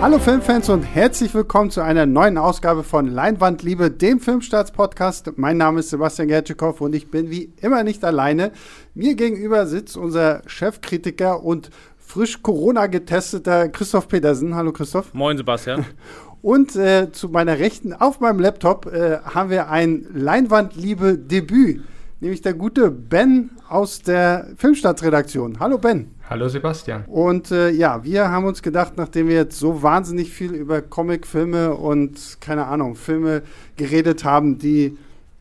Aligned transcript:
Hallo 0.00 0.18
Filmfans 0.18 0.70
und 0.70 0.82
herzlich 0.82 1.34
willkommen 1.34 1.70
zu 1.70 1.82
einer 1.82 2.06
neuen 2.06 2.38
Ausgabe 2.38 2.84
von 2.84 3.06
Leinwandliebe, 3.06 3.90
dem 3.90 4.18
Filmstarts-Podcast. 4.18 5.32
Mein 5.36 5.58
Name 5.58 5.80
ist 5.80 5.90
Sebastian 5.90 6.28
Gertschikow 6.28 6.80
und 6.80 6.94
ich 6.94 7.10
bin 7.10 7.28
wie 7.30 7.52
immer 7.60 7.82
nicht 7.82 8.02
alleine. 8.02 8.52
Mir 8.94 9.14
gegenüber 9.14 9.66
sitzt 9.66 9.98
unser 9.98 10.40
Chefkritiker 10.46 11.44
und 11.44 11.68
frisch 11.98 12.42
Corona 12.42 12.86
getesteter 12.86 13.68
Christoph 13.68 14.08
Petersen. 14.08 14.54
Hallo 14.54 14.72
Christoph. 14.72 15.12
Moin 15.12 15.36
Sebastian. 15.36 15.84
Und 16.42 16.74
äh, 16.74 17.12
zu 17.12 17.28
meiner 17.28 17.58
Rechten 17.58 17.92
auf 17.92 18.20
meinem 18.20 18.40
Laptop 18.40 18.86
äh, 18.86 19.18
haben 19.18 19.50
wir 19.50 19.68
ein 19.68 20.06
Leinwandliebe-Debüt, 20.14 21.82
nämlich 22.20 22.40
der 22.40 22.54
gute 22.54 22.90
Ben 22.90 23.50
aus 23.68 24.00
der 24.00 24.48
Filmstarts-Redaktion. 24.56 25.60
Hallo 25.60 25.76
Ben. 25.76 26.14
Hallo 26.30 26.46
Sebastian. 26.48 27.06
Und 27.08 27.50
äh, 27.50 27.70
ja, 27.70 28.04
wir 28.04 28.30
haben 28.30 28.44
uns 28.44 28.62
gedacht, 28.62 28.92
nachdem 28.96 29.26
wir 29.26 29.34
jetzt 29.34 29.58
so 29.58 29.82
wahnsinnig 29.82 30.30
viel 30.30 30.52
über 30.52 30.80
Comicfilme 30.80 31.74
und 31.74 32.36
keine 32.40 32.66
Ahnung, 32.66 32.94
Filme 32.94 33.42
geredet 33.76 34.22
haben, 34.22 34.56
die 34.56 34.96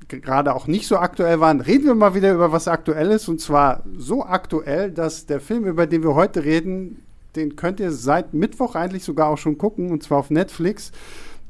gerade 0.08 0.56
auch 0.56 0.66
nicht 0.66 0.88
so 0.88 0.98
aktuell 0.98 1.40
waren, 1.40 1.62
reden 1.62 1.86
wir 1.86 1.94
mal 1.94 2.16
wieder 2.16 2.34
über 2.34 2.52
was 2.52 2.68
Aktuelles. 2.68 3.30
Und 3.30 3.40
zwar 3.40 3.84
so 4.00 4.26
aktuell, 4.26 4.90
dass 4.90 5.28
der 5.28 5.40
Film, 5.40 5.66
über 5.66 5.86
den 5.86 6.02
wir 6.02 6.16
heute 6.16 6.44
reden, 6.44 7.04
den 7.36 7.56
könnt 7.56 7.80
ihr 7.80 7.92
seit 7.92 8.34
Mittwoch 8.34 8.74
eigentlich 8.74 9.04
sogar 9.04 9.28
auch 9.28 9.38
schon 9.38 9.60
gucken, 9.60 9.92
und 9.92 10.02
zwar 10.02 10.18
auf 10.18 10.32
Netflix. 10.32 10.92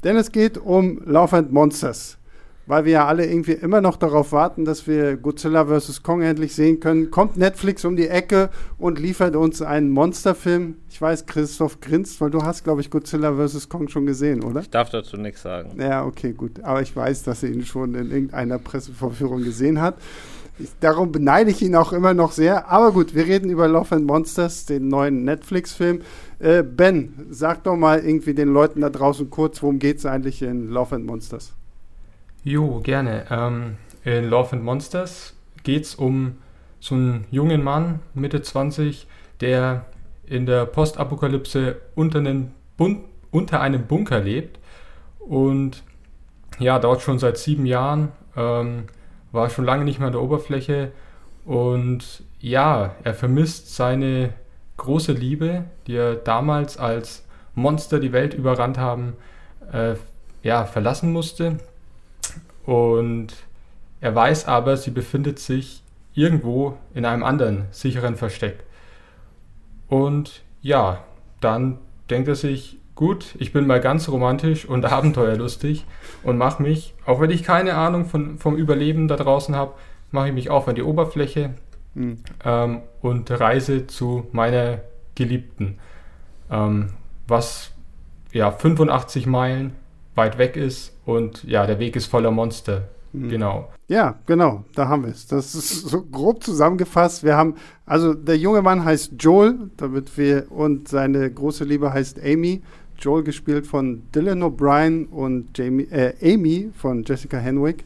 Denn 0.04 0.16
es 0.16 0.32
geht 0.32 0.58
um 0.58 1.00
Love 1.06 1.38
and 1.38 1.50
Monsters 1.50 2.18
weil 2.70 2.84
wir 2.84 2.92
ja 2.92 3.06
alle 3.06 3.26
irgendwie 3.26 3.52
immer 3.52 3.80
noch 3.80 3.96
darauf 3.96 4.30
warten, 4.30 4.64
dass 4.64 4.86
wir 4.86 5.16
Godzilla 5.16 5.66
vs. 5.66 6.04
Kong 6.04 6.22
endlich 6.22 6.54
sehen 6.54 6.78
können, 6.78 7.10
kommt 7.10 7.36
Netflix 7.36 7.84
um 7.84 7.96
die 7.96 8.06
Ecke 8.06 8.48
und 8.78 9.00
liefert 9.00 9.34
uns 9.34 9.60
einen 9.60 9.90
Monsterfilm. 9.90 10.76
Ich 10.88 11.02
weiß, 11.02 11.26
Christoph 11.26 11.80
grinst, 11.80 12.20
weil 12.20 12.30
du 12.30 12.42
hast, 12.42 12.62
glaube 12.62 12.80
ich, 12.80 12.88
Godzilla 12.88 13.34
vs. 13.34 13.68
Kong 13.68 13.88
schon 13.88 14.06
gesehen, 14.06 14.44
oder? 14.44 14.60
Ich 14.60 14.70
darf 14.70 14.88
dazu 14.88 15.16
nichts 15.16 15.42
sagen. 15.42 15.80
Ja, 15.80 16.04
okay, 16.04 16.32
gut. 16.32 16.62
Aber 16.62 16.80
ich 16.80 16.94
weiß, 16.94 17.24
dass 17.24 17.42
er 17.42 17.50
ihn 17.50 17.64
schon 17.64 17.96
in 17.96 18.12
irgendeiner 18.12 18.58
Pressevorführung 18.58 19.42
gesehen 19.42 19.80
hat. 19.80 19.96
Ich, 20.60 20.70
darum 20.78 21.10
beneide 21.10 21.50
ich 21.50 21.62
ihn 21.62 21.74
auch 21.74 21.92
immer 21.92 22.14
noch 22.14 22.30
sehr. 22.30 22.70
Aber 22.70 22.92
gut, 22.92 23.16
wir 23.16 23.26
reden 23.26 23.50
über 23.50 23.66
Love 23.66 23.96
and 23.96 24.06
Monsters, 24.06 24.66
den 24.66 24.86
neuen 24.86 25.24
Netflix-Film. 25.24 26.02
Äh, 26.38 26.62
ben, 26.62 27.26
sag 27.30 27.64
doch 27.64 27.74
mal 27.74 27.98
irgendwie 27.98 28.34
den 28.34 28.52
Leuten 28.52 28.80
da 28.80 28.90
draußen 28.90 29.28
kurz, 29.28 29.60
worum 29.60 29.80
geht 29.80 29.98
es 29.98 30.06
eigentlich 30.06 30.40
in 30.42 30.68
Love 30.68 30.94
and 30.94 31.06
Monsters? 31.06 31.54
Jo, 32.42 32.80
gerne. 32.80 33.26
Ähm, 33.30 33.76
in 34.04 34.30
Love 34.30 34.56
and 34.56 34.64
Monsters 34.64 35.34
geht 35.62 35.84
es 35.84 35.94
um 35.94 36.38
so 36.78 36.94
einen 36.94 37.26
jungen 37.30 37.62
Mann, 37.62 38.00
Mitte 38.14 38.40
20, 38.40 39.06
der 39.40 39.84
in 40.24 40.46
der 40.46 40.64
Postapokalypse 40.64 41.76
unter, 41.94 42.22
unter 43.30 43.60
einem 43.60 43.86
Bunker 43.86 44.20
lebt 44.20 44.58
und 45.18 45.82
ja, 46.58 46.78
dort 46.78 47.02
schon 47.02 47.18
seit 47.18 47.36
sieben 47.36 47.66
Jahren, 47.66 48.12
ähm, 48.36 48.84
war 49.32 49.50
schon 49.50 49.66
lange 49.66 49.84
nicht 49.84 49.98
mehr 49.98 50.06
an 50.06 50.12
der 50.12 50.22
Oberfläche 50.22 50.92
und 51.44 52.22
ja, 52.40 52.94
er 53.04 53.14
vermisst 53.14 53.74
seine 53.74 54.32
große 54.78 55.12
Liebe, 55.12 55.64
die 55.86 55.96
er 55.96 56.14
damals 56.14 56.78
als 56.78 57.26
Monster 57.54 58.00
die 58.00 58.12
Welt 58.12 58.32
überrannt 58.32 58.78
haben, 58.78 59.14
äh, 59.72 59.96
ja, 60.42 60.64
verlassen 60.64 61.12
musste 61.12 61.58
und 62.64 63.28
er 64.00 64.14
weiß 64.14 64.46
aber, 64.46 64.76
sie 64.76 64.90
befindet 64.90 65.38
sich 65.38 65.82
irgendwo 66.14 66.76
in 66.94 67.04
einem 67.04 67.22
anderen 67.22 67.66
sicheren 67.70 68.16
Versteck. 68.16 68.64
Und 69.88 70.42
ja, 70.62 71.04
dann 71.40 71.78
denkt 72.08 72.28
er 72.28 72.34
sich, 72.34 72.78
gut, 72.94 73.34
ich 73.38 73.52
bin 73.52 73.66
mal 73.66 73.80
ganz 73.80 74.08
romantisch 74.08 74.64
und 74.66 74.84
abenteuerlustig 74.92 75.86
und 76.22 76.38
mache 76.38 76.62
mich, 76.62 76.94
auch 77.06 77.20
wenn 77.20 77.30
ich 77.30 77.42
keine 77.42 77.74
Ahnung 77.74 78.06
von, 78.06 78.38
vom 78.38 78.56
Überleben 78.56 79.08
da 79.08 79.16
draußen 79.16 79.54
habe, 79.54 79.74
mache 80.10 80.28
ich 80.28 80.34
mich 80.34 80.50
auf 80.50 80.68
an 80.68 80.74
die 80.74 80.82
Oberfläche 80.82 81.54
mhm. 81.94 82.18
ähm, 82.44 82.82
und 83.00 83.30
reise 83.30 83.86
zu 83.86 84.26
meiner 84.32 84.80
Geliebten, 85.14 85.78
ähm, 86.50 86.90
was 87.26 87.72
ja 88.32 88.50
85 88.50 89.26
Meilen 89.26 89.74
weit 90.20 90.38
weg 90.38 90.56
ist 90.56 90.92
und 91.06 91.42
ja, 91.44 91.66
der 91.66 91.78
Weg 91.78 91.96
ist 91.96 92.06
voller 92.06 92.30
Monster. 92.30 92.88
Mhm. 93.12 93.28
Genau. 93.28 93.68
Ja, 93.88 94.18
genau, 94.26 94.64
da 94.74 94.86
haben 94.88 95.02
wir 95.04 95.10
es. 95.10 95.26
Das 95.26 95.54
ist 95.54 95.70
so 95.90 96.02
grob 96.02 96.44
zusammengefasst. 96.44 97.24
Wir 97.24 97.36
haben, 97.36 97.54
also 97.86 98.14
der 98.14 98.36
junge 98.36 98.62
Mann 98.62 98.84
heißt 98.84 99.14
Joel, 99.18 99.70
damit 99.76 100.16
wir, 100.16 100.46
und 100.50 100.88
seine 100.88 101.30
große 101.30 101.64
Liebe 101.64 101.92
heißt 101.92 102.20
Amy. 102.22 102.62
Joel 102.98 103.24
gespielt 103.24 103.66
von 103.66 104.02
Dylan 104.14 104.42
O'Brien 104.42 105.08
und 105.08 105.56
Jamie, 105.56 105.88
äh, 105.90 106.12
Amy 106.22 106.70
von 106.76 107.02
Jessica 107.02 107.38
Henwick. 107.38 107.84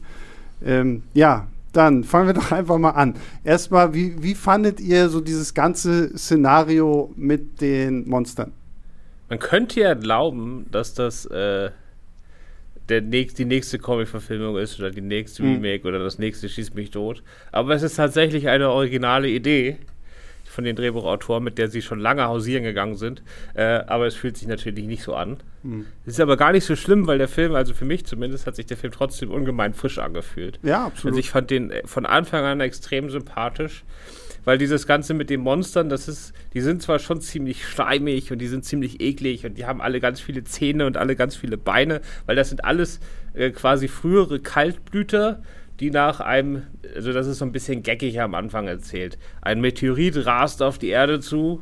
Ähm, 0.63 1.03
ja, 1.13 1.47
dann 1.71 2.03
fangen 2.03 2.27
wir 2.27 2.33
doch 2.33 2.51
einfach 2.51 2.77
mal 2.77 2.91
an. 2.91 3.15
Erstmal, 3.45 3.93
wie, 3.93 4.21
wie 4.21 4.35
fandet 4.35 4.81
ihr 4.81 5.07
so 5.07 5.21
dieses 5.21 5.53
ganze 5.53 6.17
Szenario 6.17 7.13
mit 7.15 7.61
den 7.61 8.07
Monstern? 8.09 8.51
Man 9.29 9.39
könnte 9.39 9.79
ja 9.79 9.93
glauben, 9.93 10.67
dass 10.71 10.93
das 10.93 11.25
äh, 11.25 11.71
der 12.89 13.01
nächst, 13.01 13.39
die 13.39 13.45
nächste 13.45 13.79
Comic-Verfilmung 13.79 14.57
ist 14.57 14.79
oder 14.79 14.91
die 14.91 15.01
nächste 15.01 15.43
mhm. 15.43 15.55
Remake 15.55 15.87
oder 15.87 15.99
das 15.99 16.19
nächste 16.19 16.49
Schießt 16.49 16.75
mich 16.75 16.91
tot. 16.91 17.23
Aber 17.51 17.73
es 17.73 17.83
ist 17.83 17.95
tatsächlich 17.95 18.47
eine 18.47 18.69
originale 18.69 19.29
Idee 19.29 19.77
von 20.43 20.63
den 20.63 20.75
Drehbuchautoren, 20.75 21.43
mit 21.43 21.57
der 21.57 21.69
sie 21.69 21.81
schon 21.81 21.99
lange 21.99 22.25
hausieren 22.25 22.63
gegangen 22.63 22.95
sind. 22.95 23.21
Äh, 23.53 23.63
aber 23.63 24.07
es 24.07 24.15
fühlt 24.15 24.37
sich 24.37 24.47
natürlich 24.47 24.85
nicht 24.85 25.03
so 25.03 25.13
an. 25.13 25.37
Mhm. 25.63 25.85
Es 26.05 26.13
ist 26.13 26.19
aber 26.19 26.37
gar 26.37 26.51
nicht 26.51 26.65
so 26.65 26.75
schlimm, 26.75 27.07
weil 27.07 27.17
der 27.17 27.27
Film, 27.27 27.53
also 27.55 27.73
für 27.73 27.85
mich 27.85 28.05
zumindest, 28.05 28.47
hat 28.47 28.55
sich 28.55 28.65
der 28.65 28.77
Film 28.77 28.93
trotzdem 28.93 29.31
ungemein 29.31 29.73
frisch 29.73 29.99
angefühlt. 29.99 30.59
Ja, 30.63 30.85
absolut. 30.85 31.13
Also 31.13 31.19
ich 31.19 31.29
fand 31.29 31.51
den 31.51 31.71
äh, 31.71 31.81
von 31.85 32.05
Anfang 32.05 32.45
an 32.45 32.61
extrem 32.61 33.09
sympathisch 33.09 33.83
weil 34.45 34.57
dieses 34.57 34.87
Ganze 34.87 35.13
mit 35.13 35.29
den 35.29 35.41
Monstern, 35.41 35.89
das 35.89 36.07
ist, 36.07 36.33
die 36.53 36.61
sind 36.61 36.81
zwar 36.81 36.99
schon 36.99 37.19
ziemlich 37.19 37.65
schleimig 37.65 38.31
und 38.31 38.37
die 38.39 38.47
sind 38.47 38.63
ziemlich 38.63 39.01
eklig 39.01 39.45
und 39.45 39.57
die 39.57 39.65
haben 39.65 39.81
alle 39.81 39.99
ganz 39.99 40.21
viele 40.21 40.43
Zähne 40.43 40.85
und 40.85 40.95
alle 40.95 41.15
ganz 41.15 41.35
viele 41.35 41.57
Beine, 41.57 42.01
weil 42.25 42.35
das 42.35 42.49
sind 42.49 42.63
alles 42.63 42.99
äh, 43.33 43.49
quasi 43.49 43.87
frühere 43.87 44.39
Kaltblüter, 44.39 45.41
die 45.79 45.91
nach 45.91 46.21
einem, 46.21 46.63
also 46.95 47.11
das 47.11 47.27
ist 47.27 47.39
so 47.39 47.45
ein 47.45 47.51
bisschen 47.51 47.83
geckig 47.83 48.21
am 48.21 48.33
Anfang 48.35 48.67
erzählt, 48.67 49.17
ein 49.41 49.59
Meteorit 49.59 50.25
rast 50.25 50.61
auf 50.61 50.77
die 50.77 50.89
Erde 50.89 51.19
zu. 51.19 51.61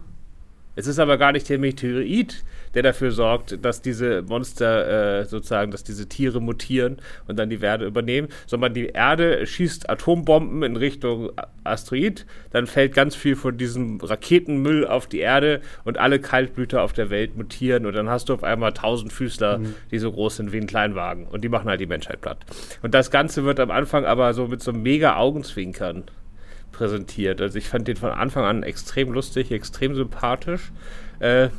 Es 0.75 0.87
ist 0.87 0.99
aber 0.99 1.17
gar 1.17 1.31
nicht 1.31 1.49
der 1.49 1.59
Meteorit, 1.59 2.43
der 2.73 2.83
dafür 2.83 3.11
sorgt, 3.11 3.63
dass 3.63 3.81
diese 3.81 4.23
Monster 4.23 5.19
äh, 5.19 5.25
sozusagen, 5.25 5.71
dass 5.71 5.83
diese 5.83 6.09
Tiere 6.09 6.41
mutieren 6.41 6.97
und 7.27 7.37
dann 7.37 7.49
die 7.49 7.61
Erde 7.61 7.85
übernehmen, 7.85 8.27
sondern 8.47 8.73
die 8.73 8.87
Erde 8.87 9.45
schießt 9.45 9.89
Atombomben 9.89 10.63
in 10.63 10.75
Richtung 10.75 11.31
Asteroid, 11.63 12.25
dann 12.51 12.67
fällt 12.67 12.93
ganz 12.93 13.15
viel 13.15 13.35
von 13.35 13.57
diesem 13.57 13.99
Raketenmüll 14.01 14.87
auf 14.87 15.07
die 15.07 15.19
Erde 15.19 15.61
und 15.83 15.97
alle 15.97 16.19
Kaltblüter 16.19 16.81
auf 16.81 16.93
der 16.93 17.09
Welt 17.09 17.37
mutieren 17.37 17.85
und 17.85 17.93
dann 17.93 18.09
hast 18.09 18.29
du 18.29 18.33
auf 18.33 18.43
einmal 18.43 18.73
tausend 18.73 19.13
Füßler, 19.13 19.59
mhm. 19.59 19.75
die 19.91 19.99
so 19.99 20.11
groß 20.11 20.37
sind 20.37 20.51
wie 20.51 20.57
ein 20.57 20.67
Kleinwagen 20.67 21.27
und 21.27 21.43
die 21.43 21.49
machen 21.49 21.69
halt 21.69 21.79
die 21.79 21.85
Menschheit 21.85 22.21
platt. 22.21 22.39
Und 22.81 22.93
das 22.93 23.11
Ganze 23.11 23.43
wird 23.45 23.59
am 23.59 23.71
Anfang 23.71 24.05
aber 24.05 24.33
so 24.33 24.47
mit 24.47 24.61
so 24.61 24.73
mega 24.73 25.17
Augenzwinkern 25.17 26.05
präsentiert. 26.73 27.39
Also 27.39 27.57
ich 27.57 27.69
fand 27.69 27.87
den 27.87 27.95
von 27.95 28.09
Anfang 28.09 28.43
an 28.43 28.63
extrem 28.63 29.13
lustig, 29.13 29.51
extrem 29.51 29.95
sympathisch. 29.95 30.71
Äh, 31.19 31.49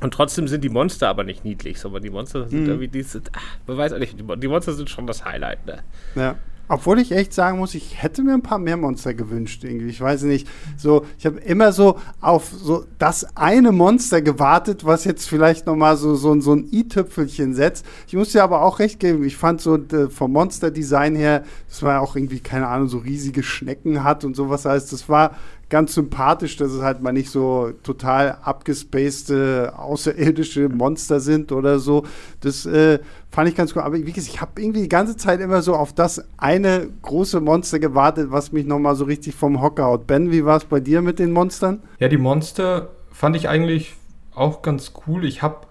und 0.00 0.14
trotzdem 0.14 0.48
sind 0.48 0.62
die 0.62 0.68
Monster 0.68 1.08
aber 1.08 1.24
nicht 1.24 1.44
niedlich, 1.44 1.80
sondern 1.80 2.02
die 2.02 2.10
Monster 2.10 2.48
sind 2.48 2.62
mhm. 2.62 2.68
irgendwie, 2.68 2.88
die 2.88 3.02
sind, 3.02 3.30
ach, 3.34 3.42
man 3.66 3.76
weiß 3.76 3.92
auch 3.92 3.98
nicht, 3.98 4.16
die 4.18 4.48
Monster 4.48 4.72
sind 4.72 4.90
schon 4.90 5.06
das 5.06 5.24
Highlight, 5.24 5.66
ne? 5.66 5.82
Ja. 6.14 6.36
Obwohl 6.72 7.00
ich 7.00 7.12
echt 7.12 7.34
sagen 7.34 7.58
muss, 7.58 7.74
ich 7.74 8.02
hätte 8.02 8.22
mir 8.22 8.32
ein 8.32 8.40
paar 8.40 8.58
mehr 8.58 8.78
Monster 8.78 9.12
gewünscht 9.12 9.62
irgendwie. 9.62 9.90
Ich 9.90 10.00
weiß 10.00 10.22
nicht. 10.22 10.48
So, 10.78 11.04
ich 11.18 11.26
habe 11.26 11.38
immer 11.40 11.70
so 11.70 11.98
auf 12.22 12.50
so 12.50 12.86
das 12.98 13.36
eine 13.36 13.72
Monster 13.72 14.22
gewartet, 14.22 14.86
was 14.86 15.04
jetzt 15.04 15.28
vielleicht 15.28 15.66
noch 15.66 15.76
mal 15.76 15.98
so 15.98 16.14
so, 16.14 16.40
so 16.40 16.54
ein 16.54 16.66
i-Tüpfelchen 16.72 17.52
setzt. 17.52 17.84
Ich 18.06 18.14
muss 18.14 18.32
dir 18.32 18.42
aber 18.42 18.62
auch 18.62 18.78
recht 18.78 19.00
geben. 19.00 19.22
Ich 19.22 19.36
fand 19.36 19.60
so 19.60 19.78
vom 20.08 20.32
Monster-Design 20.32 21.14
her, 21.14 21.44
das 21.68 21.82
war 21.82 21.92
ja 21.92 22.00
auch 22.00 22.16
irgendwie 22.16 22.40
keine 22.40 22.68
Ahnung 22.68 22.88
so 22.88 22.96
riesige 22.96 23.42
Schnecken 23.42 24.02
hat 24.02 24.24
und 24.24 24.34
sowas 24.34 24.64
heißt. 24.64 24.94
Das 24.94 25.10
war 25.10 25.32
ganz 25.72 25.94
sympathisch, 25.94 26.58
dass 26.58 26.70
es 26.70 26.82
halt 26.82 27.00
mal 27.00 27.12
nicht 27.12 27.30
so 27.30 27.72
total 27.82 28.36
abgespacede 28.42 29.72
außerirdische 29.74 30.68
Monster 30.68 31.18
sind 31.18 31.50
oder 31.50 31.78
so. 31.78 32.04
Das 32.40 32.66
äh, 32.66 32.98
fand 33.30 33.48
ich 33.48 33.54
ganz 33.56 33.74
cool. 33.74 33.80
Aber 33.80 33.96
wie 33.96 34.12
gesagt, 34.12 34.34
ich 34.34 34.42
habe 34.42 34.60
irgendwie 34.60 34.82
die 34.82 34.90
ganze 34.90 35.16
Zeit 35.16 35.40
immer 35.40 35.62
so 35.62 35.74
auf 35.74 35.94
das 35.94 36.28
eine 36.36 36.88
große 37.00 37.40
Monster 37.40 37.78
gewartet, 37.78 38.30
was 38.30 38.52
mich 38.52 38.66
nochmal 38.66 38.96
so 38.96 39.06
richtig 39.06 39.34
vom 39.34 39.62
Hocker 39.62 39.84
haut. 39.84 40.06
Ben, 40.06 40.30
wie 40.30 40.44
war 40.44 40.58
es 40.58 40.66
bei 40.66 40.78
dir 40.78 41.00
mit 41.00 41.18
den 41.18 41.32
Monstern? 41.32 41.82
Ja, 41.98 42.08
die 42.08 42.18
Monster 42.18 42.90
fand 43.10 43.34
ich 43.34 43.48
eigentlich 43.48 43.94
auch 44.34 44.60
ganz 44.60 44.92
cool. 45.06 45.24
Ich 45.24 45.40
habe, 45.40 45.66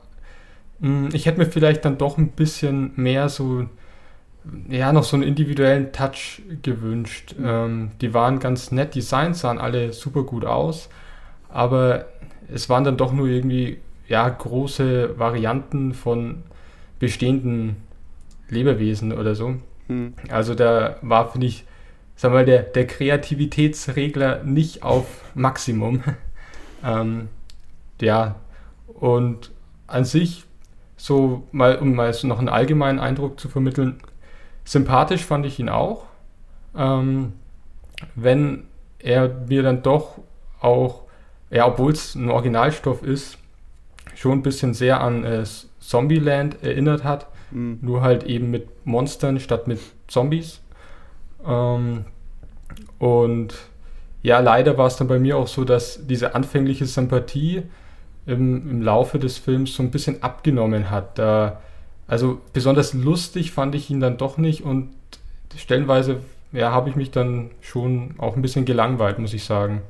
hm, 0.80 1.09
ich 1.13 1.27
hätte 1.27 1.38
mir 1.38 1.45
vielleicht 1.45 1.86
dann 1.86 2.00
doch 2.00 2.18
ein 2.18 2.30
bisschen 2.30 2.94
mehr 2.95 3.30
so 3.30 3.68
ja, 4.70 4.92
noch 4.92 5.04
so 5.04 5.16
einen 5.16 5.24
individuellen 5.24 5.92
Touch 5.92 6.42
gewünscht. 6.62 7.36
Mhm. 7.38 7.46
Ähm, 7.46 7.92
die 8.02 8.14
waren 8.14 8.40
ganz 8.40 8.72
nett, 8.72 8.96
Designs 8.96 9.42
sahen 9.42 9.60
alle 9.60 9.94
super 9.94 10.24
gut 10.24 10.46
aus, 10.46 10.90
aber 11.50 12.06
es 12.52 12.70
waren 12.70 12.84
dann 12.84 12.98
doch 12.98 13.14
nur 13.14 13.28
irgendwie 13.28 13.78
ja, 14.08 14.28
große 14.28 15.18
Varianten 15.18 15.94
von 15.94 16.44
bestehenden 17.00 17.78
Lebewesen 18.50 19.14
oder 19.14 19.36
so. 19.36 19.56
Hm. 19.88 20.14
Also 20.30 20.54
da 20.54 20.98
war, 21.02 21.32
finde 21.32 21.48
ich, 21.48 21.66
sag 22.16 22.32
mal, 22.32 22.46
der, 22.46 22.64
der 22.64 22.86
Kreativitätsregler 22.88 24.44
nicht 24.44 24.84
auf 24.84 25.06
Maximum. 25.34 26.04
ähm, 26.86 27.30
ja, 28.02 28.36
und 28.88 29.52
an 29.88 30.06
sich, 30.06 30.46
so 30.98 31.48
mal, 31.52 31.78
um 31.78 31.96
mal 31.96 32.14
so 32.14 32.28
noch 32.28 32.40
einen 32.40 32.50
allgemeinen 32.50 33.00
Eindruck 33.00 33.40
zu 33.40 33.50
vermitteln, 33.50 34.02
sympathisch 34.72 35.26
fand 35.26 35.46
ich 35.46 35.60
ihn 35.60 35.70
auch. 35.70 36.06
Ähm, 36.76 37.34
wenn 38.16 38.64
er 39.00 39.30
mir 39.48 39.64
dann 39.64 39.84
doch 39.84 40.20
auch, 40.62 41.04
ja, 41.50 41.68
obwohl 41.68 41.92
es 41.92 42.16
ein 42.16 42.30
Originalstoff 42.30 43.04
ist, 43.04 43.38
schon 44.16 44.40
ein 44.40 44.44
bisschen 44.44 44.74
sehr 44.74 45.02
an 45.02 45.26
äh, 45.26 45.44
Zombieland 45.80 46.64
erinnert 46.64 47.04
hat. 47.04 47.28
Mhm. 47.52 47.80
Nur 47.82 48.02
halt 48.02 48.24
eben 48.24 48.50
mit 48.50 48.86
Monstern 48.86 49.40
statt 49.42 49.68
mit 49.68 49.80
Zombies. 50.08 50.62
Ähm, 51.46 52.06
und 52.98 53.54
ja, 54.24 54.40
leider 54.40 54.78
war 54.78 54.88
es 54.88 54.96
dann 54.96 55.08
bei 55.10 55.20
mir 55.20 55.36
auch 55.36 55.48
so, 55.48 55.66
dass 55.66 56.08
diese 56.08 56.34
anfängliche 56.34 56.86
Sympathie 56.86 57.64
im, 58.26 58.70
im 58.70 58.82
Laufe 58.82 59.20
des 59.20 59.38
Films 59.38 59.74
so 59.74 59.84
ein 59.84 59.92
bisschen 59.92 60.24
abgenommen 60.24 60.90
hat. 60.90 61.18
Da, 61.18 61.60
also 62.12 62.42
besonders 62.52 62.94
lustig 62.94 63.52
fand 63.52 63.74
ich 63.74 63.90
ihn 63.90 64.02
dann 64.02 64.18
doch 64.18 64.38
nicht 64.38 64.63
und 64.63 64.90
stellenweise 65.56 66.19
ja, 66.52 66.74
habe 66.74 66.90
ich 66.90 66.98
mich 66.98 67.10
dann 67.10 67.52
schon 67.62 68.16
auch 68.18 68.36
ein 68.36 68.42
bisschen 68.42 68.66
gelangweilt, 68.66 69.18
muss 69.18 69.34
ich 69.34 69.46
sagen. 69.46 69.81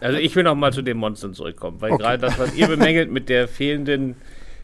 Also 0.00 0.16
ich 0.16 0.34
will 0.34 0.42
noch 0.42 0.54
mal 0.54 0.72
zu 0.72 0.80
den 0.80 0.96
Monstern 0.96 1.34
zurückkommen, 1.34 1.82
weil 1.82 1.92
okay. 1.92 2.02
gerade 2.02 2.18
das, 2.18 2.38
was 2.38 2.56
ihr 2.56 2.66
bemängelt 2.76 3.12
mit 3.12 3.28
der 3.28 3.46
fehlenden 3.46 4.16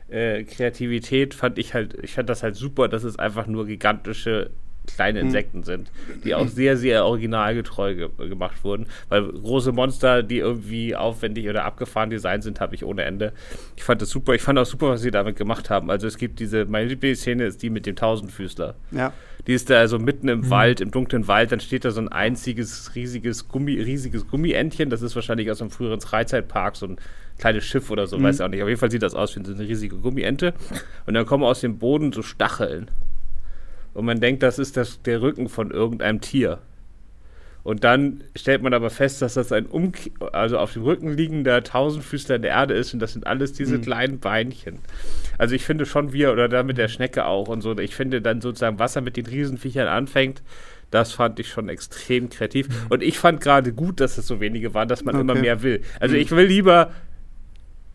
äh, 0.09 0.45
Kreativität, 0.45 1.35
fand 1.35 1.59
ich 1.59 1.75
halt, 1.75 1.99
ich 2.03 2.15
fand 2.15 2.31
das 2.31 2.43
halt 2.43 2.57
super, 2.57 2.89
dass 2.89 3.05
es 3.05 3.19
einfach 3.19 3.47
nur 3.47 3.67
gigantische 3.67 4.49
kleine 4.87 5.21
hm. 5.21 5.27
Insekten 5.27 5.63
sind, 5.63 5.91
die 6.25 6.35
auch 6.35 6.49
sehr, 6.49 6.77
sehr 6.77 7.05
originalgetreu 7.05 7.95
ge 7.95 8.09
gemacht 8.29 8.65
wurden. 8.65 8.87
Weil 9.09 9.27
große 9.27 9.73
Monster, 9.73 10.23
die 10.23 10.39
irgendwie 10.39 10.97
aufwendig 10.97 11.49
oder 11.49 11.65
abgefahren 11.65 12.11
designt 12.11 12.43
sind, 12.43 12.61
habe 12.61 12.75
ich 12.75 12.85
ohne 12.85 13.05
Ende. 13.05 13.33
Ich 13.77 13.85
fand 13.85 14.03
das 14.03 14.11
super. 14.11 14.35
Ich 14.35 14.43
fand 14.43 14.59
auch 14.59 14.67
super, 14.67 14.91
was 14.91 15.03
sie 15.03 15.11
damit 15.11 15.37
gemacht 15.37 15.71
haben. 15.71 15.91
Also 15.91 16.07
es 16.07 16.19
gibt 16.19 16.41
diese, 16.41 16.65
meine 16.65 16.89
Lieblingsszene 16.89 17.45
ist 17.45 17.63
die 17.63 17.71
mit 17.71 17.87
dem 17.87 17.97
Tausendfüßler. 17.97 18.75
Ja. 18.93 19.13
Die 19.47 19.55
ist 19.55 19.71
da 19.71 19.79
also 19.79 19.99
mitten 19.99 20.29
im 20.29 20.41
mhm. 20.41 20.51
Wald, 20.51 20.81
im 20.81 20.91
dunklen 20.91 21.29
Wald, 21.29 21.53
dann 21.53 21.61
steht 21.61 21.85
da 21.85 21.91
so 21.91 22.01
ein 22.01 22.09
einziges, 22.09 22.95
riesiges 22.95 23.49
Gummi, 23.49 23.81
riesiges 23.81 24.27
Gummientchen. 24.27 24.91
Das 24.91 25.03
ist 25.03 25.15
wahrscheinlich 25.15 25.51
aus 25.51 25.61
einem 25.61 25.71
früheren 25.71 26.01
Freizeitpark, 26.01 26.77
so 26.77 26.87
ein 26.87 26.97
kleines 27.39 27.65
Schiff 27.65 27.91
oder 27.91 28.07
so, 28.07 28.19
mhm. 28.19 28.25
weiß 28.25 28.37
ich 28.37 28.43
auch 28.43 28.49
nicht. 28.49 28.63
Auf 28.63 28.69
jeden 28.69 28.81
Fall 28.81 28.91
sieht 28.91 29.03
das 29.03 29.15
aus 29.15 29.37
wie 29.37 29.45
eine 29.45 29.59
riesige 29.61 29.97
Gummiente. 29.97 30.55
Und 31.07 31.15
dann 31.15 31.27
kommen 31.27 31.45
aus 31.45 31.61
dem 31.61 31.79
Boden 31.79 32.13
so 32.13 32.23
Stacheln 32.23 32.89
und 33.97 34.05
man 34.05 34.21
denkt, 34.21 34.43
das 34.43 34.59
ist 34.59 34.77
das, 34.77 35.01
der 35.03 35.23
Rücken 35.23 35.49
von 35.49 35.71
irgendeinem 35.71 36.21
Tier. 36.21 36.59
Und 37.63 37.83
dann 37.83 38.23
stellt 38.37 38.63
man 38.63 38.75
aber 38.75 38.91
fest, 38.91 39.23
dass 39.23 39.35
das 39.35 39.51
ein 39.53 39.67
um 39.67 39.91
also 40.33 40.59
auf 40.59 40.75
dem 40.75 40.83
Rücken 40.83 41.17
liegender 41.17 41.65
Tausendfüßler 41.65 42.37
in 42.37 42.43
der 42.43 42.51
Erde 42.53 42.75
ist 42.75 42.93
und 42.93 43.01
das 43.01 43.15
sind 43.15 43.27
alles 43.27 43.55
diese 43.55 43.79
mhm. 43.79 43.83
kleinen 43.83 44.19
Beinchen. 44.21 44.81
Also 45.39 45.55
ich 45.55 45.65
finde 45.65 45.87
schon 45.87 46.13
wir 46.13 46.31
oder 46.31 46.49
da 46.49 46.63
mit 46.63 46.77
der 46.79 46.89
Schnecke 46.89 47.25
auch 47.25 47.49
und 47.49 47.63
so. 47.63 47.77
Ich 47.79 47.97
finde 47.97 48.21
dann 48.21 48.43
sozusagen, 48.43 48.79
was 48.79 48.95
er 48.97 49.03
mit 49.03 49.17
den 49.17 49.27
Riesenviechern 49.27 49.89
anfängt, 49.89 50.43
das 50.91 51.13
fand 51.13 51.41
ich 51.41 51.49
schon 51.49 51.69
extrem 51.71 52.29
kreativ. 52.29 52.69
Mhm. 52.69 52.75
Und 52.91 53.03
ich 53.03 53.19
fand 53.19 53.41
gerade 53.41 53.73
gut, 53.73 53.99
dass 53.99 54.19
es 54.19 54.27
so 54.27 54.41
wenige 54.41 54.75
waren, 54.75 54.89
dass 54.89 55.05
man 55.05 55.15
okay. 55.15 55.23
immer 55.23 55.35
mehr 55.35 55.63
will. 55.63 55.81
Also 55.99 56.15
mhm. 56.15 56.21
ich 56.21 56.31
will 56.31 56.47
lieber 56.47 56.93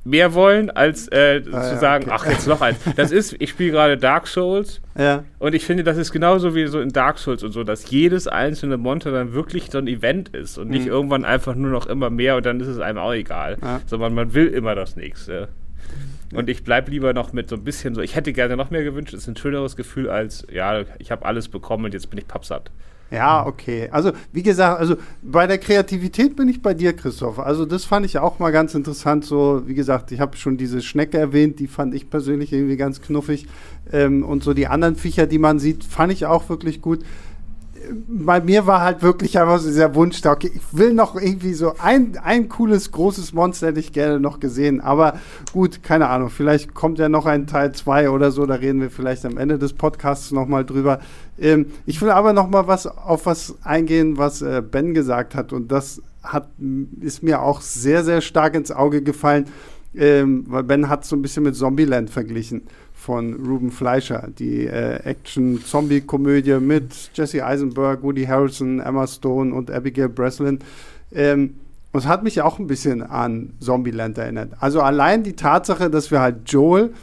mehr 0.04 0.34
wollen, 0.34 0.70
als 0.72 1.08
äh, 1.10 1.42
ah, 1.52 1.62
zu 1.62 1.74
ja, 1.74 1.78
sagen, 1.78 2.06
okay. 2.06 2.14
ach, 2.16 2.26
jetzt 2.26 2.48
noch 2.48 2.62
eins. 2.62 2.78
Das 2.96 3.12
ist, 3.12 3.36
ich 3.40 3.52
spiele 3.52 3.72
gerade 3.72 3.98
Dark 3.98 4.28
Souls 4.28 4.82
ja. 4.98 5.24
und 5.40 5.54
ich 5.54 5.66
finde, 5.66 5.84
das 5.84 5.98
ist 5.98 6.12
genauso 6.12 6.56
wie 6.56 6.66
so 6.68 6.80
in 6.80 6.90
Dark 6.90 7.20
Souls 7.20 7.44
und 7.44 7.52
so, 7.52 7.64
dass 7.64 7.90
jedes 7.92 8.28
einzelne 8.28 8.78
Monster 8.78 9.12
dann 9.12 9.34
wirklich 9.34 9.70
so 9.70 9.78
ein 9.78 9.88
Event 9.88 10.30
ist 10.30 10.58
und 10.58 10.70
nicht 10.70 10.86
mhm. 10.86 10.92
irgendwann 10.92 11.26
einfach 11.26 11.56
nur 11.56 11.70
noch 11.70 11.86
immer 11.86 12.10
mehr 12.10 12.36
und 12.36 12.46
dann 12.46 12.60
ist 12.60 12.68
es 12.68 12.80
einem 12.80 12.98
auch 12.98 13.14
egal, 13.14 13.58
ja. 13.62 13.82
sondern 13.86 14.14
man 14.14 14.34
will 14.34 14.48
immer 14.48 14.74
das 14.74 14.96
Nächste. 14.96 15.50
Und 16.34 16.50
ich 16.50 16.64
bleibe 16.64 16.92
lieber 16.92 17.14
noch 17.14 17.34
mit 17.34 17.50
so 17.50 17.56
ein 17.58 17.64
bisschen 17.64 17.94
so, 17.94 18.02
ich 18.02 18.16
hätte 18.16 18.34
gerne 18.34 18.56
noch 18.56 18.72
mehr 18.72 18.84
gewünscht, 18.84 19.14
ist 19.14 19.28
ein 19.28 19.36
schöneres 19.36 19.76
Gefühl 19.76 20.10
als, 20.10 20.48
ja, 20.52 20.84
ich 20.98 21.12
habe 21.12 21.26
alles 21.26 21.50
bekommen 21.50 21.86
und 21.86 21.94
jetzt 21.94 22.10
bin 22.10 22.18
ich 22.18 22.28
pappsatt. 22.28 22.72
Ja, 23.12 23.46
okay. 23.46 23.90
Also, 23.92 24.14
wie 24.32 24.42
gesagt, 24.42 24.80
also 24.80 24.96
bei 25.22 25.46
der 25.46 25.58
Kreativität 25.58 26.38
bin 26.38 26.48
ich 26.48 26.62
bei 26.62 26.74
dir, 26.74 26.94
Christoph. 26.94 27.40
Also, 27.40 27.66
das 27.66 27.84
fand 27.84 28.06
ich 28.06 28.18
auch 28.18 28.40
mal 28.40 28.52
ganz 28.52 28.74
interessant. 28.74 29.26
So, 29.26 29.64
wie 29.66 29.74
gesagt, 29.74 30.14
ich 30.14 30.22
habe 30.22 30.38
schon 30.38 30.56
diese 30.56 30.82
Schnecke 30.82 31.18
erwähnt, 31.18 31.60
die 31.60 31.68
fand 31.68 31.94
ich 31.94 32.10
persönlich 32.10 32.54
irgendwie 32.54 32.78
ganz 32.78 33.02
knuffig. 33.02 33.48
Ähm, 33.92 34.24
und 34.24 34.44
so 34.44 34.54
die 34.54 34.68
anderen 34.68 34.96
Viecher, 34.96 35.28
die 35.28 35.40
man 35.40 35.60
sieht, 35.60 35.84
fand 35.84 36.14
ich 36.14 36.26
auch 36.26 36.48
wirklich 36.48 36.82
gut 36.82 37.00
bei 38.08 38.42
mir 38.42 38.68
war 38.68 38.82
halt 38.82 39.02
wirklich 39.02 39.40
einfach 39.40 39.60
so 39.60 39.68
dieser 39.68 39.96
Wunsch 39.96 40.22
da, 40.22 40.34
okay, 40.34 40.52
ich 40.54 40.62
will 40.72 40.94
noch 40.94 41.16
irgendwie 41.16 41.54
so 41.54 41.74
ein, 41.78 42.18
ein 42.24 42.50
cooles, 42.50 42.92
großes 42.92 43.34
Monster 43.34 43.68
hätte 43.68 43.80
ich 43.80 43.94
gerne 43.94 44.20
noch 44.20 44.40
gesehen. 44.40 44.82
Aber 44.82 45.20
gut, 45.54 45.84
keine 45.84 46.08
Ahnung, 46.08 46.30
vielleicht 46.30 46.74
kommt 46.74 47.00
ja 47.00 47.10
noch 47.10 47.26
ein 47.26 47.48
Teil 47.48 47.74
2 47.74 48.10
oder 48.10 48.32
so, 48.32 48.46
da 48.46 48.56
reden 48.56 48.82
wir 48.82 48.90
vielleicht 48.90 49.26
am 49.26 49.38
Ende 49.38 49.58
des 49.58 49.74
Podcasts 49.74 50.32
nochmal 50.32 50.66
drüber. 50.66 51.00
Ähm, 51.40 51.68
ich 51.86 52.02
will 52.02 52.10
aber 52.10 52.34
nochmal 52.34 52.68
was 52.68 52.88
auf 52.88 53.26
was 53.26 53.56
eingehen, 53.64 54.18
was 54.18 54.42
äh, 54.42 54.62
Ben 54.62 54.94
gesagt 54.94 55.36
hat. 55.36 55.54
Und 55.54 55.72
das 55.72 56.02
hat, 56.24 56.50
ist 57.00 57.24
mir 57.24 57.42
auch 57.42 57.62
sehr, 57.62 58.04
sehr 58.04 58.22
stark 58.22 58.56
ins 58.56 58.72
Auge 58.72 59.02
gefallen, 59.02 59.46
ähm, 59.96 60.46
weil 60.48 60.64
Ben 60.64 60.88
hat 60.90 61.06
so 61.06 61.16
ein 61.16 61.22
bisschen 61.22 61.44
mit 61.44 61.56
Zombieland 61.56 62.10
verglichen 62.10 62.64
von 63.02 63.34
Ruben 63.34 63.72
Fleischer, 63.72 64.30
die 64.38 64.68
äh, 64.68 64.98
Action-Zombie-Komödie 65.04 66.60
mit 66.60 67.10
Jesse 67.16 67.44
Eisenberg, 67.44 68.04
Woody 68.04 68.26
Harrelson, 68.26 68.80
Emma 68.80 69.08
Stone 69.08 69.56
und 69.56 69.72
Abigail 69.72 70.08
Breslin. 70.08 70.60
Ähm, 71.12 71.56
und 71.92 72.00
es 72.00 72.06
hat 72.06 72.24
mich 72.24 72.40
auch 72.44 72.60
ein 72.60 72.68
bisschen 72.68 73.02
an 73.02 73.54
Zombieland 73.60 74.20
erinnert. 74.20 74.52
Also 74.60 74.82
allein 74.82 75.24
die 75.24 75.36
Tatsache, 75.36 75.90
dass 75.90 76.12
wir 76.12 76.22
halt 76.22 76.52
Joel 76.52 76.94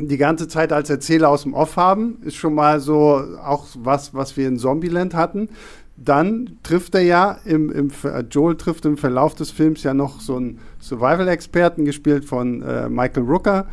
die 0.00 0.16
ganze 0.16 0.48
Zeit 0.48 0.72
als 0.72 0.88
Erzähler 0.88 1.28
aus 1.28 1.42
dem 1.42 1.52
Off 1.52 1.76
haben, 1.76 2.16
ist 2.22 2.36
schon 2.36 2.54
mal 2.54 2.80
so 2.80 3.22
auch 3.44 3.66
was, 3.74 4.14
was 4.14 4.38
wir 4.38 4.48
in 4.48 4.58
Zombieland 4.58 5.14
hatten. 5.14 5.50
Dann 5.98 6.58
trifft 6.62 6.94
er 6.94 7.02
ja 7.02 7.38
im, 7.44 7.70
im 7.70 7.90
Joel 8.30 8.56
trifft 8.56 8.86
im 8.86 8.96
Verlauf 8.96 9.34
des 9.34 9.50
Films 9.50 9.82
ja 9.82 9.92
noch 9.92 10.20
so 10.20 10.36
einen 10.36 10.60
Survival-Experten, 10.80 11.84
gespielt 11.84 12.24
von 12.24 12.62
äh, 12.62 12.88
Michael 12.88 13.24
Rooker. 13.24 13.66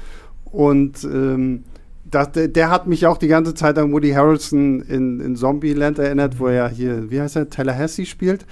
Und 0.53 1.03
ähm, 1.03 1.63
das, 2.09 2.31
der, 2.31 2.47
der, 2.47 2.69
hat 2.69 2.85
mich 2.85 3.07
auch 3.07 3.17
die 3.17 3.27
ganze 3.27 3.55
Zeit 3.55 3.75
an 3.79 3.91
Woody 3.91 4.11
Harrelson 4.11 4.81
in, 4.81 5.19
in 5.19 5.35
Zombieland 5.35 5.97
erinnert, 5.97 6.39
wo 6.39 6.45
er 6.45 6.69
hier, 6.69 7.09
wie 7.09 7.19
heißt 7.19 7.35
er, 7.37 7.49
Tallahassee 7.49 8.05
spielt. 8.05 8.45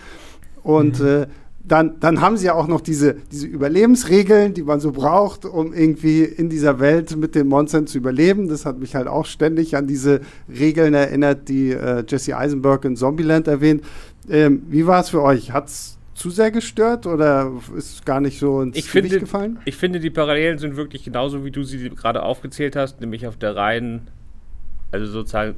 Und 0.63 0.99
mhm. 0.99 1.07
äh, 1.07 1.27
dann, 1.63 1.99
dann 1.99 2.21
haben 2.21 2.37
sie 2.37 2.47
ja 2.47 2.55
auch 2.55 2.67
noch 2.67 2.81
diese, 2.81 3.17
diese 3.31 3.45
Überlebensregeln, 3.45 4.55
die 4.55 4.63
man 4.63 4.79
so 4.79 4.91
braucht, 4.91 5.45
um 5.45 5.73
irgendwie 5.73 6.23
in 6.23 6.49
dieser 6.49 6.79
Welt 6.79 7.15
mit 7.15 7.35
den 7.35 7.47
Monstern 7.47 7.85
zu 7.85 7.99
überleben. 7.99 8.47
Das 8.49 8.65
hat 8.65 8.79
mich 8.79 8.95
halt 8.95 9.07
auch 9.07 9.27
ständig 9.27 9.77
an 9.77 9.85
diese 9.85 10.21
Regeln 10.49 10.95
erinnert, 10.95 11.49
die 11.49 11.69
äh, 11.69 12.03
Jesse 12.07 12.35
Eisenberg 12.35 12.83
in 12.85 12.95
Zombieland 12.95 13.47
erwähnt. 13.47 13.83
Ähm, 14.27 14.63
wie 14.69 14.87
war 14.87 15.01
es 15.01 15.09
für 15.09 15.21
euch? 15.21 15.51
Hat 15.51 15.67
es 15.67 15.99
zu 16.21 16.29
sehr 16.29 16.51
gestört 16.51 17.07
oder 17.07 17.51
ist 17.75 18.05
gar 18.05 18.21
nicht 18.21 18.39
so 18.39 18.61
ins 18.61 18.77
ich 18.77 18.91
Gewicht 18.91 19.07
finde, 19.07 19.19
gefallen? 19.19 19.59
Ich 19.65 19.75
finde, 19.75 19.99
die 19.99 20.11
Parallelen 20.11 20.59
sind 20.59 20.75
wirklich 20.75 21.03
genauso, 21.03 21.43
wie 21.43 21.49
du 21.49 21.63
sie 21.63 21.89
gerade 21.89 22.21
aufgezählt 22.21 22.75
hast, 22.75 23.01
nämlich 23.01 23.25
auf 23.25 23.37
der 23.37 23.55
reinen, 23.55 24.07
also 24.91 25.07
sozusagen 25.07 25.55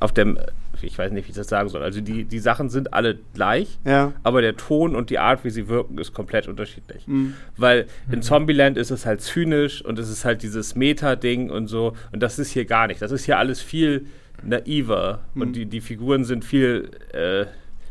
auf 0.00 0.12
dem, 0.12 0.38
ich 0.80 0.98
weiß 0.98 1.12
nicht, 1.12 1.26
wie 1.26 1.32
ich 1.32 1.36
das 1.36 1.48
sagen 1.48 1.68
soll. 1.68 1.82
Also 1.82 2.00
die, 2.00 2.24
die 2.24 2.38
Sachen 2.38 2.70
sind 2.70 2.94
alle 2.94 3.18
gleich, 3.34 3.78
ja. 3.84 4.14
aber 4.22 4.40
der 4.40 4.56
Ton 4.56 4.96
und 4.96 5.10
die 5.10 5.18
Art, 5.18 5.44
wie 5.44 5.50
sie 5.50 5.68
wirken, 5.68 5.98
ist 5.98 6.14
komplett 6.14 6.48
unterschiedlich. 6.48 7.06
Mhm. 7.06 7.34
Weil 7.58 7.86
in 8.10 8.22
Zombieland 8.22 8.78
ist 8.78 8.90
es 8.90 9.04
halt 9.04 9.20
zynisch 9.20 9.84
und 9.84 9.98
es 9.98 10.08
ist 10.08 10.24
halt 10.24 10.42
dieses 10.42 10.76
Meta-Ding 10.76 11.50
und 11.50 11.66
so. 11.66 11.94
Und 12.10 12.22
das 12.22 12.38
ist 12.38 12.52
hier 12.52 12.64
gar 12.64 12.86
nicht. 12.86 13.02
Das 13.02 13.12
ist 13.12 13.26
hier 13.26 13.36
alles 13.36 13.60
viel 13.60 14.06
naiver 14.42 15.20
mhm. 15.34 15.42
und 15.42 15.52
die, 15.56 15.66
die 15.66 15.82
Figuren 15.82 16.24
sind 16.24 16.42
viel 16.42 16.90
äh, 17.12 17.44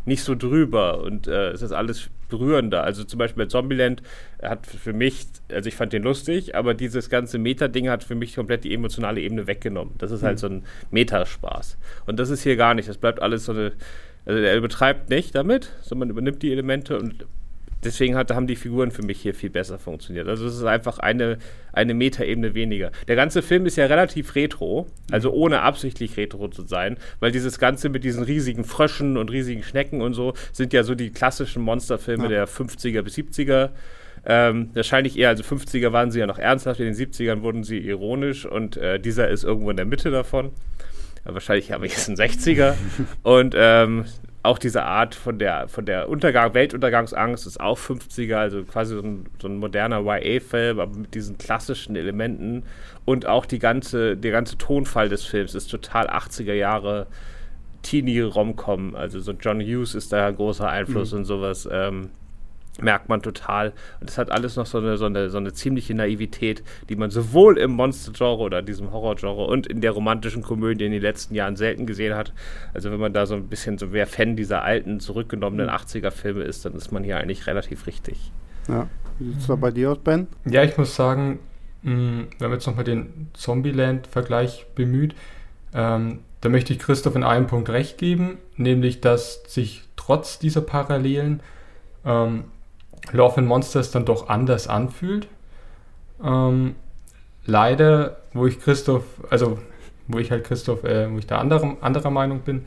nicht 0.05 0.23
so 0.23 0.35
drüber 0.35 1.01
und 1.01 1.27
äh, 1.27 1.49
es 1.49 1.61
ist 1.61 1.71
alles 1.71 2.09
berührender. 2.29 2.83
Also 2.83 3.03
zum 3.03 3.17
Beispiel 3.17 3.45
bei 3.45 3.49
Zombieland 3.49 4.01
hat 4.41 4.65
für 4.65 4.93
mich, 4.93 5.27
also 5.51 5.67
ich 5.67 5.75
fand 5.75 5.93
den 5.93 6.03
lustig, 6.03 6.55
aber 6.55 6.73
dieses 6.73 7.09
ganze 7.09 7.37
Meta-Ding 7.37 7.89
hat 7.89 8.03
für 8.03 8.15
mich 8.15 8.35
komplett 8.35 8.63
die 8.63 8.73
emotionale 8.73 9.19
Ebene 9.19 9.47
weggenommen. 9.47 9.95
Das 9.97 10.11
ist 10.11 10.23
halt 10.23 10.37
mhm. 10.37 10.39
so 10.39 10.47
ein 10.47 10.63
Metaspaß. 10.91 11.77
Und 12.05 12.19
das 12.19 12.29
ist 12.29 12.43
hier 12.43 12.55
gar 12.55 12.73
nicht. 12.73 12.87
Das 12.87 12.97
bleibt 12.97 13.21
alles 13.21 13.45
so 13.45 13.51
eine, 13.51 13.73
also 14.25 14.39
er 14.39 14.55
übertreibt 14.55 15.09
nicht 15.09 15.35
damit, 15.35 15.73
sondern 15.81 16.09
übernimmt 16.09 16.41
die 16.43 16.51
Elemente 16.51 16.97
und 16.97 17.25
deswegen 17.83 18.15
hat, 18.15 18.31
haben 18.31 18.47
die 18.47 18.55
Figuren 18.55 18.91
für 18.91 19.03
mich 19.03 19.21
hier 19.21 19.33
viel 19.33 19.49
besser 19.49 19.79
funktioniert. 19.79 20.27
Also 20.27 20.45
es 20.45 20.55
ist 20.55 20.63
einfach 20.63 20.99
eine, 20.99 21.37
eine 21.73 21.93
Metaebene 21.93 22.53
weniger. 22.53 22.91
Der 23.07 23.15
ganze 23.15 23.41
Film 23.41 23.65
ist 23.65 23.75
ja 23.75 23.85
relativ 23.85 24.35
retro, 24.35 24.87
also 25.11 25.31
ohne 25.31 25.61
absichtlich 25.61 26.17
retro 26.17 26.47
zu 26.49 26.63
sein, 26.63 26.97
weil 27.19 27.31
dieses 27.31 27.59
Ganze 27.59 27.89
mit 27.89 28.03
diesen 28.03 28.23
riesigen 28.23 28.63
Fröschen 28.63 29.17
und 29.17 29.31
riesigen 29.31 29.63
Schnecken 29.63 30.01
und 30.01 30.13
so 30.13 30.33
sind 30.51 30.73
ja 30.73 30.83
so 30.83 30.95
die 30.95 31.11
klassischen 31.11 31.61
Monsterfilme 31.61 32.23
ja. 32.23 32.29
der 32.29 32.47
50er 32.47 33.01
bis 33.01 33.15
70er. 33.15 33.69
Ähm, 34.25 34.71
wahrscheinlich 34.73 35.17
eher, 35.17 35.29
also 35.29 35.43
50er 35.43 35.93
waren 35.93 36.11
sie 36.11 36.19
ja 36.19 36.27
noch 36.27 36.39
ernsthaft, 36.39 36.79
in 36.81 36.87
den 36.87 36.95
70ern 36.95 37.41
wurden 37.41 37.63
sie 37.63 37.79
ironisch 37.79 38.45
und 38.45 38.75
äh, 38.75 38.99
dieser 38.99 39.29
ist 39.29 39.43
irgendwo 39.45 39.69
in 39.69 39.77
der 39.77 39.85
Mitte 39.85 40.11
davon. 40.11 40.51
Ja, 41.25 41.33
wahrscheinlich 41.33 41.71
habe 41.71 41.85
ich 41.85 41.95
es 41.95 42.09
ein 42.09 42.15
60er. 42.15 42.75
und 43.23 43.55
ähm, 43.57 44.05
auch 44.41 44.57
diese 44.57 44.83
Art 44.83 45.15
von 45.15 45.37
der, 45.37 45.67
von 45.67 45.85
der 45.85 46.07
Untergang, 46.07 46.53
Weltuntergangsangst 46.53 47.45
ist 47.45 47.59
auch 47.59 47.77
50er, 47.77 48.35
also 48.35 48.63
quasi 48.63 48.95
so 48.95 49.01
ein, 49.01 49.25
so 49.41 49.49
ein 49.49 49.57
moderner 49.57 49.99
YA-Film, 49.99 50.79
aber 50.79 50.97
mit 50.97 51.13
diesen 51.13 51.37
klassischen 51.37 51.95
Elementen. 51.95 52.63
Und 53.03 53.25
auch 53.25 53.45
die 53.45 53.59
ganze, 53.59 54.15
der 54.15 54.31
ganze 54.31 54.57
Tonfall 54.57 55.09
des 55.09 55.25
Films 55.25 55.55
ist 55.55 55.67
total 55.67 56.07
80er 56.09 56.53
Jahre 56.53 57.07
Teenie-Romcom. 57.81 58.95
Also 58.95 59.19
so 59.19 59.33
John 59.33 59.59
Hughes 59.59 59.93
ist 59.93 60.13
da 60.13 60.27
ein 60.27 60.35
großer 60.35 60.69
Einfluss 60.69 61.11
mhm. 61.11 61.19
und 61.19 61.25
sowas. 61.25 61.67
Ähm, 61.69 62.09
merkt 62.81 63.09
man 63.09 63.21
total. 63.21 63.73
Und 63.99 64.09
es 64.09 64.17
hat 64.17 64.31
alles 64.31 64.55
noch 64.55 64.65
so 64.65 64.77
eine, 64.77 64.97
so, 64.97 65.05
eine, 65.05 65.29
so 65.29 65.37
eine 65.37 65.53
ziemliche 65.53 65.93
Naivität, 65.93 66.63
die 66.89 66.95
man 66.95 67.09
sowohl 67.09 67.57
im 67.57 67.71
Monster-Genre 67.71 68.41
oder 68.41 68.61
diesem 68.61 68.91
Horror-Genre 68.91 69.45
und 69.45 69.67
in 69.67 69.81
der 69.81 69.91
romantischen 69.91 70.43
Komödie 70.43 70.85
in 70.85 70.91
den 70.91 71.01
letzten 71.01 71.35
Jahren 71.35 71.55
selten 71.55 71.85
gesehen 71.85 72.15
hat. 72.15 72.33
Also 72.73 72.91
wenn 72.91 72.99
man 72.99 73.13
da 73.13 73.25
so 73.25 73.35
ein 73.35 73.47
bisschen 73.47 73.77
so 73.77 73.91
wer 73.91 74.07
Fan 74.07 74.35
dieser 74.35 74.63
alten, 74.63 74.99
zurückgenommenen 74.99 75.67
mhm. 75.67 75.73
80er-Filme 75.73 76.43
ist, 76.43 76.65
dann 76.65 76.73
ist 76.73 76.91
man 76.91 77.03
hier 77.03 77.17
eigentlich 77.17 77.47
relativ 77.47 77.87
richtig. 77.87 78.31
Ja. 78.67 78.87
Wie 79.17 79.25
sieht 79.29 79.39
es 79.39 79.47
da 79.47 79.55
bei 79.55 79.71
dir 79.71 79.91
aus, 79.91 79.99
Ben? 79.99 80.27
Ja, 80.45 80.63
ich 80.63 80.77
muss 80.77 80.95
sagen, 80.95 81.39
mh, 81.83 82.25
wenn 82.39 82.49
man 82.49 82.53
jetzt 82.53 82.67
nochmal 82.67 82.85
den 82.85 83.27
Zombieland-Vergleich 83.33 84.67
bemüht, 84.75 85.15
ähm, 85.73 86.19
da 86.41 86.49
möchte 86.49 86.73
ich 86.73 86.79
Christoph 86.79 87.15
in 87.15 87.23
einem 87.23 87.47
Punkt 87.47 87.69
recht 87.69 87.97
geben, 87.97 88.37
nämlich 88.55 89.01
dass 89.01 89.43
sich 89.47 89.83
trotz 89.95 90.39
dieser 90.39 90.61
Parallelen 90.61 91.41
ähm, 92.05 92.45
Love 93.11 93.37
and 93.37 93.47
Monsters 93.47 93.91
dann 93.91 94.05
doch 94.05 94.29
anders 94.29 94.67
anfühlt. 94.67 95.27
Ähm, 96.23 96.75
leider, 97.45 98.17
wo 98.33 98.45
ich 98.45 98.59
Christoph, 98.59 99.03
also 99.29 99.59
wo 100.07 100.19
ich 100.19 100.31
halt 100.31 100.43
Christoph, 100.43 100.83
äh, 100.83 101.11
wo 101.11 101.17
ich 101.17 101.27
da 101.27 101.37
anderer, 101.37 101.77
anderer 101.81 102.09
Meinung 102.09 102.41
bin, 102.41 102.65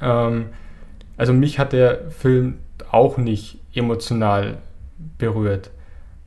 ähm, 0.00 0.46
also 1.16 1.32
mich 1.32 1.58
hat 1.58 1.72
der 1.72 2.10
Film 2.10 2.58
auch 2.90 3.18
nicht 3.18 3.58
emotional 3.74 4.58
berührt. 5.18 5.70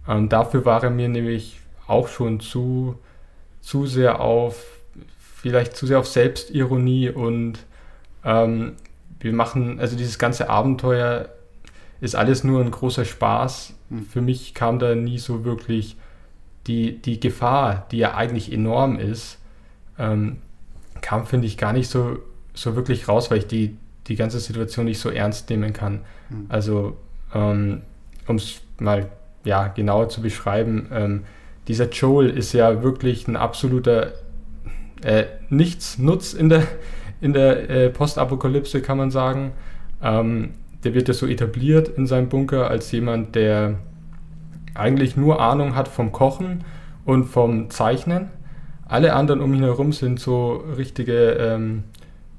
Ähm, 0.08 0.30
dafür 0.30 0.66
war 0.66 0.84
er 0.84 0.90
mir 0.90 1.10
nämlich 1.10 1.60
auch 1.88 2.08
schon 2.08 2.40
zu, 2.40 2.98
zu 3.62 3.86
sehr 3.86 4.22
auf, 4.22 4.66
vielleicht 5.36 5.76
zu 5.76 5.86
sehr 5.88 6.00
auf 6.00 6.08
Selbstironie 6.08 7.10
und 7.10 7.60
ähm, 8.24 8.74
wir 9.20 9.34
machen, 9.34 9.80
also 9.80 9.98
dieses 9.98 10.20
ganze 10.20 10.50
Abenteuer 10.50 11.30
ist 12.02 12.16
alles 12.16 12.44
nur 12.44 12.62
ein 12.62 12.72
großer 12.72 13.06
Spaß. 13.06 13.74
Hm. 13.90 14.06
Für 14.06 14.22
mich 14.22 14.54
kam 14.54 14.80
da 14.80 14.96
nie 14.96 15.18
so 15.18 15.44
wirklich 15.44 15.98
die, 16.68 17.02
die 17.02 17.20
Gefahr, 17.20 17.88
die 17.92 17.98
ja 17.98 18.16
eigentlich 18.16 18.52
enorm 18.52 19.00
ist, 19.00 19.40
ähm, 19.98 20.38
kam, 21.02 21.26
finde 21.26 21.48
ich, 21.48 21.58
gar 21.58 21.74
nicht 21.74 21.90
so, 21.90 22.20
so 22.54 22.76
wirklich 22.76 23.08
raus, 23.08 23.32
weil 23.32 23.40
ich 23.40 23.48
die, 23.48 23.78
die 24.08 24.16
ganze 24.16 24.40
Situation 24.40 24.86
nicht 24.86 25.00
so 25.00 25.10
ernst 25.10 25.50
nehmen 25.50 25.74
kann. 25.74 26.02
Mhm. 26.30 26.46
Also, 26.50 26.98
ähm, 27.34 27.82
um 28.28 28.36
es 28.36 28.62
mal 28.80 29.10
ja, 29.44 29.68
genauer 29.68 30.10
zu 30.10 30.22
beschreiben, 30.22 30.88
ähm, 30.92 31.24
dieser 31.68 31.90
Joel 31.90 32.30
ist 32.30 32.54
ja 32.54 32.84
wirklich 32.84 33.28
ein 33.28 33.36
absoluter 33.36 34.14
äh, 35.04 35.26
Nichts-Nutz 35.50 36.34
in 36.34 36.50
der, 36.50 36.64
in 37.22 37.34
der 37.34 37.70
äh, 37.70 37.90
Postapokalypse, 37.90 38.82
kann 38.82 38.98
man 38.98 39.12
sagen. 39.12 39.54
Ähm, 40.02 40.54
der 40.84 40.94
wird 40.94 41.08
ja 41.08 41.14
so 41.14 41.28
etabliert 41.28 41.90
in 41.90 42.08
seinem 42.08 42.30
Bunker 42.30 42.70
als 42.70 42.92
jemand, 42.92 43.36
der 43.36 43.80
eigentlich 44.76 45.18
nur 45.18 45.42
Ahnung 45.42 45.76
hat 45.76 45.88
vom 45.88 46.12
Kochen 46.12 46.64
und 47.06 47.26
vom 47.26 47.70
Zeichnen. 47.70 48.30
Alle 48.88 49.14
anderen 49.14 49.42
um 49.42 49.54
ihn 49.54 49.64
herum 49.64 49.92
sind 49.92 50.20
so 50.20 50.64
richtige 50.78 51.32
ähm, 51.32 51.84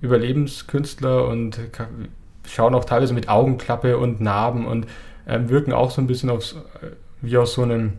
Überlebenskünstler 0.01 1.27
und 1.27 1.61
schauen 2.47 2.75
auch 2.75 2.85
teilweise 2.85 3.13
mit 3.13 3.29
Augenklappe 3.29 3.99
und 3.99 4.21
Narben 4.21 4.67
und 4.67 4.87
ähm, 5.27 5.49
wirken 5.51 5.73
auch 5.73 5.91
so 5.91 6.01
ein 6.01 6.07
bisschen 6.07 6.31
aufs, 6.31 6.53
äh, 6.53 6.91
wie 7.21 7.37
aus 7.37 7.55
so 7.55 7.63
einem 7.63 7.95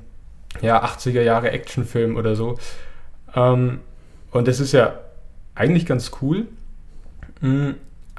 ja, 0.62 0.84
80er 0.84 1.22
Jahre 1.22 1.51
Actionfilm 1.51 2.15
oder 2.15 2.36
so. 2.36 2.58
Ähm, 3.36 3.79
und 4.31 4.48
das 4.48 4.60
ist 4.60 4.72
ja 4.72 4.96
eigentlich 5.55 5.86
ganz 5.86 6.12
cool. 6.22 6.48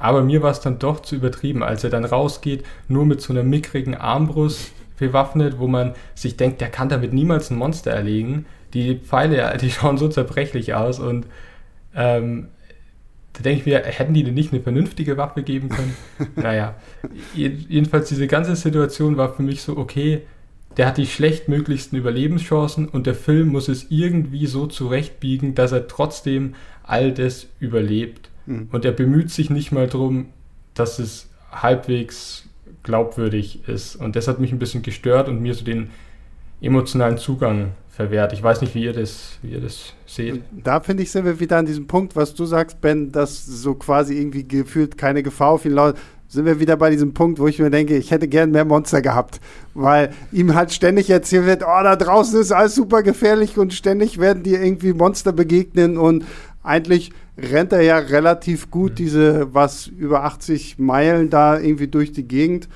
Aber 0.01 0.23
mir 0.23 0.41
war 0.41 0.49
es 0.49 0.59
dann 0.59 0.79
doch 0.79 1.01
zu 1.01 1.15
übertrieben, 1.15 1.61
als 1.61 1.83
er 1.83 1.91
dann 1.91 2.05
rausgeht, 2.05 2.65
nur 2.87 3.05
mit 3.05 3.21
so 3.21 3.33
einer 3.33 3.43
mickrigen 3.43 3.93
Armbrust 3.93 4.71
bewaffnet, 4.97 5.59
wo 5.59 5.67
man 5.67 5.93
sich 6.15 6.37
denkt, 6.37 6.59
der 6.59 6.69
kann 6.69 6.89
damit 6.89 7.13
niemals 7.13 7.51
ein 7.51 7.57
Monster 7.57 7.91
erlegen. 7.91 8.45
Die 8.73 8.95
Pfeile, 8.95 9.55
die 9.61 9.69
schauen 9.71 9.97
so 9.97 10.07
zerbrechlich 10.07 10.73
aus 10.73 10.99
und 10.99 11.27
ähm, 11.95 12.47
da 13.33 13.43
denke 13.43 13.59
ich 13.59 13.65
mir, 13.67 13.79
hätten 13.83 14.13
die 14.13 14.23
denn 14.23 14.33
nicht 14.33 14.51
eine 14.51 14.61
vernünftige 14.61 15.17
Waffe 15.17 15.43
geben 15.43 15.69
können? 15.69 15.95
naja, 16.35 16.75
jedenfalls 17.35 18.09
diese 18.09 18.27
ganze 18.27 18.55
Situation 18.55 19.17
war 19.17 19.33
für 19.33 19.43
mich 19.43 19.61
so, 19.61 19.77
okay, 19.77 20.23
der 20.77 20.87
hat 20.87 20.97
die 20.97 21.05
schlechtmöglichsten 21.05 21.97
Überlebenschancen 21.97 22.87
und 22.87 23.05
der 23.05 23.15
Film 23.15 23.49
muss 23.49 23.67
es 23.67 23.87
irgendwie 23.89 24.47
so 24.47 24.65
zurechtbiegen, 24.65 25.53
dass 25.53 25.71
er 25.71 25.87
trotzdem 25.87 26.55
all 26.83 27.11
das 27.11 27.47
überlebt. 27.59 28.30
Mhm. 28.45 28.69
Und 28.71 28.85
er 28.85 28.91
bemüht 28.91 29.31
sich 29.31 29.49
nicht 29.49 29.71
mal 29.71 29.87
darum, 29.87 30.27
dass 30.73 30.99
es 30.99 31.29
halbwegs 31.51 32.45
glaubwürdig 32.83 33.67
ist. 33.67 33.95
Und 33.95 34.15
das 34.15 34.27
hat 34.27 34.39
mich 34.39 34.51
ein 34.51 34.59
bisschen 34.59 34.81
gestört 34.81 35.27
und 35.27 35.41
mir 35.41 35.53
so 35.53 35.63
den 35.63 35.89
emotionalen 36.61 37.17
Zugang 37.17 37.71
verwehrt. 37.89 38.33
Ich 38.33 38.41
weiß 38.41 38.61
nicht, 38.61 38.73
wie 38.75 38.83
ihr 38.83 38.93
das, 38.93 39.37
wie 39.41 39.51
ihr 39.51 39.61
das 39.61 39.93
seht. 40.05 40.41
Da 40.51 40.79
finde 40.79 41.03
ich, 41.03 41.11
sind 41.11 41.25
wir 41.25 41.39
wieder 41.39 41.57
an 41.57 41.65
diesem 41.65 41.87
Punkt, 41.87 42.15
was 42.15 42.33
du 42.33 42.45
sagst, 42.45 42.81
Ben, 42.81 43.11
dass 43.11 43.45
so 43.45 43.75
quasi 43.75 44.17
irgendwie 44.17 44.47
gefühlt 44.47 44.97
keine 44.97 45.23
Gefahr 45.23 45.49
auf 45.49 45.65
ihn 45.65 45.73
lautet 45.73 45.99
sind 46.31 46.45
wir 46.45 46.61
wieder 46.61 46.77
bei 46.77 46.89
diesem 46.89 47.13
Punkt, 47.13 47.39
wo 47.39 47.47
ich 47.47 47.59
mir 47.59 47.69
denke, 47.69 47.97
ich 47.97 48.09
hätte 48.09 48.29
gern 48.29 48.51
mehr 48.51 48.63
Monster 48.63 49.01
gehabt, 49.01 49.41
weil 49.73 50.13
ihm 50.31 50.55
halt 50.55 50.71
ständig 50.71 51.09
erzählt 51.09 51.45
wird, 51.45 51.63
oh, 51.63 51.83
da 51.83 51.97
draußen 51.97 52.39
ist 52.39 52.53
alles 52.53 52.73
super 52.73 53.03
gefährlich 53.03 53.57
und 53.57 53.73
ständig 53.73 54.17
werden 54.17 54.41
dir 54.41 54.63
irgendwie 54.63 54.93
Monster 54.93 55.33
begegnen 55.33 55.97
und 55.97 56.23
eigentlich 56.63 57.11
rennt 57.43 57.73
er 57.73 57.81
ja 57.81 57.97
relativ 57.97 58.71
gut, 58.71 58.91
mhm. 58.91 58.95
diese 58.95 59.53
was 59.53 59.87
über 59.87 60.23
80 60.23 60.79
Meilen 60.79 61.29
da 61.29 61.59
irgendwie 61.59 61.87
durch 61.87 62.11
die 62.11 62.27
Gegend. 62.27 62.67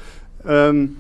Ähm, 0.46 0.98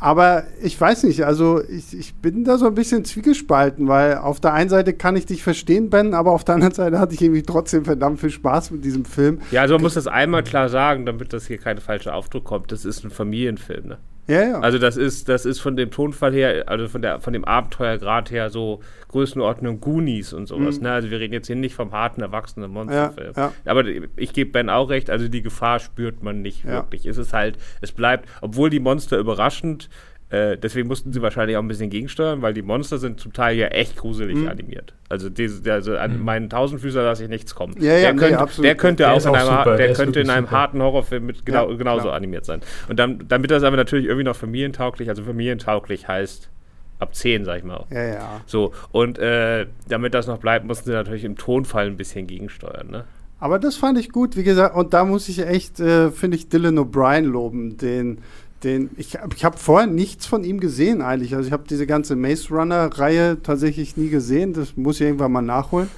aber 0.00 0.44
ich 0.62 0.80
weiß 0.80 1.02
nicht, 1.04 1.24
also 1.24 1.60
ich, 1.68 1.98
ich 1.98 2.14
bin 2.14 2.44
da 2.44 2.56
so 2.56 2.66
ein 2.66 2.74
bisschen 2.74 3.04
zwiegespalten, 3.04 3.88
weil 3.88 4.18
auf 4.18 4.38
der 4.38 4.54
einen 4.54 4.70
Seite 4.70 4.92
kann 4.92 5.16
ich 5.16 5.26
dich 5.26 5.42
verstehen, 5.42 5.90
Ben, 5.90 6.14
aber 6.14 6.32
auf 6.32 6.44
der 6.44 6.54
anderen 6.54 6.74
Seite 6.74 7.00
hatte 7.00 7.14
ich 7.14 7.22
irgendwie 7.22 7.42
trotzdem 7.42 7.84
verdammt 7.84 8.20
viel 8.20 8.30
Spaß 8.30 8.70
mit 8.70 8.84
diesem 8.84 9.04
Film. 9.04 9.40
Ja, 9.50 9.62
also 9.62 9.74
man 9.74 9.82
muss 9.82 9.94
das 9.94 10.06
einmal 10.06 10.44
klar 10.44 10.68
sagen, 10.68 11.04
damit 11.04 11.32
das 11.32 11.48
hier 11.48 11.58
keine 11.58 11.80
falsche 11.80 12.14
Aufdruck 12.14 12.44
kommt. 12.44 12.70
Das 12.70 12.84
ist 12.84 13.04
ein 13.04 13.10
Familienfilm, 13.10 13.88
ne? 13.88 13.98
Ja, 14.28 14.42
ja. 14.42 14.60
Also 14.60 14.78
das 14.78 14.96
ist, 14.96 15.28
das 15.28 15.46
ist 15.46 15.58
von 15.58 15.74
dem 15.74 15.90
Tonfall 15.90 16.34
her, 16.34 16.64
also 16.66 16.86
von, 16.86 17.00
der, 17.00 17.20
von 17.20 17.32
dem 17.32 17.46
Abenteuergrad 17.46 18.30
her 18.30 18.50
so 18.50 18.80
Größenordnung 19.08 19.80
Goonies 19.80 20.34
und 20.34 20.46
sowas. 20.46 20.76
Mhm. 20.76 20.84
Ne? 20.84 20.92
Also 20.92 21.10
wir 21.10 21.18
reden 21.18 21.32
jetzt 21.32 21.46
hier 21.46 21.56
nicht 21.56 21.74
vom 21.74 21.92
harten, 21.92 22.20
erwachsenen 22.20 22.70
Monsterfilm. 22.70 23.32
Ja, 23.34 23.52
ja. 23.64 23.72
Aber 23.72 23.84
ich 24.16 24.34
gebe 24.34 24.50
Ben 24.50 24.68
auch 24.68 24.90
recht, 24.90 25.08
also 25.08 25.28
die 25.28 25.42
Gefahr 25.42 25.78
spürt 25.78 26.22
man 26.22 26.42
nicht 26.42 26.66
wirklich. 26.66 27.06
Es 27.06 27.16
ist 27.16 27.32
halt, 27.32 27.56
es 27.80 27.92
bleibt, 27.92 28.28
obwohl 28.42 28.68
die 28.68 28.80
Monster 28.80 29.18
überraschend 29.18 29.88
äh, 30.30 30.58
deswegen 30.58 30.88
mussten 30.88 31.12
sie 31.12 31.22
wahrscheinlich 31.22 31.56
auch 31.56 31.62
ein 31.62 31.68
bisschen 31.68 31.88
gegensteuern, 31.88 32.42
weil 32.42 32.52
die 32.52 32.60
Monster 32.60 32.98
sind 32.98 33.18
zum 33.18 33.32
Teil 33.32 33.56
ja 33.56 33.68
echt 33.68 33.96
gruselig 33.96 34.36
mhm. 34.36 34.48
animiert. 34.48 34.92
Also, 35.08 35.30
diese, 35.30 35.72
also 35.72 35.96
an 35.96 36.18
mhm. 36.18 36.24
meinen 36.24 36.50
Tausendfüßer 36.50 37.02
lasse 37.02 37.24
ich 37.24 37.30
nichts 37.30 37.54
kommen. 37.54 37.74
Ja, 37.78 37.94
ja, 37.94 38.12
der, 38.12 38.12
nee, 38.12 38.36
könnte, 38.36 38.62
der 38.62 38.74
könnte 38.74 39.02
der 39.04 39.12
auch, 39.14 39.24
in 39.24 39.34
einem, 39.34 39.64
der, 39.64 39.76
der 39.76 39.92
könnte 39.94 40.20
in 40.20 40.28
einem 40.28 40.44
super. 40.44 40.56
harten 40.58 40.82
Horrorfilm 40.82 41.24
mit 41.24 41.46
genau, 41.46 41.70
ja, 41.70 41.76
genauso 41.76 42.02
klar. 42.04 42.14
animiert 42.14 42.44
sein. 42.44 42.60
Und 42.88 42.98
dann, 42.98 43.24
damit 43.26 43.50
das 43.50 43.62
aber 43.62 43.78
natürlich 43.78 44.04
irgendwie 44.04 44.24
noch 44.24 44.36
familientauglich, 44.36 45.08
also 45.08 45.24
familientauglich 45.24 46.08
heißt 46.08 46.50
ab 46.98 47.14
10, 47.14 47.46
sag 47.46 47.58
ich 47.58 47.64
mal. 47.64 47.86
Ja, 47.90 48.04
ja. 48.04 48.40
So, 48.44 48.72
und 48.92 49.18
äh, 49.18 49.66
damit 49.88 50.12
das 50.12 50.26
noch 50.26 50.38
bleibt, 50.38 50.66
mussten 50.66 50.90
sie 50.90 50.92
natürlich 50.92 51.24
im 51.24 51.36
Tonfall 51.36 51.86
ein 51.86 51.96
bisschen 51.96 52.26
gegensteuern, 52.26 52.90
ne? 52.90 53.04
Aber 53.40 53.60
das 53.60 53.76
fand 53.76 53.98
ich 53.98 54.10
gut, 54.10 54.36
wie 54.36 54.42
gesagt, 54.42 54.74
und 54.74 54.92
da 54.92 55.04
muss 55.04 55.28
ich 55.28 55.38
echt, 55.38 55.78
äh, 55.78 56.10
finde 56.10 56.36
ich, 56.36 56.48
Dylan 56.48 56.76
O'Brien 56.76 57.22
loben, 57.22 57.76
den 57.76 58.18
den, 58.64 58.90
ich, 58.96 59.18
ich 59.36 59.44
habe 59.44 59.56
vorher 59.56 59.86
nichts 59.86 60.26
von 60.26 60.44
ihm 60.44 60.60
gesehen 60.60 61.02
eigentlich. 61.02 61.34
Also 61.34 61.46
ich 61.46 61.52
habe 61.52 61.64
diese 61.68 61.86
ganze 61.86 62.16
Maze 62.16 62.48
Runner-Reihe 62.50 63.42
tatsächlich 63.42 63.96
nie 63.96 64.08
gesehen. 64.08 64.52
Das 64.52 64.76
muss 64.76 65.00
ich 65.00 65.06
irgendwann 65.06 65.32
mal 65.32 65.42
nachholen. 65.42 65.88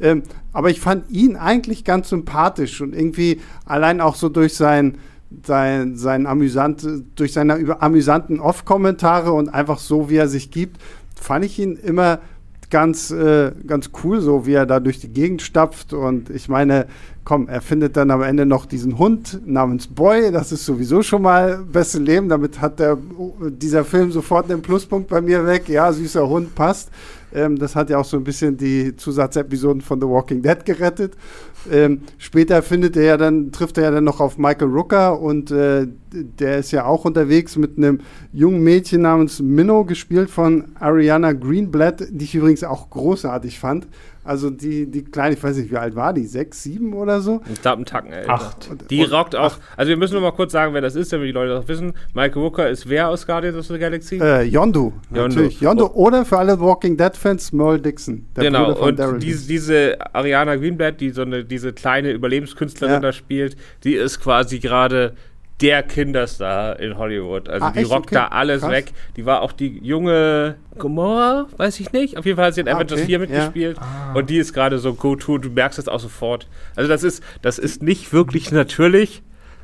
Ähm, 0.00 0.22
aber 0.52 0.70
ich 0.70 0.80
fand 0.80 1.10
ihn 1.10 1.36
eigentlich 1.36 1.84
ganz 1.84 2.08
sympathisch 2.08 2.80
und 2.80 2.94
irgendwie 2.94 3.40
allein 3.64 4.00
auch 4.00 4.14
so 4.14 4.28
durch 4.28 4.54
sein, 4.54 4.98
sein, 5.44 5.96
sein 5.96 6.26
amüsant, 6.26 6.86
durch 7.16 7.32
seine 7.32 7.56
über, 7.56 7.82
amüsanten 7.82 8.40
Off-Kommentare 8.40 9.32
und 9.32 9.48
einfach 9.48 9.78
so, 9.78 10.08
wie 10.10 10.16
er 10.16 10.28
sich 10.28 10.50
gibt, 10.50 10.80
fand 11.20 11.44
ich 11.44 11.58
ihn 11.58 11.76
immer 11.76 12.20
ganz, 12.70 13.10
äh, 13.10 13.52
ganz 13.66 13.90
cool, 14.02 14.20
so 14.20 14.46
wie 14.46 14.52
er 14.52 14.66
da 14.66 14.80
durch 14.80 15.00
die 15.00 15.12
Gegend 15.12 15.42
stapft. 15.42 15.92
Und 15.92 16.30
ich 16.30 16.48
meine, 16.48 16.86
komm, 17.24 17.48
er 17.48 17.60
findet 17.60 17.96
dann 17.96 18.10
am 18.10 18.22
Ende 18.22 18.46
noch 18.46 18.66
diesen 18.66 18.98
Hund 18.98 19.40
namens 19.46 19.86
Boy. 19.86 20.30
Das 20.32 20.52
ist 20.52 20.64
sowieso 20.64 21.02
schon 21.02 21.22
mal 21.22 21.58
beste 21.58 21.98
Leben. 21.98 22.28
Damit 22.28 22.60
hat 22.60 22.78
der, 22.78 22.98
dieser 23.40 23.84
Film 23.84 24.12
sofort 24.12 24.50
einen 24.50 24.62
Pluspunkt 24.62 25.08
bei 25.08 25.20
mir 25.20 25.46
weg. 25.46 25.68
Ja, 25.68 25.92
süßer 25.92 26.28
Hund 26.28 26.54
passt. 26.54 26.90
Ähm, 27.34 27.58
das 27.58 27.76
hat 27.76 27.90
ja 27.90 27.98
auch 27.98 28.04
so 28.04 28.16
ein 28.16 28.24
bisschen 28.24 28.56
die 28.56 28.96
Zusatzepisoden 28.96 29.82
von 29.82 30.00
The 30.00 30.06
Walking 30.06 30.42
Dead 30.42 30.64
gerettet. 30.64 31.14
Ähm, 31.70 32.02
später 32.18 32.62
findet 32.62 32.96
er 32.96 33.02
ja 33.02 33.16
dann, 33.16 33.52
trifft 33.52 33.78
er 33.78 33.84
ja 33.84 33.90
dann 33.90 34.04
noch 34.04 34.20
auf 34.20 34.38
Michael 34.38 34.68
Rooker 34.68 35.20
und 35.20 35.50
äh, 35.50 35.86
der 36.12 36.58
ist 36.58 36.70
ja 36.72 36.84
auch 36.84 37.04
unterwegs 37.04 37.56
mit 37.56 37.76
einem 37.78 38.00
jungen 38.32 38.62
Mädchen 38.62 39.02
namens 39.02 39.40
Minnow, 39.40 39.86
gespielt 39.86 40.30
von 40.30 40.66
Ariana 40.78 41.32
Greenblatt, 41.32 42.04
die 42.10 42.24
ich 42.24 42.34
übrigens 42.34 42.64
auch 42.64 42.90
großartig 42.90 43.58
fand. 43.58 43.86
Also 44.24 44.50
die, 44.50 44.84
die 44.90 45.04
kleine, 45.04 45.36
ich 45.36 45.42
weiß 45.42 45.56
nicht, 45.56 45.70
wie 45.70 45.78
alt 45.78 45.96
war 45.96 46.12
die? 46.12 46.26
Sechs, 46.26 46.62
sieben 46.62 46.92
oder 46.92 47.22
so? 47.22 47.40
Ich 47.50 47.62
glaube, 47.62 47.76
einen 47.76 47.86
Tacken 47.86 48.12
älter. 48.12 48.28
Acht. 48.30 48.68
Die 48.90 49.02
Und- 49.02 49.10
rockt 49.12 49.34
auch. 49.34 49.52
acht. 49.54 49.60
Also 49.74 49.88
wir 49.88 49.96
müssen 49.96 50.12
nur 50.14 50.20
mal 50.22 50.32
kurz 50.32 50.52
sagen, 50.52 50.74
wer 50.74 50.82
das 50.82 50.96
ist, 50.96 51.10
damit 51.14 51.28
die 51.28 51.32
Leute 51.32 51.54
das 51.54 51.66
wissen. 51.66 51.94
Michael 52.12 52.42
Walker 52.42 52.68
ist 52.68 52.86
wer 52.90 53.08
aus 53.08 53.26
Guardians 53.26 53.56
of 53.56 53.64
the 53.68 53.78
Galaxy? 53.78 54.16
Äh, 54.18 54.42
Yondu, 54.42 54.92
Yondu. 55.10 55.28
natürlich. 55.28 55.60
Yondu 55.62 55.86
oder 55.86 56.26
für 56.26 56.36
alle 56.36 56.60
Walking 56.60 56.98
Dead-Fans 56.98 57.52
Merle 57.54 57.80
Dixon, 57.80 58.26
der 58.36 58.44
genau, 58.44 58.74
Bruder 58.74 58.76
von 58.76 59.14
und 59.14 59.22
diese, 59.22 59.38
Dixon. 59.38 59.48
diese 59.48 60.14
Ariana 60.14 60.56
Greenblatt, 60.56 61.00
die 61.00 61.08
so 61.08 61.22
eine, 61.22 61.44
diese 61.46 61.72
kleine 61.72 62.10
Überlebenskünstlerin 62.12 62.94
Ja. 62.96 63.00
da 63.00 63.12
spielt, 63.14 63.56
die 63.84 63.94
ist 63.94 64.20
quasi 64.20 64.58
gerade 64.58 65.14
der 65.60 65.82
Kinderstar 65.82 66.78
in 66.78 66.96
Hollywood. 66.98 67.48
Also 67.48 67.66
Ah, 67.66 67.70
die 67.72 67.80
echt? 67.80 67.90
rockt 67.90 68.06
Okay. 68.06 68.14
da 68.14 68.28
alles 68.28 68.60
Krass. 68.62 68.70
weg. 68.70 68.92
Die 69.16 69.26
war 69.26 69.42
auch 69.42 69.52
die 69.52 69.78
junge 69.82 70.56
Gomorra, 70.78 71.46
weiß 71.56 71.80
ich 71.80 71.92
nicht. 71.92 72.16
Auf 72.16 72.24
jeden 72.26 72.36
Fall 72.36 72.46
hat 72.46 72.54
sie 72.54 72.60
in 72.60 72.68
Ah, 72.68 72.74
Avengers 72.76 72.98
okay. 72.98 73.06
4 73.06 73.18
mitgespielt. 73.18 73.76
Ah. 73.80 74.12
Und 74.14 74.30
die 74.30 74.38
ist 74.38 74.52
gerade 74.52 74.78
so 74.78 74.94
go-to, 74.94 75.38
du 75.38 75.50
merkst 75.50 75.78
es 75.78 75.88
auch 75.88 75.98
sofort. 76.00 76.46
Also 76.76 76.88
das 76.88 77.02
ist, 77.02 77.22
das 77.42 77.58
ist 77.58 77.82
nicht 77.82 78.12
wirklich 78.12 78.52
natürlich. 78.52 79.22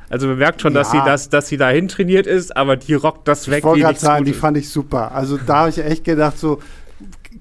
Also 0.09 0.27
man 0.27 0.37
merkt 0.37 0.61
schon, 0.61 0.73
dass 0.73 0.93
Ja. 0.93 0.99
sie 1.03 1.09
das, 1.09 1.29
dass 1.29 1.47
sie 1.47 1.57
dahin 1.57 1.87
trainiert 1.87 2.27
ist, 2.27 2.55
aber 2.55 2.75
die 2.75 2.93
rockt 2.93 3.27
das 3.27 3.49
weg 3.49 3.59
Ich 3.59 3.63
wollte 3.63 3.81
gerade 3.81 3.99
sagen, 3.99 4.25
die 4.25 4.33
fand 4.33 4.57
ich 4.57 4.69
super. 4.69 5.13
Also 5.13 5.37
da 5.37 5.55
habe 5.61 5.69
ich 5.69 5.77
echt 5.79 6.03
gedacht, 6.03 6.37
so 6.37 6.59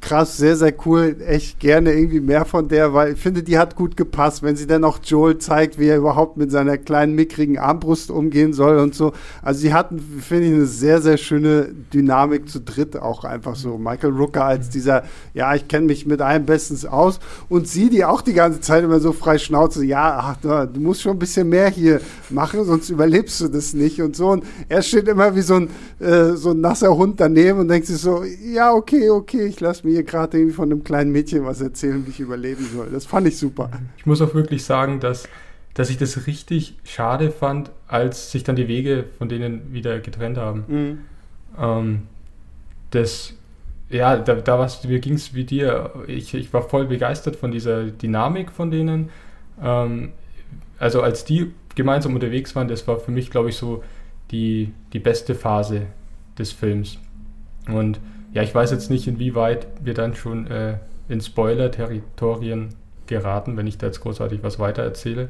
krass, 0.01 0.37
sehr, 0.37 0.57
sehr 0.57 0.75
cool. 0.87 1.17
Echt 1.27 1.61
gerne 1.61 1.93
irgendwie 1.93 2.21
mehr 2.21 2.45
von 2.45 2.69
der, 2.69 2.95
weil 2.95 3.13
ich 3.15 3.19
finde, 3.19 3.43
die 3.43 3.59
hat 3.59 3.77
gut 3.77 3.97
gepasst, 3.97 4.43
wenn 4.43 4.57
sie 4.57 4.67
dann 4.67 4.85
auch 4.85 4.99
Joel 5.03 5.39
zeigt, 5.39 5.79
wie 5.79 5.89
er 5.89 5.99
überhaupt 5.99 6.37
mit 6.37 6.51
seiner 6.51 6.79
kleinen, 6.79 7.15
mickrigen 7.15 7.59
Armbrust 7.59 8.11
umgehen 8.11 8.53
soll 8.53 8.79
und 8.79 8.95
so. 8.95 9.13
Also 9.43 9.61
sie 9.61 9.73
hatten, 9.73 10.01
finde 10.21 10.47
ich, 10.47 10.55
eine 10.55 10.67
sehr, 10.67 11.01
sehr 11.01 11.17
schöne 11.17 11.69
Dynamik 11.93 12.49
zu 12.49 12.61
dritt 12.61 12.97
auch 12.97 13.25
einfach 13.25 13.57
so. 13.57 13.79
Michael 13.79 14.13
Rooker 14.13 14.45
als 14.45 14.69
dieser, 14.69 15.05
ja, 15.33 15.55
ich 15.55 15.69
kenne 15.69 15.87
mich 15.87 16.07
mit 16.07 16.21
allem 16.21 16.47
bestens 16.47 16.85
aus 16.85 17.21
und 17.49 17.69
sie, 17.69 17.89
die 17.89 18.05
auch 18.05 18.23
die 18.23 18.35
ganze 18.35 18.61
Zeit 18.61 18.85
immer 18.85 19.01
so 19.01 19.13
frei 19.13 19.39
Schnauze, 19.39 19.85
ja, 19.85 20.19
ach, 20.19 20.67
du 20.67 20.81
musst 20.81 21.03
schon 21.03 21.13
ein 21.13 21.19
bisschen 21.19 21.49
mehr 21.49 21.69
hier 21.69 22.01
machen, 22.31 22.65
sonst 22.65 22.91
überlebst 22.91 23.41
du 23.41 23.49
das 23.49 23.75
nicht 23.75 24.01
und 24.03 24.17
so. 24.17 24.29
Und 24.29 24.45
er 24.69 24.83
steht 24.83 25.09
immer 25.09 25.35
wie 25.37 25.43
so 25.43 25.55
ein, 25.55 25.69
äh, 26.01 26.33
so 26.33 26.51
ein 26.51 26.61
nasser 26.61 26.97
Hund 26.97 27.21
daneben 27.21 27.61
und 27.61 27.69
denkt 27.69 27.87
sich 27.87 27.99
so, 27.99 28.25
ja, 28.25 28.73
okay, 28.73 29.11
okay, 29.11 29.47
ich 29.47 29.61
lasse 29.61 29.84
mir 29.85 29.93
hier 29.93 30.03
gerade 30.03 30.39
irgendwie 30.39 30.55
von 30.55 30.71
einem 30.71 30.85
kleinen 30.85 31.13
Mädchen 31.13 31.45
was 31.45 31.61
erzählen, 31.61 32.05
wie 32.07 32.11
ich 32.11 32.21
überleben 32.21 32.65
soll. 32.73 32.91
Das 32.91 33.07
fand 33.07 33.27
ich 33.27 33.39
super. 33.39 33.71
Ich 33.97 34.07
muss 34.07 34.21
auch 34.21 34.35
wirklich 34.35 34.65
sagen, 34.65 35.01
dass, 35.01 35.29
dass 35.75 35.91
ich 35.91 35.99
das 35.99 36.27
richtig 36.27 36.77
schade 36.85 37.31
fand, 37.31 37.71
als 37.87 38.33
sich 38.33 38.45
dann 38.45 38.57
die 38.57 38.69
Wege 38.69 39.05
von 39.19 39.29
denen 39.29 39.73
wieder 39.73 40.01
getrennt 40.01 40.39
haben. 40.39 41.05
Ähm, 41.59 42.03
das, 42.91 43.35
ja, 43.91 44.17
da, 44.17 44.35
da 44.35 44.59
war's, 44.59 44.85
mir 44.85 45.01
ging 45.01 45.15
es 45.15 45.35
wie 45.35 45.45
dir. 45.45 45.93
Ich, 46.07 46.35
ich 46.35 46.53
war 46.53 46.63
voll 46.63 46.87
begeistert 46.87 47.37
von 47.37 47.51
dieser 47.51 47.85
Dynamik 47.85 48.51
von 48.53 48.71
denen. 48.71 49.11
Ähm, 49.63 50.13
also 50.79 51.03
als 51.03 51.25
die 51.25 51.53
gemeinsam 51.75 52.15
unterwegs 52.15 52.55
waren, 52.55 52.69
das 52.69 52.87
war 52.87 52.99
für 52.99 53.11
mich, 53.11 53.31
glaube 53.31 53.49
ich, 53.51 53.57
so 53.57 53.83
die, 54.31 54.73
die 54.93 54.99
beste 54.99 55.35
Phase 55.35 55.83
des 56.39 56.53
Films. 56.53 56.99
Und 57.69 58.01
ja, 58.35 58.43
ich 58.43 58.55
weiß 58.55 58.71
jetzt 58.73 58.91
nicht, 58.91 59.07
inwieweit 59.07 59.67
wir 59.81 59.95
dann 59.95 60.15
schon 60.15 60.47
äh, 60.49 60.79
in 61.09 61.21
Spoiler-Territorien 61.21 62.71
geraten, 63.07 63.57
wenn 63.57 63.67
ich 63.67 63.79
da 63.79 63.87
jetzt 63.87 64.01
großartig 64.01 64.43
was 64.43 64.59
weiter 64.59 64.83
erzähle. 64.83 65.29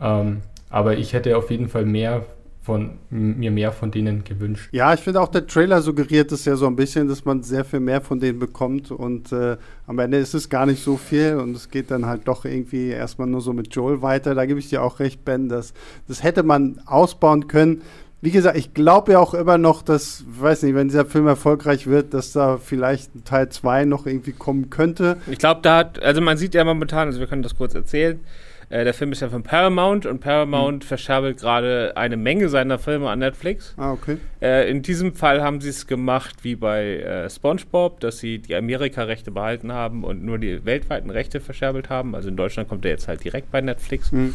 Ähm, 0.00 0.42
aber 0.70 0.96
ich 0.96 1.12
hätte 1.12 1.36
auf 1.36 1.50
jeden 1.50 1.68
Fall 1.68 1.84
mehr 1.84 2.24
von 2.62 2.98
mir 3.10 3.52
mehr 3.52 3.70
von 3.70 3.92
denen 3.92 4.24
gewünscht. 4.24 4.70
Ja, 4.72 4.92
ich 4.92 4.98
finde 4.98 5.20
auch 5.20 5.28
der 5.28 5.46
Trailer 5.46 5.80
suggeriert 5.82 6.32
es 6.32 6.44
ja 6.44 6.56
so 6.56 6.66
ein 6.66 6.74
bisschen, 6.74 7.06
dass 7.06 7.24
man 7.24 7.44
sehr 7.44 7.64
viel 7.64 7.78
mehr 7.78 8.00
von 8.00 8.18
denen 8.18 8.40
bekommt 8.40 8.90
und 8.90 9.30
äh, 9.30 9.56
am 9.86 10.00
Ende 10.00 10.18
ist 10.18 10.34
es 10.34 10.48
gar 10.48 10.66
nicht 10.66 10.82
so 10.82 10.96
viel 10.96 11.36
und 11.36 11.54
es 11.54 11.70
geht 11.70 11.92
dann 11.92 12.06
halt 12.06 12.26
doch 12.26 12.44
irgendwie 12.44 12.88
erstmal 12.88 13.28
nur 13.28 13.40
so 13.40 13.52
mit 13.52 13.72
Joel 13.72 14.02
weiter. 14.02 14.34
Da 14.34 14.46
gebe 14.46 14.58
ich 14.58 14.68
dir 14.68 14.82
auch 14.82 14.98
recht, 14.98 15.24
Ben, 15.24 15.48
dass 15.48 15.74
das 16.08 16.24
hätte 16.24 16.42
man 16.42 16.80
ausbauen 16.86 17.46
können. 17.46 17.82
Wie 18.22 18.30
gesagt, 18.30 18.56
ich 18.56 18.72
glaube 18.72 19.12
ja 19.12 19.18
auch 19.18 19.34
immer 19.34 19.58
noch, 19.58 19.82
dass, 19.82 20.24
weiß 20.26 20.62
nicht, 20.62 20.74
wenn 20.74 20.88
dieser 20.88 21.04
Film 21.04 21.26
erfolgreich 21.26 21.86
wird, 21.86 22.14
dass 22.14 22.32
da 22.32 22.56
vielleicht 22.56 23.14
ein 23.14 23.24
Teil 23.24 23.50
2 23.50 23.84
noch 23.84 24.06
irgendwie 24.06 24.32
kommen 24.32 24.70
könnte. 24.70 25.18
Ich 25.30 25.38
glaube, 25.38 25.60
da 25.62 25.78
hat, 25.78 26.02
also 26.02 26.20
man 26.20 26.36
sieht 26.36 26.54
ja 26.54 26.64
momentan, 26.64 27.08
also 27.08 27.20
wir 27.20 27.26
können 27.26 27.42
das 27.42 27.56
kurz 27.56 27.74
erzählen. 27.74 28.20
Äh, 28.68 28.84
der 28.84 28.94
Film 28.94 29.12
ist 29.12 29.20
ja 29.20 29.28
von 29.28 29.42
Paramount 29.42 30.06
und 30.06 30.20
Paramount 30.20 30.84
verscherbelt 30.84 31.38
gerade 31.38 31.92
eine 31.96 32.16
Menge 32.16 32.48
seiner 32.48 32.78
Filme 32.78 33.08
an 33.08 33.20
Netflix. 33.20 33.74
Ah, 33.76 33.92
okay. 33.92 34.16
Äh, 34.42 34.68
in 34.70 34.82
diesem 34.82 35.14
Fall 35.14 35.42
haben 35.42 35.60
sie 35.60 35.68
es 35.68 35.86
gemacht 35.86 36.36
wie 36.42 36.56
bei 36.56 36.96
äh, 36.96 37.30
SpongeBob, 37.30 38.00
dass 38.00 38.18
sie 38.18 38.38
die 38.38 38.56
Amerika-Rechte 38.56 39.30
behalten 39.30 39.72
haben 39.72 40.02
und 40.02 40.24
nur 40.24 40.38
die 40.38 40.64
weltweiten 40.64 41.10
Rechte 41.10 41.40
verscherbelt 41.40 41.90
haben. 41.90 42.14
Also 42.14 42.28
in 42.28 42.36
Deutschland 42.36 42.68
kommt 42.68 42.84
er 42.84 42.90
jetzt 42.90 43.06
halt 43.06 43.22
direkt 43.22 43.52
bei 43.52 43.60
Netflix. 43.60 44.10
Mhm. 44.10 44.34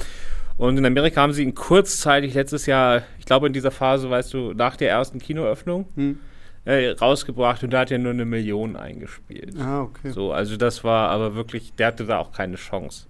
Und 0.61 0.77
in 0.77 0.85
Amerika 0.85 1.21
haben 1.23 1.33
sie 1.33 1.41
ihn 1.41 1.55
kurzzeitig 1.55 2.35
letztes 2.35 2.67
Jahr, 2.67 3.01
ich 3.17 3.25
glaube 3.25 3.47
in 3.47 3.53
dieser 3.53 3.71
Phase, 3.71 4.11
weißt 4.11 4.31
du, 4.35 4.53
nach 4.53 4.75
der 4.75 4.91
ersten 4.91 5.17
Kinoöffnung, 5.17 5.87
Hm. 5.95 6.19
äh, 6.65 6.89
rausgebracht 6.89 7.63
und 7.63 7.71
da 7.71 7.79
hat 7.79 7.89
er 7.89 7.97
nur 7.97 8.11
eine 8.11 8.25
Million 8.25 8.75
eingespielt. 8.75 9.55
Ah, 9.59 9.81
okay. 9.81 10.11
So, 10.11 10.31
also 10.31 10.57
das 10.57 10.83
war 10.83 11.09
aber 11.09 11.33
wirklich, 11.33 11.73
der 11.73 11.87
hatte 11.87 12.05
da 12.05 12.19
auch 12.19 12.31
keine 12.31 12.57
Chance. 12.57 13.07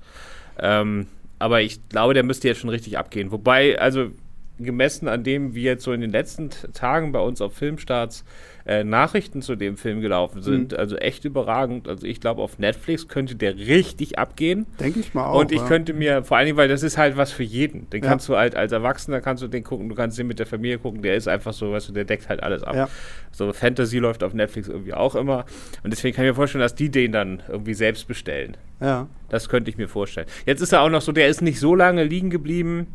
Ähm, 0.59 1.07
aber 1.39 1.61
ich 1.61 1.89
glaube, 1.89 2.13
der 2.13 2.23
müsste 2.23 2.47
jetzt 2.47 2.61
schon 2.61 2.69
richtig 2.69 2.97
abgehen. 2.97 3.33
Wobei, 3.33 3.77
also 3.77 4.11
gemessen 4.57 5.09
an 5.09 5.25
dem, 5.25 5.53
wie 5.53 5.63
jetzt 5.63 5.83
so 5.83 5.91
in 5.91 5.99
den 5.99 6.11
letzten 6.11 6.51
Tagen 6.73 7.11
bei 7.11 7.19
uns 7.19 7.41
auf 7.41 7.53
Filmstarts 7.53 8.23
äh, 8.65 8.83
Nachrichten 8.83 9.41
zu 9.41 9.55
dem 9.55 9.77
Film 9.77 10.01
gelaufen 10.01 10.41
sind, 10.41 10.73
also 10.73 10.95
echt 10.97 11.25
überragend. 11.25 11.87
Also 11.87 12.05
ich 12.05 12.19
glaube, 12.19 12.41
auf 12.41 12.59
Netflix 12.59 13.07
könnte 13.07 13.35
der 13.35 13.57
richtig 13.57 14.19
abgehen. 14.19 14.65
Denke 14.79 14.99
ich 14.99 15.13
mal 15.13 15.25
auch. 15.25 15.39
Und 15.39 15.51
ich 15.51 15.59
ja. 15.59 15.67
könnte 15.67 15.93
mir, 15.93 16.23
vor 16.23 16.37
allen 16.37 16.45
Dingen, 16.45 16.57
weil 16.57 16.67
das 16.67 16.83
ist 16.83 16.97
halt 16.97 17.17
was 17.17 17.31
für 17.31 17.43
jeden. 17.43 17.89
Den 17.89 18.03
Ja. 18.03 18.09
kannst 18.09 18.29
du 18.29 18.37
halt 18.37 18.55
als 18.55 18.71
Erwachsener 18.71 19.21
kannst 19.21 19.43
du 19.43 19.47
den 19.47 19.63
gucken, 19.63 19.89
du 19.89 19.95
kannst 19.95 20.17
den 20.17 20.27
mit 20.27 20.39
der 20.39 20.45
Familie 20.45 20.77
gucken, 20.79 21.01
der 21.01 21.15
ist 21.15 21.27
einfach 21.27 21.53
so, 21.53 21.71
weißt 21.71 21.89
du, 21.89 21.93
der 21.93 22.05
deckt 22.05 22.29
halt 22.29 22.43
alles 22.43 22.63
ab. 22.63 22.75
Ja. 22.75 22.89
So 23.31 23.51
Fantasy 23.53 23.97
läuft 23.99 24.23
auf 24.23 24.33
Netflix 24.33 24.67
irgendwie 24.67 24.93
auch 24.93 25.15
immer. 25.15 25.45
Und 25.83 25.91
deswegen 25.91 26.15
kann 26.15 26.25
ich 26.25 26.31
mir 26.31 26.35
vorstellen, 26.35 26.61
dass 26.61 26.75
die 26.75 26.89
den 26.89 27.11
dann 27.11 27.41
irgendwie 27.47 27.73
selbst 27.73 28.07
bestellen. 28.07 28.57
Ja. 28.79 29.07
Das 29.29 29.47
könnte 29.47 29.69
ich 29.69 29.77
mir 29.77 29.87
vorstellen. 29.87 30.27
Jetzt 30.45 30.61
ist 30.61 30.73
er 30.73 30.81
auch 30.81 30.89
noch 30.89 31.01
so, 31.01 31.11
der 31.11 31.27
ist 31.27 31.41
nicht 31.41 31.59
so 31.59 31.75
lange 31.75 32.03
liegen 32.03 32.29
geblieben, 32.29 32.87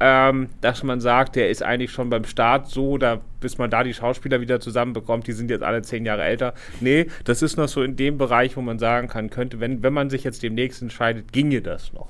ähm, 0.00 0.48
dass 0.62 0.82
man 0.82 1.00
sagt, 1.00 1.36
der 1.36 1.50
ist 1.50 1.62
eigentlich 1.62 1.92
schon 1.92 2.10
beim 2.10 2.24
Start 2.24 2.68
so, 2.68 2.98
da, 2.98 3.20
bis 3.40 3.58
man 3.58 3.70
da 3.70 3.84
die 3.84 3.94
Schauspieler 3.94 4.40
wieder 4.40 4.58
zusammenbekommt, 4.58 5.26
die 5.26 5.32
sind 5.32 5.50
jetzt 5.50 5.62
alle 5.62 5.82
zehn 5.82 6.06
Jahre 6.06 6.22
älter. 6.22 6.54
Nee, 6.80 7.06
das 7.24 7.42
ist 7.42 7.56
noch 7.56 7.68
so 7.68 7.82
in 7.82 7.96
dem 7.96 8.18
Bereich, 8.18 8.56
wo 8.56 8.62
man 8.62 8.78
sagen 8.78 9.08
kann, 9.08 9.30
könnte, 9.30 9.60
wenn, 9.60 9.82
wenn 9.82 9.92
man 9.92 10.10
sich 10.10 10.24
jetzt 10.24 10.42
demnächst 10.42 10.80
entscheidet, 10.80 11.32
ginge 11.32 11.60
das 11.60 11.92
noch. 11.92 12.08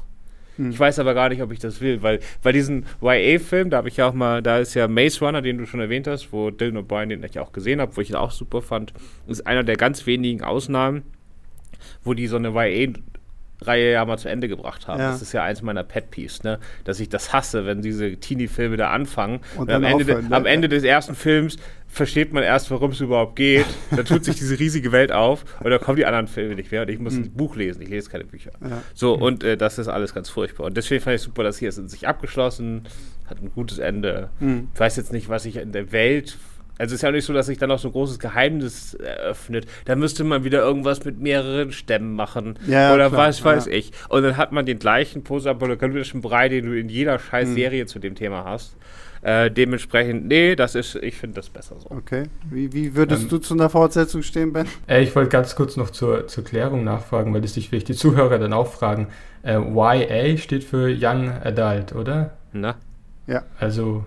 Ich 0.68 0.78
weiß 0.78 0.98
aber 0.98 1.14
gar 1.14 1.30
nicht, 1.30 1.40
ob 1.42 1.52
ich 1.52 1.58
das 1.58 1.80
will, 1.80 2.02
weil 2.02 2.20
bei 2.42 2.52
diesen 2.52 2.84
YA-Film, 3.00 3.70
da 3.70 3.78
habe 3.78 3.88
ich 3.88 3.96
ja 3.96 4.08
auch 4.08 4.12
mal, 4.12 4.42
da 4.42 4.58
ist 4.58 4.74
ja 4.74 4.88
Maze 4.88 5.24
Runner, 5.24 5.40
den 5.40 5.56
du 5.56 5.66
schon 5.66 5.80
erwähnt 5.80 6.06
hast, 6.06 6.32
wo 6.32 6.50
Dylan 6.50 6.84
O'Brien, 6.84 7.08
den 7.08 7.24
ich 7.24 7.38
auch 7.38 7.52
gesehen 7.52 7.80
habe, 7.80 7.96
wo 7.96 8.00
ich 8.02 8.10
ihn 8.10 8.16
auch 8.16 8.30
super 8.30 8.60
fand, 8.60 8.92
ist 9.26 9.46
einer 9.46 9.64
der 9.64 9.76
ganz 9.76 10.04
wenigen 10.06 10.42
Ausnahmen, 10.42 11.02
wo 12.04 12.12
die 12.12 12.26
so 12.26 12.36
eine 12.36 12.52
YA-Reihe 13.62 13.92
ja 13.92 14.04
mal 14.04 14.18
zu 14.18 14.28
Ende 14.28 14.48
gebracht 14.48 14.88
haben. 14.88 15.00
Ja. 15.00 15.10
Das 15.12 15.22
ist 15.22 15.32
ja 15.32 15.42
eins 15.42 15.62
meiner 15.62 15.84
Pet-Peeves, 15.84 16.42
ne? 16.42 16.58
dass 16.84 17.00
ich 17.00 17.08
das 17.08 17.32
hasse, 17.32 17.66
wenn 17.66 17.82
diese 17.82 18.16
Teenie-Filme 18.16 18.76
da 18.76 18.90
anfangen. 18.90 19.40
Und 19.56 19.62
Und 19.68 19.70
am, 19.70 19.84
Ende, 19.84 20.04
de- 20.04 20.14
aufhören, 20.14 20.30
ne? 20.30 20.36
am 20.36 20.46
Ende 20.46 20.68
des 20.68 20.82
ersten 20.84 21.14
Films 21.14 21.56
versteht 21.88 22.32
man 22.32 22.42
erst, 22.44 22.70
worum 22.70 22.92
es 22.92 23.00
überhaupt 23.00 23.36
geht. 23.36 23.66
Da 23.96 24.02
tut 24.04 24.24
sich 24.24 24.36
diese 24.36 24.58
riesige 24.58 24.92
Welt 24.92 25.10
auf 25.12 25.44
und 25.60 25.70
dann 25.70 25.80
kommen 25.80 25.96
die 25.96 26.06
anderen 26.06 26.28
Filme 26.28 26.54
nicht 26.54 26.70
mehr 26.70 26.82
und 26.82 26.88
ich 26.90 26.98
muss 27.00 27.14
ein 27.16 27.32
Buch 27.32 27.56
lesen. 27.56 27.82
Ich 27.82 27.88
lese 27.88 28.08
keine 28.10 28.24
Bücher. 28.24 28.52
Ja. 28.62 28.82
So, 28.94 29.14
und 29.14 29.42
äh, 29.42 29.56
das 29.56 29.78
ist 29.78 29.88
alles 29.88 30.14
ganz 30.14 30.28
furchtbar. 30.28 30.66
Und 30.66 30.76
deswegen 30.76 31.02
fand 31.02 31.16
ich 31.16 31.22
super, 31.22 31.42
dass 31.42 31.58
hier 31.58 31.68
ist 31.68 31.78
in 31.78 31.88
sich 31.88 32.06
abgeschlossen, 32.06 32.84
hat 33.26 33.42
ein 33.42 33.50
gutes 33.52 33.78
Ende. 33.78 34.30
Mhm. 34.38 34.68
Ich 34.72 34.80
weiß 34.80 34.96
jetzt 34.96 35.12
nicht, 35.12 35.28
was 35.28 35.44
ich 35.44 35.56
in 35.56 35.72
der 35.72 35.90
Welt 35.92 36.38
Also 36.80 36.94
es 36.94 36.98
ist 36.98 37.02
ja 37.02 37.10
auch 37.10 37.12
nicht 37.12 37.24
so, 37.26 37.32
dass 37.32 37.46
sich 37.46 37.58
dann 37.58 37.68
noch 37.68 37.78
so 37.78 37.88
ein 37.88 37.92
großes 37.92 38.18
Geheimnis 38.18 38.94
eröffnet. 38.94 39.66
Da 39.84 39.94
müsste 39.96 40.24
man 40.24 40.44
wieder 40.44 40.60
irgendwas 40.60 41.04
mit 41.04 41.20
mehreren 41.20 41.72
Stämmen 41.72 42.14
machen. 42.14 42.58
Ja, 42.66 42.94
oder 42.94 43.08
klar, 43.10 43.28
was 43.28 43.44
weiß 43.44 43.66
ja. 43.66 43.72
ich. 43.72 43.92
Und 44.08 44.22
dann 44.22 44.36
hat 44.36 44.50
man 44.52 44.66
den 44.66 44.78
gleichen 44.78 45.22
postapokalyptischen 45.22 46.22
Brei, 46.22 46.48
den 46.48 46.66
du 46.66 46.78
in 46.78 46.88
jeder 46.88 47.18
scheiß 47.18 47.48
Hm. 47.48 47.54
Serie 47.54 47.86
zu 47.86 47.98
dem 47.98 48.14
Thema 48.14 48.44
hast. 48.44 48.76
Äh, 49.22 49.50
dementsprechend, 49.50 50.26
nee, 50.28 50.56
das 50.56 50.74
ist, 50.74 50.94
ich 50.94 51.14
finde 51.14 51.36
das 51.36 51.50
besser 51.50 51.76
so. 51.78 51.90
Okay. 51.90 52.24
Wie, 52.50 52.72
wie 52.72 52.94
würdest 52.94 53.24
Ähm, 53.24 53.28
du 53.28 53.38
zu 53.38 53.52
einer 53.52 53.68
Fortsetzung 53.68 54.22
stehen, 54.22 54.54
Ben? 54.54 54.66
Äh, 54.88 55.02
ich 55.02 55.14
wollte 55.14 55.28
ganz 55.28 55.54
kurz 55.54 55.76
noch 55.76 55.90
zur, 55.90 56.26
zur 56.26 56.42
Klärung 56.42 56.84
nachfragen, 56.84 57.34
weil 57.34 57.42
das 57.42 57.52
sich 57.52 57.68
vielleicht 57.68 57.88
die 57.88 57.94
Zuhörer 57.94 58.38
dann 58.38 58.54
auch 58.54 58.68
fragen. 58.72 59.08
Äh, 59.42 59.58
YA 59.58 60.38
steht 60.38 60.64
für 60.64 60.88
Young 60.88 61.30
Adult, 61.44 61.94
oder? 61.94 62.38
Na? 62.54 62.76
Also 63.58 64.04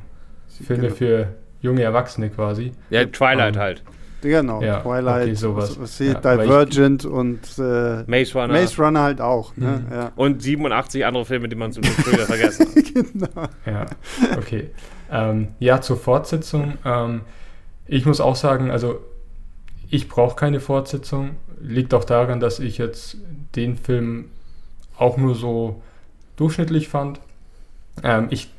Filme 0.65 0.83
Genau. 0.87 0.95
für 0.95 1.27
junge 1.63 1.81
Erwachsene 1.81 2.29
quasi. 2.29 2.73
Ja, 2.91 3.05
Twilight 3.05 3.55
Ähm, 3.55 3.61
halt. 3.61 3.83
Genau, 4.21 4.61
Ja, 4.61 4.79
Twilight, 4.79 5.23
okay, 5.23 5.33
sowas. 5.33 5.77
was- 5.81 5.99
Ja, 5.99 6.15
aber 6.17 6.35
ich- 6.35 6.41
Divergent 6.49 7.03
und 7.05 7.39
äh, 7.57 8.03
Maze 8.07 8.33
Runner. 8.39 8.53
Maze 8.53 8.81
Runner 8.81 9.01
halt 9.01 9.19
auch. 9.19 9.57
Ne? 9.57 9.83
Mhm. 9.85 9.93
Ja. 9.93 10.11
Und 10.15 10.41
87 10.41 11.05
andere 11.05 11.25
Filme, 11.25 11.49
die 11.49 11.55
man 11.57 11.73
so 11.73 11.81
früher 11.81 12.19
vergessen 12.25 12.67
hat. 12.67 12.93
genau. 12.93 13.47
Ja, 13.65 13.85
okay. 14.37 14.69
ähm, 15.11 15.49
ja, 15.59 15.81
zur 15.81 15.97
Fortsetzung. 15.97 16.75
Ähm, 16.85 17.21
ich 17.85 18.05
muss 18.05 18.21
auch 18.21 18.37
sagen, 18.37 18.71
also 18.71 18.99
ich 19.89 20.07
brauche 20.07 20.35
keine 20.37 20.61
Fortsetzung. 20.61 21.31
Liegt 21.61 21.93
auch 21.93 22.05
daran, 22.05 22.39
dass 22.39 22.59
ich 22.59 22.77
jetzt 22.77 23.17
den 23.55 23.75
Film 23.75 24.29
auch 24.97 25.17
nur 25.17 25.35
so 25.35 25.81
durchschnittlich 26.37 26.87
fand. 26.87 27.19
Ähm, 28.03 28.27
ich 28.29 28.49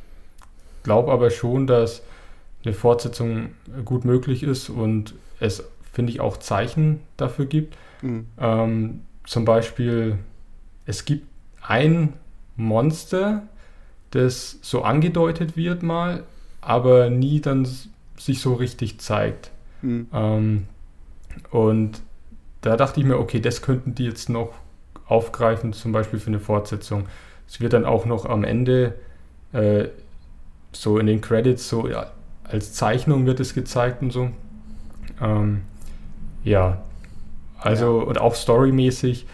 glaube 0.82 1.10
aber 1.10 1.30
schon, 1.30 1.66
dass 1.66 2.02
eine 2.64 2.74
Fortsetzung 2.74 3.50
gut 3.84 4.04
möglich 4.04 4.42
ist 4.42 4.68
und 4.68 5.14
es, 5.40 5.64
finde 5.92 6.12
ich, 6.12 6.20
auch 6.20 6.36
Zeichen 6.36 7.00
dafür 7.16 7.46
gibt. 7.46 7.76
Mhm. 8.02 8.26
Ähm, 8.38 9.00
zum 9.24 9.44
Beispiel, 9.44 10.18
es 10.86 11.04
gibt 11.04 11.26
ein 11.62 12.14
Monster, 12.56 13.42
das 14.10 14.58
so 14.62 14.82
angedeutet 14.82 15.56
wird 15.56 15.82
mal, 15.82 16.24
aber 16.60 17.10
nie 17.10 17.40
dann 17.40 17.66
sich 18.16 18.40
so 18.40 18.54
richtig 18.54 19.00
zeigt. 19.00 19.50
Mhm. 19.82 20.06
Ähm, 20.12 20.66
und 21.50 22.00
da 22.60 22.76
dachte 22.76 23.00
ich 23.00 23.06
mir, 23.06 23.18
okay, 23.18 23.40
das 23.40 23.60
könnten 23.60 23.94
die 23.94 24.04
jetzt 24.04 24.28
noch 24.28 24.52
aufgreifen, 25.06 25.72
zum 25.72 25.92
Beispiel 25.92 26.18
für 26.18 26.28
eine 26.28 26.40
Fortsetzung. 26.40 27.06
Es 27.46 27.60
wird 27.60 27.74
dann 27.74 27.84
auch 27.84 28.06
noch 28.06 28.24
am 28.24 28.44
Ende 28.44 28.94
äh, 29.52 29.88
so 30.72 30.98
in 30.98 31.06
den 31.06 31.20
Credits 31.20 31.68
so 31.68 31.88
ja, 31.88 32.10
als 32.54 32.72
Zeichnung 32.72 33.26
wird 33.26 33.40
es 33.40 33.52
gezeigt 33.52 34.00
und 34.00 34.12
so. 34.12 34.30
Ähm, 35.20 35.62
ja, 36.44 36.82
also 37.58 37.98
und 37.98 38.20
auch 38.20 38.34
storymäßig. 38.34 39.26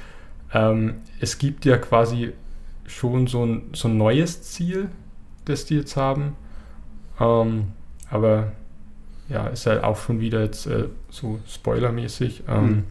Ähm, 0.54 0.94
es 1.20 1.36
gibt 1.38 1.64
ja 1.66 1.76
quasi 1.76 2.32
schon 2.86 3.26
so 3.26 3.44
ein, 3.44 3.62
so 3.74 3.88
ein 3.88 3.96
neues 3.98 4.42
Ziel, 4.42 4.88
das 5.44 5.66
die 5.66 5.76
jetzt 5.76 5.96
haben. 5.96 6.34
Ähm, 7.20 7.68
aber 8.10 8.52
ja, 9.28 9.46
ist 9.48 9.66
halt 9.66 9.84
auch 9.84 9.96
schon 9.98 10.20
wieder 10.20 10.42
jetzt 10.42 10.66
äh, 10.66 10.86
so 11.10 11.38
spoilermäßig. 11.46 12.44
Ähm, 12.48 12.64
Mhm. 12.64 12.84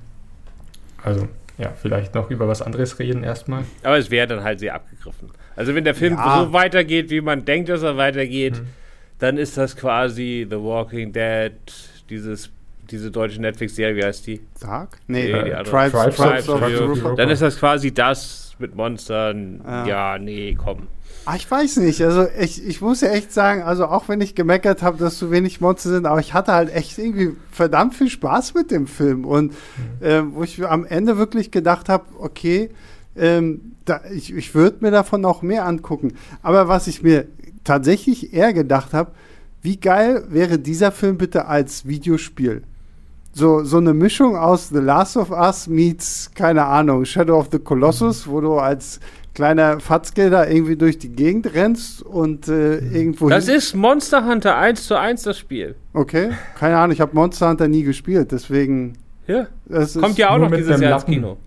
Also, 1.03 1.27
ja, 1.57 1.71
vielleicht 1.81 2.13
noch 2.13 2.29
über 2.29 2.47
was 2.47 2.61
anderes 2.61 2.99
reden 2.99 3.23
erstmal. 3.23 3.63
Aber 3.83 3.97
es 3.97 4.11
wäre 4.11 4.27
dann 4.27 4.43
halt 4.43 4.59
sehr 4.59 4.75
abgegriffen. 4.75 5.29
Also 5.55 5.73
wenn 5.73 5.85
der 5.85 5.95
Film 5.95 6.13
Ja. 6.15 6.43
so 6.45 6.53
weitergeht, 6.53 7.09
wie 7.09 7.21
man 7.21 7.45
denkt, 7.45 7.69
dass 7.69 7.81
er 7.83 7.95
weitergeht, 7.97 8.59
Mhm. 8.61 8.67
Dann 9.19 9.38
ist 9.38 9.58
das 9.58 9.75
quasi 9.75 10.47
The 10.49 10.58
Walking 10.58 11.12
Dead, 11.12 11.53
dieses, 12.10 12.49
diese 12.89 13.12
deutsche 13.12 13.41
Netflix-Serie, 13.41 13.95
wie 13.95 14.03
heißt 14.03 14.25
die? 14.27 14.41
Dark? 14.60 14.97
Nee, 15.08 15.32
Nee, 15.32 15.43
die 15.43 15.49
äh, 15.49 15.53
andere. 15.53 15.89
Tribes, 15.91 16.15
Tribes 16.15 16.45
Tribes, 16.45 16.49
of 16.49 17.05
of. 17.05 17.15
Dann 17.15 17.29
ist 17.29 17.41
das 17.41 17.60
quasi 17.60 17.93
das 17.93 18.55
mit 18.60 18.75
Monstern. 18.75 19.62
Ja. 19.65 19.86
Ja, 19.86 20.19
nee, 20.19 20.55
komm. 20.58 20.88
Ah, 21.25 21.36
ich 21.36 21.49
weiß 21.49 21.77
nicht. 21.77 22.01
Also 22.01 22.27
ich, 22.39 22.65
ich 22.65 22.82
muss 22.82 23.01
ja 23.01 23.10
echt 23.10 23.32
sagen, 23.32 23.62
also 23.62 23.86
auch 23.86 24.08
wenn 24.08 24.21
ich 24.21 24.36
gemeckert 24.36 24.82
habe, 24.82 24.97
dass 24.97 25.19
so 25.19 25.32
wenig 25.32 25.62
Monster 25.62 25.89
sind, 25.89 26.05
aber 26.05 26.19
ich 26.19 26.34
hatte 26.34 26.53
halt 26.53 26.73
echt 26.73 26.97
irgendwie 26.97 27.36
verdammt 27.51 27.93
viel 27.93 28.10
Spaß 28.10 28.53
mit 28.53 28.71
dem 28.71 28.88
Film. 28.88 29.25
Und 29.25 29.53
ähm, 30.01 30.32
wo 30.34 30.43
ich 30.43 30.65
am 30.65 30.86
Ende 30.86 31.17
wirklich 31.17 31.51
gedacht 31.51 31.89
habe, 31.89 32.05
okay, 32.19 32.69
ähm, 33.15 33.75
da, 33.86 34.01
ich, 34.12 34.34
ich 34.34 34.55
würde 34.55 34.77
mir 34.82 34.91
davon 34.91 35.25
auch 35.25 35.41
mehr 35.41 35.65
angucken. 35.65 36.13
Aber 36.41 36.67
was 36.67 36.88
ich 36.88 37.03
mir 37.03 37.27
tatsächlich 37.69 38.34
eher 38.34 38.51
gedacht 38.51 38.93
habe, 38.93 39.12
wie 39.62 39.77
geil 39.77 40.23
wäre 40.29 40.58
dieser 40.58 40.91
Film 40.91 41.17
bitte 41.17 41.45
als 41.45 41.88
Videospiel? 41.88 42.63
So, 43.32 43.63
so 43.63 43.77
eine 43.77 43.93
Mischung 43.93 44.36
aus 44.36 44.69
The 44.69 44.79
Last 44.79 45.15
of 45.15 45.29
Us 45.29 45.67
meets, 45.67 46.32
keine 46.34 46.65
Ahnung, 46.65 47.05
Shadow 47.05 47.38
of 47.38 47.49
the 47.51 47.60
Colossus, 47.60 48.27
wo 48.27 48.41
du 48.41 48.55
als 48.55 48.99
kleiner 49.36 49.79
Fatzke 49.79 50.32
da 50.32 50.47
irgendwie 50.47 50.77
durch 50.77 50.97
die 50.97 51.10
Gegend 51.10 51.53
rennst 51.53 52.01
und 52.01 52.47
äh, 52.47 52.79
irgendwo. 52.79 53.29
Das 53.29 53.47
ist 53.47 53.75
Monster 53.75 54.25
Hunter 54.25 54.58
1 54.58 54.88
zu 54.88 54.99
1 54.99 55.21
das 55.21 55.38
Spiel. 55.38 55.75
Okay, 55.93 56.32
keine 56.58 56.77
Ahnung, 56.77 56.93
ich 56.93 57.01
habe 57.01 57.13
Monster 57.13 57.49
Hunter 57.49 57.67
nie 57.67 57.84
gespielt, 57.84 58.32
deswegen. 58.32 58.93
Ja. 59.27 59.45
Das 59.67 59.95
ist, 59.95 60.01
Kommt 60.01 60.17
ja 60.17 60.32
auch 60.32 60.39
noch 60.39 60.49
mit 60.49 60.62
dieses 60.62 60.77
dem 60.77 60.82
Jahr 60.82 60.95
ins. 60.95 61.05
Kino. 61.05 61.38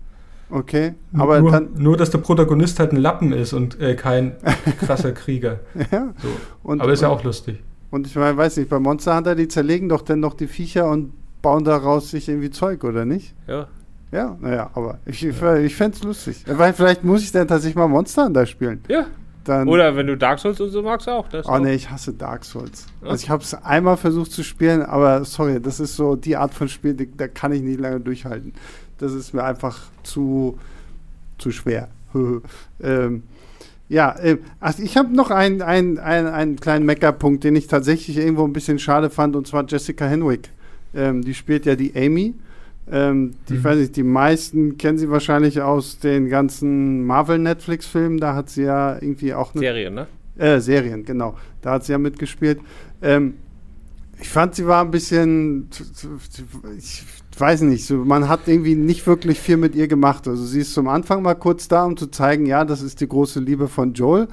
Okay, 0.55 0.93
aber 1.17 1.41
nur, 1.41 1.51
dann. 1.51 1.69
nur, 1.77 1.97
dass 1.97 2.11
der 2.11 2.19
Protagonist 2.19 2.79
halt 2.79 2.91
ein 2.91 2.97
Lappen 2.97 3.33
ist 3.33 3.53
und 3.53 3.79
äh, 3.81 3.95
kein 3.95 4.35
krasser 4.79 5.11
Krieger. 5.11 5.61
Ja, 5.91 6.13
So. 6.21 6.27
und, 6.61 6.79
Aber 6.79 6.93
ist 6.93 7.01
ja 7.01 7.09
auch 7.09 7.23
lustig. 7.23 7.59
Und 7.89 8.05
ich 8.05 8.15
meine, 8.15 8.37
weiß 8.37 8.57
nicht, 8.57 8.69
bei 8.69 8.77
Monster 8.77 9.15
Hunter, 9.17 9.33
die 9.35 9.47
zerlegen 9.47 9.89
doch 9.89 10.03
dann 10.03 10.19
noch 10.19 10.35
die 10.35 10.45
Viecher 10.47 10.87
und 10.89 11.11
bauen 11.41 11.63
daraus 11.63 12.11
sich 12.11 12.29
irgendwie 12.29 12.51
Zeug, 12.51 12.83
oder 12.83 13.03
nicht? 13.03 13.33
Ja. 13.47 13.67
Ja, 14.11 14.37
naja, 14.39 14.69
aber 14.75 14.99
ich, 15.07 15.25
ich, 15.25 15.41
ich 15.41 15.75
fände 15.75 15.97
es 15.97 16.03
lustig. 16.03 16.43
Weil 16.47 16.73
vielleicht 16.73 17.03
muss 17.03 17.23
ich 17.23 17.31
dann 17.31 17.47
tatsächlich 17.47 17.75
mal 17.75 17.87
Monster 17.87 18.25
Hunter 18.25 18.45
spielen. 18.45 18.81
Ja. 18.87 19.07
Dann, 19.43 19.67
Oder 19.67 19.95
wenn 19.97 20.07
du 20.07 20.15
Dark 20.15 20.39
Souls 20.39 20.61
und 20.61 20.69
so 20.69 20.81
magst 20.81 21.09
auch. 21.09 21.27
Das 21.27 21.45
Oh 21.47 21.49
auch. 21.53 21.59
nee, 21.59 21.73
ich 21.73 21.89
hasse 21.89 22.13
Dark 22.13 22.45
Souls. 22.45 22.85
Ja. 23.01 23.09
Also 23.09 23.23
ich 23.23 23.29
habe 23.29 23.43
es 23.43 23.53
einmal 23.55 23.97
versucht 23.97 24.31
zu 24.31 24.41
spielen, 24.43 24.81
aber 24.83 25.25
sorry, 25.25 25.59
das 25.59 25.81
ist 25.81 25.97
so 25.97 26.15
die 26.15 26.37
Art 26.37 26.53
von 26.53 26.69
Spiel, 26.69 26.93
die, 26.93 27.11
da 27.11 27.27
kann 27.27 27.51
ich 27.51 27.61
nicht 27.61 27.79
lange 27.79 27.99
durchhalten. 27.99 28.53
Das 29.03 29.13
ist 29.13 29.33
mir 29.33 29.43
einfach 29.43 29.81
zu, 30.03 30.57
zu 31.37 31.51
schwer. 31.51 31.89
ähm, 32.81 33.23
ja, 33.89 34.15
ähm, 34.21 34.39
also 34.59 34.81
ich 34.81 34.95
habe 34.97 35.13
noch 35.13 35.29
einen, 35.29 35.61
einen, 35.61 35.97
einen, 35.99 36.27
einen 36.27 36.55
kleinen 36.59 36.85
Meckerpunkt, 36.85 37.43
den 37.43 37.55
ich 37.55 37.67
tatsächlich 37.67 38.17
irgendwo 38.17 38.45
ein 38.45 38.53
bisschen 38.53 38.79
schade 38.79 39.09
fand, 39.09 39.35
und 39.35 39.45
zwar 39.45 39.65
Jessica 39.67 40.05
Henwick. 40.05 40.49
Ähm, 40.95 41.21
die 41.21 41.33
spielt 41.33 41.65
ja 41.65 41.75
die 41.75 41.93
Amy. 41.95 42.33
Ähm, 42.91 43.33
die, 43.49 43.53
Mhm. 43.55 43.63
weiß 43.63 43.79
ich, 43.79 43.91
die 43.91 44.03
meisten 44.03 44.77
kennen 44.77 44.97
sie 44.97 45.09
wahrscheinlich 45.09 45.61
aus 45.61 45.99
den 45.99 46.29
ganzen 46.29 47.05
Marvel-Netflix-Filmen. 47.05 48.19
Da 48.19 48.35
hat 48.35 48.49
sie 48.49 48.63
ja 48.63 48.95
irgendwie 48.95 49.33
auch 49.33 49.53
eine 49.53 49.59
Serie, 49.61 49.91
ne? 49.91 50.07
äh, 50.37 50.59
Serien, 50.59 51.03
genau. 51.05 51.35
Da 51.61 51.71
hat 51.71 51.85
sie 51.85 51.91
ja 51.93 51.97
mitgespielt. 51.97 52.59
Ähm, 53.01 53.35
ich 54.21 54.29
fand, 54.29 54.55
sie 54.55 54.65
war 54.65 54.83
ein 54.83 54.91
bisschen, 54.91 55.69
ich 56.77 57.03
weiß 57.39 57.61
nicht, 57.61 57.85
so, 57.85 57.95
man 57.95 58.29
hat 58.29 58.41
irgendwie 58.47 58.75
nicht 58.75 59.07
wirklich 59.07 59.39
viel 59.39 59.57
mit 59.57 59.75
ihr 59.75 59.87
gemacht. 59.87 60.27
Also 60.27 60.45
sie 60.45 60.61
ist 60.61 60.73
zum 60.73 60.87
Anfang 60.87 61.21
mal 61.21 61.35
kurz 61.35 61.67
da, 61.67 61.85
um 61.85 61.97
zu 61.97 62.07
zeigen, 62.07 62.45
ja, 62.45 62.65
das 62.65 62.81
ist 62.81 63.01
die 63.01 63.07
große 63.07 63.39
Liebe 63.39 63.67
von 63.67 63.93
Joel. 63.93 64.27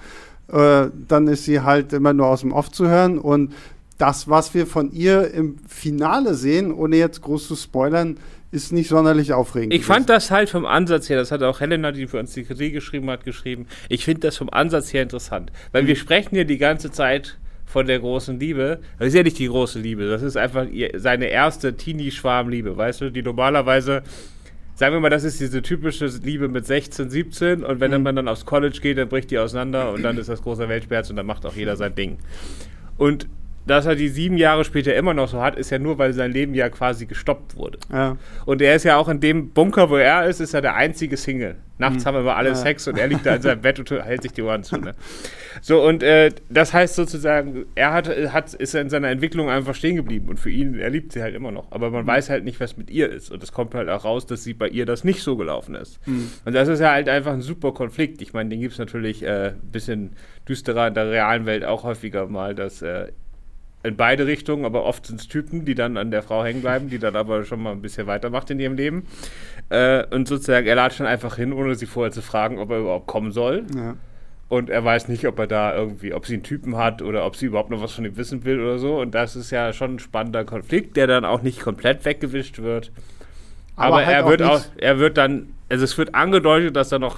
Äh, 0.48 0.88
dann 1.08 1.28
ist 1.28 1.44
sie 1.44 1.60
halt 1.60 1.92
immer 1.92 2.12
nur 2.12 2.26
aus 2.26 2.40
dem 2.40 2.52
Off 2.52 2.70
zu 2.70 2.88
hören 2.88 3.18
und 3.18 3.52
das, 3.98 4.28
was 4.28 4.54
wir 4.54 4.66
von 4.66 4.90
ihr 4.92 5.32
im 5.32 5.58
Finale 5.68 6.34
sehen, 6.34 6.72
ohne 6.72 6.96
jetzt 6.96 7.20
groß 7.20 7.46
zu 7.48 7.54
spoilern, 7.54 8.16
ist 8.50 8.72
nicht 8.72 8.88
sonderlich 8.88 9.32
aufregend. 9.32 9.74
Ich 9.74 9.84
fand 9.84 10.08
das 10.08 10.30
halt 10.30 10.48
vom 10.50 10.66
Ansatz 10.66 11.08
her, 11.08 11.18
das 11.18 11.30
hat 11.30 11.42
auch 11.42 11.60
Helena, 11.60 11.92
die 11.92 12.06
für 12.06 12.18
uns 12.18 12.32
die 12.32 12.44
Kritik 12.44 12.72
geschrieben 12.72 13.08
hat, 13.10 13.24
geschrieben. 13.24 13.66
Ich 13.88 14.04
finde 14.04 14.22
das 14.22 14.36
vom 14.36 14.48
Ansatz 14.50 14.92
her 14.92 15.02
interessant. 15.02 15.52
Weil 15.72 15.86
wir 15.86 15.96
sprechen 15.96 16.34
ja 16.34 16.44
die 16.44 16.58
ganze 16.58 16.90
Zeit 16.90 17.38
von 17.70 17.86
der 17.86 18.00
großen 18.00 18.38
Liebe. 18.40 18.80
Das 18.98 19.08
ist 19.08 19.14
ja 19.14 19.22
nicht 19.22 19.38
die 19.38 19.46
große 19.48 19.78
Liebe, 19.78 20.08
das 20.08 20.22
ist 20.22 20.36
einfach 20.36 20.66
ihr, 20.68 20.90
seine 20.96 21.26
erste 21.26 21.76
Teenie-Schwarm-Liebe, 21.76 22.76
weißt 22.76 23.00
du, 23.02 23.10
die 23.10 23.22
normalerweise, 23.22 24.02
sagen 24.74 24.94
wir 24.94 25.00
mal, 25.00 25.08
das 25.10 25.24
ist 25.24 25.38
diese 25.40 25.62
typische 25.62 26.06
Liebe 26.22 26.48
mit 26.48 26.66
16, 26.66 27.10
17 27.10 27.62
und 27.64 27.80
wenn 27.80 27.92
Mhm. 27.92 28.02
man 28.02 28.16
dann 28.16 28.28
aufs 28.28 28.44
College 28.44 28.78
geht, 28.82 28.98
dann 28.98 29.08
bricht 29.08 29.30
die 29.30 29.38
auseinander 29.38 29.92
und 29.92 30.02
dann 30.02 30.18
ist 30.18 30.28
das 30.28 30.42
große 30.42 30.68
Weltschmerz 30.68 31.10
und 31.10 31.16
dann 31.16 31.26
macht 31.26 31.46
auch 31.46 31.54
jeder 31.54 31.76
sein 31.76 31.94
Ding. 31.94 32.18
Und 32.96 33.28
dass 33.70 33.86
er 33.86 33.94
die 33.94 34.08
sieben 34.08 34.36
Jahre 34.36 34.64
später 34.64 34.94
immer 34.96 35.14
noch 35.14 35.28
so 35.28 35.40
hat, 35.40 35.56
ist 35.56 35.70
ja 35.70 35.78
nur, 35.78 35.96
weil 35.96 36.12
sein 36.12 36.32
Leben 36.32 36.54
ja 36.54 36.68
quasi 36.68 37.06
gestoppt 37.06 37.56
wurde. 37.56 37.78
Ja. 37.92 38.16
Und 38.44 38.60
er 38.60 38.74
ist 38.74 38.82
ja 38.82 38.96
auch 38.96 39.08
in 39.08 39.20
dem 39.20 39.50
Bunker, 39.50 39.90
wo 39.90 39.96
er 39.96 40.26
ist, 40.26 40.40
ist 40.40 40.54
er 40.54 40.60
der 40.60 40.74
einzige 40.74 41.16
Single. 41.16 41.54
Nachts 41.78 42.04
haben 42.04 42.22
wir 42.24 42.36
alle 42.36 42.50
Ja. 42.50 42.54
Sex 42.56 42.88
und 42.88 42.98
er 42.98 43.06
liegt 43.06 43.24
da 43.24 43.36
in 43.36 43.42
seinem 43.42 43.62
Bett 43.62 43.78
und 43.78 43.90
hält 43.90 44.22
sich 44.22 44.32
die 44.32 44.42
Ohren 44.42 44.64
zu. 44.64 44.76
Ne? 44.76 44.94
So, 45.62 45.84
und 45.86 46.02
äh, 46.02 46.30
das 46.48 46.72
heißt 46.72 46.94
sozusagen, 46.94 47.66
er 47.74 47.92
hat, 47.92 48.08
hat, 48.08 48.54
ist 48.54 48.74
in 48.74 48.88
seiner 48.88 49.08
Entwicklung 49.08 49.50
einfach 49.50 49.74
stehen 49.74 49.96
geblieben. 49.96 50.28
Und 50.28 50.38
für 50.38 50.48
ihn, 50.48 50.78
er 50.78 50.88
liebt 50.88 51.12
sie 51.12 51.22
halt 51.22 51.34
immer 51.34 51.50
noch. 51.50 51.70
Aber 51.72 51.90
man 51.90 52.06
weiß 52.06 52.30
halt 52.30 52.44
nicht, 52.44 52.60
was 52.60 52.76
mit 52.76 52.88
ihr 52.88 53.10
ist. 53.10 53.30
Und 53.30 53.42
es 53.42 53.52
kommt 53.52 53.74
halt 53.74 53.88
auch 53.88 54.04
raus, 54.04 54.26
dass 54.26 54.44
sie 54.44 54.54
bei 54.54 54.68
ihr 54.68 54.86
das 54.86 55.04
nicht 55.04 55.22
so 55.22 55.36
gelaufen 55.36 55.74
ist. 55.74 56.00
Und 56.06 56.54
das 56.54 56.68
ist 56.68 56.80
ja 56.80 56.92
halt 56.92 57.08
einfach 57.08 57.32
ein 57.32 57.42
super 57.42 57.72
Konflikt. 57.72 58.22
Ich 58.22 58.32
meine, 58.32 58.48
den 58.48 58.60
gibt 58.60 58.72
es 58.72 58.78
natürlich 58.78 59.26
ein 59.26 59.32
äh, 59.32 59.52
bisschen 59.70 60.12
düsterer 60.48 60.86
in 60.88 60.94
der 60.94 61.10
realen 61.10 61.46
Welt 61.46 61.64
auch 61.64 61.82
häufiger 61.82 62.26
mal, 62.26 62.54
dass 62.54 62.80
äh, 62.80 63.08
in 63.82 63.96
beide 63.96 64.26
Richtungen, 64.26 64.64
aber 64.64 64.84
oft 64.84 65.06
sind 65.06 65.20
es 65.20 65.28
Typen, 65.28 65.64
die 65.64 65.74
dann 65.74 65.96
an 65.96 66.10
der 66.10 66.22
Frau 66.22 66.44
hängen 66.44 66.60
bleiben, 66.60 66.90
die 66.90 66.98
dann 66.98 67.16
aber 67.16 67.44
schon 67.44 67.62
mal 67.62 67.72
ein 67.72 67.80
bisschen 67.80 68.06
weitermacht 68.06 68.50
in 68.50 68.60
ihrem 68.60 68.74
Leben. 68.74 69.06
Äh, 69.70 70.04
und 70.14 70.28
sozusagen, 70.28 70.66
er 70.66 70.74
latscht 70.74 71.00
dann 71.00 71.06
einfach 71.06 71.36
hin, 71.36 71.52
ohne 71.52 71.74
sie 71.74 71.86
vorher 71.86 72.12
zu 72.12 72.20
fragen, 72.22 72.58
ob 72.58 72.70
er 72.70 72.80
überhaupt 72.80 73.06
kommen 73.06 73.32
soll. 73.32 73.64
Ja. 73.74 73.96
Und 74.48 74.68
er 74.68 74.84
weiß 74.84 75.08
nicht, 75.08 75.26
ob 75.28 75.38
er 75.38 75.46
da 75.46 75.74
irgendwie, 75.74 76.12
ob 76.12 76.26
sie 76.26 76.34
einen 76.34 76.42
Typen 76.42 76.76
hat 76.76 77.02
oder 77.02 77.24
ob 77.24 77.36
sie 77.36 77.46
überhaupt 77.46 77.70
noch 77.70 77.80
was 77.80 77.92
von 77.92 78.04
ihm 78.04 78.16
wissen 78.16 78.44
will 78.44 78.60
oder 78.60 78.78
so. 78.78 79.00
Und 79.00 79.14
das 79.14 79.36
ist 79.36 79.50
ja 79.52 79.72
schon 79.72 79.94
ein 79.94 79.98
spannender 80.00 80.44
Konflikt, 80.44 80.96
der 80.96 81.06
dann 81.06 81.24
auch 81.24 81.40
nicht 81.42 81.60
komplett 81.60 82.04
weggewischt 82.04 82.58
wird. 82.60 82.90
Aber, 83.76 83.98
Aber 83.98 84.06
halt 84.06 84.16
er 84.16 84.24
auch 84.26 84.30
wird 84.30 84.42
auch, 84.42 84.58
nicht- 84.58 84.72
er 84.76 84.98
wird 84.98 85.16
dann, 85.16 85.50
also 85.70 85.84
es 85.84 85.96
wird 85.96 86.14
angedeutet, 86.14 86.74
dass 86.76 86.88
da 86.90 86.98
noch 86.98 87.16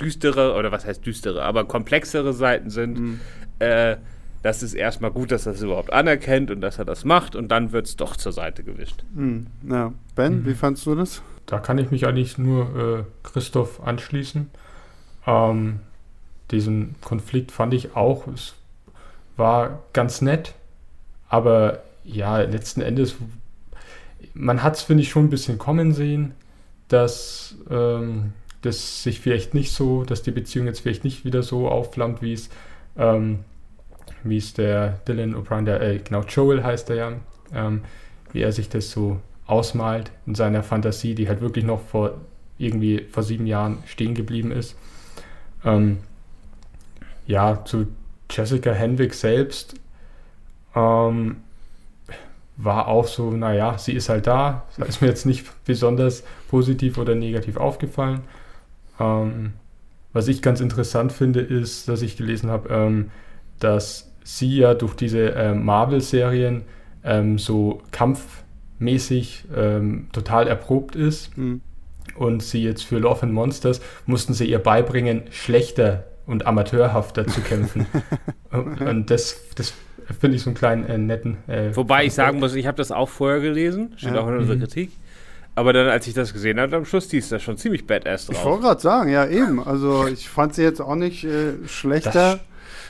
düstere, 0.00 0.54
oder 0.56 0.72
was 0.72 0.84
heißt 0.84 1.06
düstere, 1.06 1.42
aber 1.42 1.64
komplexere 1.64 2.32
Seiten 2.32 2.68
sind. 2.68 2.98
Mhm. 2.98 3.20
Äh, 3.60 3.96
das 4.42 4.62
ist 4.62 4.74
erstmal 4.74 5.10
gut, 5.10 5.32
dass 5.32 5.46
er 5.46 5.52
es 5.52 5.62
überhaupt 5.62 5.92
anerkennt 5.92 6.50
und 6.50 6.60
dass 6.60 6.78
er 6.78 6.84
das 6.84 7.04
macht 7.04 7.36
und 7.36 7.48
dann 7.48 7.72
wird 7.72 7.86
es 7.86 7.96
doch 7.96 8.16
zur 8.16 8.32
Seite 8.32 8.62
gewischt. 8.64 9.04
Hm, 9.14 9.46
ja. 9.68 9.92
Ben, 10.14 10.46
wie 10.46 10.54
fandst 10.54 10.86
du 10.86 10.94
das? 10.94 11.22
Da 11.46 11.58
kann 11.58 11.78
ich 11.78 11.90
mich 11.90 12.06
eigentlich 12.06 12.38
nur 12.38 12.98
äh, 13.00 13.04
Christoph 13.22 13.80
anschließen. 13.82 14.50
Ähm, 15.26 15.80
diesen 16.50 16.94
Konflikt 17.02 17.52
fand 17.52 17.74
ich 17.74 17.94
auch, 17.96 18.26
es 18.28 18.54
war 19.36 19.80
ganz 19.92 20.22
nett, 20.22 20.54
aber 21.28 21.82
ja, 22.04 22.38
letzten 22.38 22.80
Endes, 22.80 23.16
man 24.34 24.62
hat 24.62 24.76
es, 24.76 24.82
finde 24.82 25.02
ich, 25.02 25.10
schon 25.10 25.26
ein 25.26 25.30
bisschen 25.30 25.58
kommen 25.58 25.92
sehen, 25.92 26.32
dass 26.88 27.56
ähm, 27.70 28.32
das 28.62 29.02
sich 29.02 29.20
vielleicht 29.20 29.54
nicht 29.54 29.72
so, 29.72 30.04
dass 30.04 30.22
die 30.22 30.30
Beziehung 30.30 30.66
jetzt 30.66 30.80
vielleicht 30.80 31.04
nicht 31.04 31.24
wieder 31.24 31.42
so 31.42 31.68
aufflammt, 31.68 32.20
wie 32.20 32.32
es, 32.32 32.50
ähm, 32.96 33.40
wie 34.24 34.36
es 34.36 34.54
der 34.54 35.00
Dylan 35.06 35.34
O'Brien, 35.34 35.64
der, 35.64 35.80
äh, 35.80 35.98
genau, 35.98 36.22
Joel 36.22 36.62
heißt 36.62 36.90
er 36.90 36.96
ja, 36.96 37.12
ähm, 37.54 37.82
wie 38.32 38.42
er 38.42 38.52
sich 38.52 38.68
das 38.68 38.90
so 38.90 39.20
ausmalt 39.46 40.12
in 40.26 40.34
seiner 40.34 40.62
Fantasie, 40.62 41.14
die 41.14 41.28
halt 41.28 41.40
wirklich 41.40 41.64
noch 41.64 41.80
vor 41.80 42.20
irgendwie 42.58 43.06
vor 43.10 43.22
sieben 43.22 43.46
Jahren 43.46 43.78
stehen 43.86 44.14
geblieben 44.14 44.52
ist. 44.52 44.76
Ähm, 45.64 45.98
ja, 47.26 47.64
zu 47.64 47.86
Jessica 48.30 48.72
Henwick 48.72 49.14
selbst 49.14 49.74
ähm, 50.74 51.36
war 52.56 52.88
auch 52.88 53.06
so, 53.06 53.30
naja, 53.30 53.78
sie 53.78 53.92
ist 53.92 54.08
halt 54.08 54.26
da. 54.26 54.66
Ist 54.86 55.00
mir 55.00 55.08
jetzt 55.08 55.26
nicht 55.26 55.46
besonders 55.64 56.22
positiv 56.48 56.98
oder 56.98 57.14
negativ 57.14 57.56
aufgefallen. 57.56 58.20
Ähm, 58.98 59.54
was 60.12 60.28
ich 60.28 60.42
ganz 60.42 60.60
interessant 60.60 61.12
finde, 61.12 61.40
ist, 61.40 61.88
dass 61.88 62.02
ich 62.02 62.16
gelesen 62.16 62.50
habe, 62.50 62.68
ähm, 62.68 63.10
dass 63.58 64.09
sie 64.24 64.58
ja 64.58 64.74
durch 64.74 64.94
diese 64.94 65.32
äh, 65.34 65.54
Marvel-Serien 65.54 66.62
ähm, 67.04 67.38
so 67.38 67.80
kampfmäßig 68.78 69.44
ähm, 69.56 70.08
total 70.12 70.46
erprobt 70.48 70.96
ist 70.96 71.30
Hm. 71.36 71.60
und 72.16 72.42
sie 72.42 72.62
jetzt 72.62 72.82
für 72.84 72.98
Love 72.98 73.22
and 73.22 73.32
Monsters 73.32 73.80
mussten 74.06 74.34
sie 74.34 74.46
ihr 74.50 74.58
beibringen, 74.58 75.22
schlechter 75.30 76.04
und 76.26 76.46
amateurhafter 76.46 77.26
zu 77.26 77.40
kämpfen. 77.40 77.86
und 78.52 78.80
und 78.80 79.10
das, 79.10 79.40
das 79.56 79.72
finde 80.20 80.36
ich 80.36 80.42
so 80.42 80.50
einen 80.50 80.56
kleinen 80.56 80.86
äh, 80.86 80.98
netten. 80.98 81.36
Äh, 81.46 81.74
Wobei 81.74 82.04
ich 82.04 82.14
sagen 82.14 82.38
muss, 82.40 82.54
ich 82.54 82.66
habe 82.66 82.76
das 82.76 82.90
auch 82.92 83.08
vorher 83.08 83.40
gelesen, 83.40 83.92
steht 83.96 84.14
Ja. 84.14 84.20
auch 84.20 84.28
in 84.28 84.36
unserer 84.38 84.56
Mhm. 84.56 84.60
Kritik. 84.60 84.90
Aber 85.56 85.72
dann, 85.72 85.88
als 85.88 86.06
ich 86.06 86.14
das 86.14 86.32
gesehen 86.32 86.60
habe, 86.60 86.76
am 86.76 86.84
Schluss, 86.84 87.08
die 87.08 87.18
ist 87.18 87.32
da 87.32 87.38
schon 87.40 87.56
ziemlich 87.56 87.86
badass 87.86 88.28
Ich 88.28 88.36
drauf. 88.36 88.44
wollte 88.44 88.62
gerade 88.62 88.80
sagen, 88.80 89.10
ja 89.10 89.26
eben. 89.26 89.62
Also 89.62 90.06
ich 90.06 90.28
fand 90.28 90.54
sie 90.54 90.62
jetzt 90.62 90.80
auch 90.80 90.94
nicht 90.94 91.24
äh, 91.24 91.54
schlechter. 91.66 92.38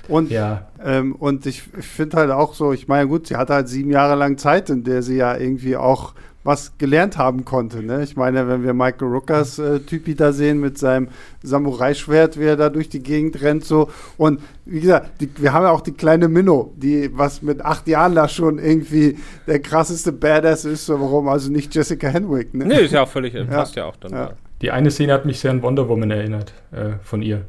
Und, 0.08 0.30
Ja, 0.30 0.66
ähm, 0.82 1.14
und 1.14 1.46
ich, 1.46 1.64
ich 1.78 1.86
finde 1.86 2.16
halt 2.16 2.30
auch 2.30 2.54
so, 2.54 2.72
ich 2.72 2.88
meine, 2.88 3.08
gut, 3.08 3.26
sie 3.26 3.36
hatte 3.36 3.54
halt 3.54 3.68
sieben 3.68 3.90
Jahre 3.90 4.16
lang 4.16 4.38
Zeit, 4.38 4.70
in 4.70 4.84
der 4.84 5.02
sie 5.02 5.16
ja 5.16 5.36
irgendwie 5.36 5.76
auch 5.76 6.14
was 6.42 6.78
gelernt 6.78 7.18
haben 7.18 7.44
konnte. 7.44 7.82
Ne? 7.82 8.02
Ich 8.02 8.16
meine, 8.16 8.48
wenn 8.48 8.64
wir 8.64 8.72
Michael 8.72 9.08
Rookers 9.08 9.58
äh, 9.58 9.80
Typi 9.80 10.14
da 10.14 10.32
sehen 10.32 10.58
mit 10.58 10.78
seinem 10.78 11.08
Samurai-Schwert, 11.42 12.38
wie 12.38 12.44
er 12.44 12.56
da 12.56 12.70
durch 12.70 12.88
die 12.88 13.02
Gegend 13.02 13.42
rennt, 13.42 13.64
so. 13.64 13.90
Und 14.16 14.40
wie 14.64 14.80
gesagt, 14.80 15.20
die, 15.20 15.28
wir 15.36 15.52
haben 15.52 15.64
ja 15.64 15.70
auch 15.70 15.82
die 15.82 15.92
kleine 15.92 16.28
Minnow, 16.28 16.72
die 16.76 17.10
was 17.12 17.42
mit 17.42 17.60
acht 17.60 17.86
Jahren 17.88 18.14
da 18.14 18.26
schon 18.26 18.58
irgendwie 18.58 19.18
der 19.46 19.60
krasseste 19.60 20.12
Badass 20.12 20.64
ist. 20.64 20.86
So, 20.86 20.98
warum 20.98 21.28
also 21.28 21.52
nicht 21.52 21.74
Jessica 21.74 22.08
Henwick? 22.08 22.54
Ne? 22.54 22.64
Nee, 22.64 22.84
ist 22.84 22.92
ja 22.92 23.02
auch 23.02 23.08
völlig, 23.08 23.34
passt 23.50 23.76
ja 23.76 23.84
auch 23.84 23.96
dann. 23.96 24.12
Ja. 24.12 24.26
da. 24.26 24.32
die 24.62 24.70
eine 24.70 24.90
Szene 24.90 25.12
hat 25.12 25.26
mich 25.26 25.40
sehr 25.40 25.50
an 25.50 25.62
Wonder 25.62 25.88
Woman 25.88 26.10
erinnert, 26.10 26.54
äh, 26.72 26.92
von 27.02 27.20
ihr. 27.20 27.42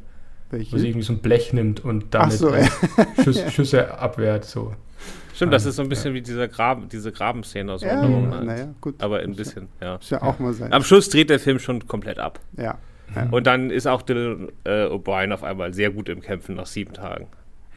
Welche? 0.51 0.73
Wo 0.73 0.77
sie 0.77 0.89
irgendwie 0.89 1.05
so 1.05 1.13
ein 1.13 1.19
Blech 1.19 1.53
nimmt 1.53 1.83
und 1.83 2.13
damit 2.13 2.33
so, 2.33 2.49
äh, 2.53 2.63
ja. 2.63 3.23
Schüsse, 3.23 3.49
Schüsse 3.51 3.97
abwehrt. 3.97 4.45
So. 4.45 4.73
Stimmt, 5.33 5.53
das 5.53 5.63
Ähm, 5.63 5.69
ist 5.69 5.75
so 5.77 5.81
ein 5.81 5.89
bisschen 5.89 6.13
wie 6.13 6.21
dieser 6.21 6.47
Graben, 6.47 6.87
diese 6.89 7.11
Grabenszene 7.11 7.71
aus 7.71 7.81
Ja, 7.81 8.01
Wonder 8.01 8.09
Woman. 8.15 8.45
naja, 8.45 8.67
gut. 8.81 8.95
Aber 9.01 9.19
ein 9.19 9.35
bisschen, 9.35 9.69
ja. 9.81 9.93
Muss 9.97 10.09
ja 10.09 10.21
auch 10.21 10.37
mal 10.39 10.53
sein. 10.53 10.71
Am 10.73 10.83
Schluss 10.83 11.09
dreht 11.09 11.29
der 11.29 11.39
Film 11.39 11.57
schon 11.59 11.87
komplett 11.87 12.19
ab. 12.19 12.39
Ja. 12.57 12.77
Und 13.31 13.45
dann 13.47 13.71
ist 13.71 13.87
auch 13.87 14.01
Dylan 14.03 14.49
äh, 14.63 14.85
O'Brien 14.85 15.33
auf 15.33 15.43
einmal 15.43 15.73
sehr 15.73 15.89
gut 15.89 16.07
im 16.07 16.21
Kämpfen 16.21 16.55
nach 16.55 16.65
sieben 16.65 16.93
Tagen. 16.93 17.27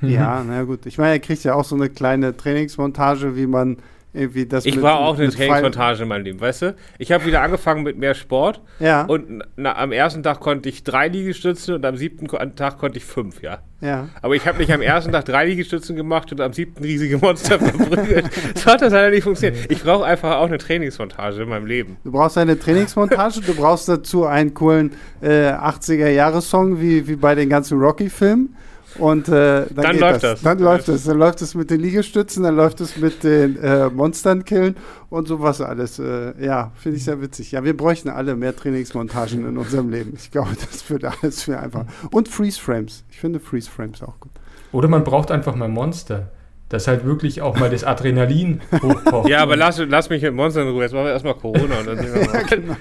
Ja, 0.01 0.45
na 0.47 0.63
gut. 0.65 0.87
Ich 0.87 0.99
meine, 0.99 1.13
er 1.13 1.19
kriegt 1.19 1.43
ja 1.45 1.55
auch 1.55 1.65
so 1.65 1.75
eine 1.75 1.89
kleine 1.89 2.37
Trainingsmontage, 2.37 3.35
wie 3.37 3.47
man 3.47 3.79
irgendwie 4.15 4.47
das 4.47 4.65
Ich 4.65 4.77
mit- 4.77 4.85
war 4.85 5.01
auch 5.01 5.19
eine 5.19 5.29
Trainingsmontage 5.29 6.03
in 6.05 6.09
meinem 6.09 6.25
Leben, 6.25 6.41
weißt 6.41 6.63
du? 6.63 6.75
Ich 6.99 7.11
habe 7.13 7.27
wieder 7.27 7.43
angefangen 7.43 7.83
mit 7.83 7.99
mehr 7.99 8.15
Sport 8.15 8.61
Ja, 8.79 9.03
und 9.05 9.43
na, 9.57 9.77
am 9.77 9.93
ersten 9.93 10.23
Tag 10.23 10.41
konnte 10.41 10.69
ich 10.69 10.85
drei 10.85 11.09
Liegestützen 11.09 11.75
und 11.75 11.85
am 11.85 11.97
siebten 11.97 12.29
Tag 12.57 12.79
konnte 12.79 12.99
ich 12.99 13.05
fünf, 13.05 13.43
ja. 13.43 13.59
ja. 13.81 14.09
Aber 14.23 14.35
ich 14.37 14.47
habe 14.47 14.59
nicht 14.59 14.73
am 14.73 14.81
ersten 14.83 15.11
Tag 15.13 15.25
drei 15.25 15.47
Liegestützen 15.47 15.97
gemacht 15.97 16.31
und 16.33 16.41
am 16.41 16.53
siebten 16.53 16.85
riesige 16.85 17.19
Monster 17.19 17.59
verprügelt. 17.59 18.27
So 18.57 18.67
hat 18.71 18.83
das 18.83 18.93
leider 18.93 19.11
nicht 19.11 19.25
funktioniert. 19.25 19.71
Ich 19.71 19.83
brauche 19.83 20.05
einfach 20.05 20.37
auch 20.37 20.47
eine 20.47 20.59
Trainingsmontage 20.59 21.43
in 21.43 21.49
meinem 21.49 21.67
Leben. 21.67 21.97
Du 22.05 22.13
brauchst 22.13 22.39
eine 22.39 22.59
Trainingsmontage, 22.59 23.41
du 23.41 23.55
brauchst 23.55 23.89
dazu 23.89 24.25
einen 24.27 24.55
coolen 24.55 24.93
äh, 25.23 25.51
80er-Jahre-Song, 25.51 26.81
wie, 26.81 27.07
wie 27.09 27.17
bei 27.17 27.35
den 27.35 27.49
ganzen 27.49 27.79
Rocky-Filmen. 27.79 28.57
Und 28.99 29.29
äh, 29.29 29.33
dann, 29.67 29.75
Dann 29.75 29.93
geht 29.93 30.01
läuft 30.01 30.23
das. 30.23 30.43
Dann 30.43 30.59
läuft 30.59 30.89
es. 30.89 31.05
Dann 31.05 31.19
läuft 31.19 31.43
es 31.43 31.55
mit 31.55 31.71
den 31.71 31.81
Liegestützen, 31.81 32.45
dann 32.45 32.55
läuft 32.55 32.81
es 32.81 32.97
mit 32.97 33.25
den 33.25 33.57
äh, 33.57 33.89
Monstern 33.91 34.45
killen 34.45 34.77
und 35.11 35.27
sowas 35.27 35.61
alles. 35.61 35.99
Äh, 35.99 36.33
ja, 36.45 36.71
finde 36.77 36.99
ich 36.99 37.05
sehr 37.05 37.21
witzig. 37.21 37.53
Ja, 37.53 37.65
wir 37.65 37.77
bräuchten 37.77 38.09
alle 38.09 38.37
mehr 38.37 38.55
Trainingsmontagen 38.55 39.47
in 39.49 39.59
unserem 39.59 39.91
Leben. 39.91 40.13
Ich 40.17 40.31
glaube, 40.31 40.51
das 40.71 40.89
würde 40.89 41.13
alles 41.23 41.43
viel 41.43 41.55
einfacher. 41.57 41.87
Und 42.13 42.29
Freeze-Frames. 42.29 43.05
Ich 43.11 43.19
finde 43.19 43.41
Freeze-Frames 43.41 44.03
auch 44.03 44.21
gut. 44.21 44.33
Oder 44.73 44.89
man 44.89 45.03
braucht 45.05 45.31
einfach 45.31 45.55
mal 45.57 45.69
Monster. 45.69 46.31
Das 46.69 46.89
halt 46.89 47.05
wirklich 47.05 47.43
auch 47.43 47.59
mal 47.59 47.71
das 47.71 47.85
Adrenalin 47.85 48.61
hochkocht. 48.83 49.29
Ja, 49.29 49.41
aber 49.43 49.55
lass, 49.57 49.79
lass 49.87 50.09
mich 50.09 50.23
mit 50.23 50.35
Monstern 50.35 50.67
in 50.67 50.73
Ruhe. 50.73 50.83
Jetzt 50.83 50.93
machen 50.93 51.05
wir 51.05 51.13
erstmal 51.13 51.35
Corona 51.35 51.79
und 51.81 51.87
dann 51.87 51.99
sehen 51.99 52.15
wir 52.15 52.27
mal. 52.27 52.45
genau. 52.49 52.77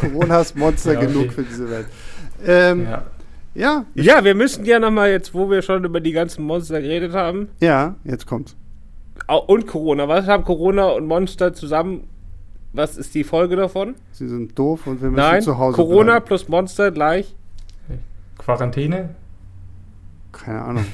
Corona 0.00 0.40
ist 0.40 0.56
Monster 0.56 0.92
Ja, 0.92 0.98
okay. 0.98 1.06
genug 1.08 1.32
für 1.32 1.42
diese 1.42 1.70
Welt. 1.70 1.86
Ähm, 2.44 2.82
Ja. 2.84 3.04
Ja. 3.56 3.84
Ja, 3.94 4.24
wir 4.24 4.34
müssen 4.34 4.64
ja 4.64 4.78
nochmal 4.78 5.10
jetzt, 5.10 5.34
wo 5.34 5.50
wir 5.50 5.62
schon 5.62 5.84
über 5.84 6.00
die 6.00 6.12
ganzen 6.12 6.44
Monster 6.44 6.80
geredet 6.80 7.12
haben, 7.14 7.48
ja, 7.60 7.94
jetzt 8.04 8.26
kommt's. 8.26 8.56
und 9.46 9.66
Corona. 9.66 10.06
Was 10.08 10.26
haben 10.26 10.44
Corona 10.44 10.88
und 10.90 11.06
Monster 11.06 11.52
zusammen? 11.54 12.04
Was 12.72 12.96
ist 12.98 13.14
die 13.14 13.24
Folge 13.24 13.56
davon? 13.56 13.94
Sie 14.12 14.28
sind 14.28 14.58
doof 14.58 14.86
und 14.86 15.00
wir 15.00 15.08
müssen 15.10 15.22
Nein, 15.22 15.42
zu 15.42 15.56
Hause 15.56 15.76
Corona 15.76 16.12
bleiben. 16.12 16.26
plus 16.26 16.48
Monster 16.48 16.90
gleich 16.90 17.34
Quarantäne? 18.38 19.10
Keine 20.32 20.62
Ahnung. 20.62 20.86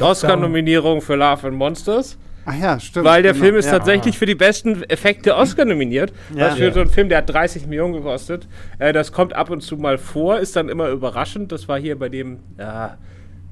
Oscar-Nominierung 0.00 1.02
für 1.02 1.14
Love 1.16 1.48
and 1.48 1.56
Monsters. 1.56 2.16
Ach 2.46 2.54
ja, 2.54 2.78
stimmt. 2.80 3.04
Weil 3.04 3.22
der 3.22 3.32
genau. 3.32 3.44
Film 3.44 3.56
ist 3.56 3.66
ja. 3.66 3.72
tatsächlich 3.72 4.16
für 4.16 4.26
die 4.26 4.36
besten 4.36 4.84
Effekte 4.84 5.34
Oscar 5.36 5.64
nominiert. 5.64 6.12
Ja. 6.34 6.46
Was 6.46 6.54
für 6.54 6.66
Ja. 6.66 6.72
so 6.72 6.80
einen 6.80 6.90
Film, 6.90 7.08
der 7.08 7.18
hat 7.18 7.28
30 7.28 7.66
Millionen 7.66 7.92
gekostet. 7.94 8.46
Äh, 8.78 8.92
das 8.92 9.12
kommt 9.12 9.34
ab 9.34 9.50
und 9.50 9.60
zu 9.62 9.76
mal 9.76 9.98
vor, 9.98 10.38
ist 10.38 10.54
dann 10.56 10.68
immer 10.68 10.88
überraschend. 10.88 11.50
Das 11.50 11.66
war 11.68 11.78
hier 11.78 11.98
bei 11.98 12.08
dem, 12.08 12.38
ja, 12.56 12.98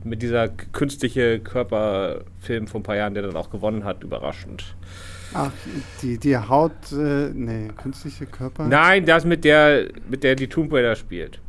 mit 0.04 0.22
dieser 0.22 0.48
künstliche 0.48 1.40
Körperfilm 1.40 2.68
vor 2.68 2.80
ein 2.80 2.84
paar 2.84 2.96
Jahren, 2.96 3.14
der 3.14 3.24
dann 3.24 3.36
auch 3.36 3.50
gewonnen 3.50 3.84
hat, 3.84 4.04
überraschend. 4.04 4.76
Ach, 5.32 5.50
die, 6.00 6.18
die 6.18 6.36
Haut, 6.36 6.70
äh, 6.92 7.30
nee, 7.34 7.68
künstliche 7.76 8.26
Körper. 8.26 8.68
Nein, 8.68 9.04
das 9.06 9.24
mit 9.24 9.44
der, 9.44 9.88
mit 10.08 10.22
der 10.22 10.36
die 10.36 10.46
Tomb 10.46 10.72
Raider 10.72 10.94
spielt. 10.94 11.40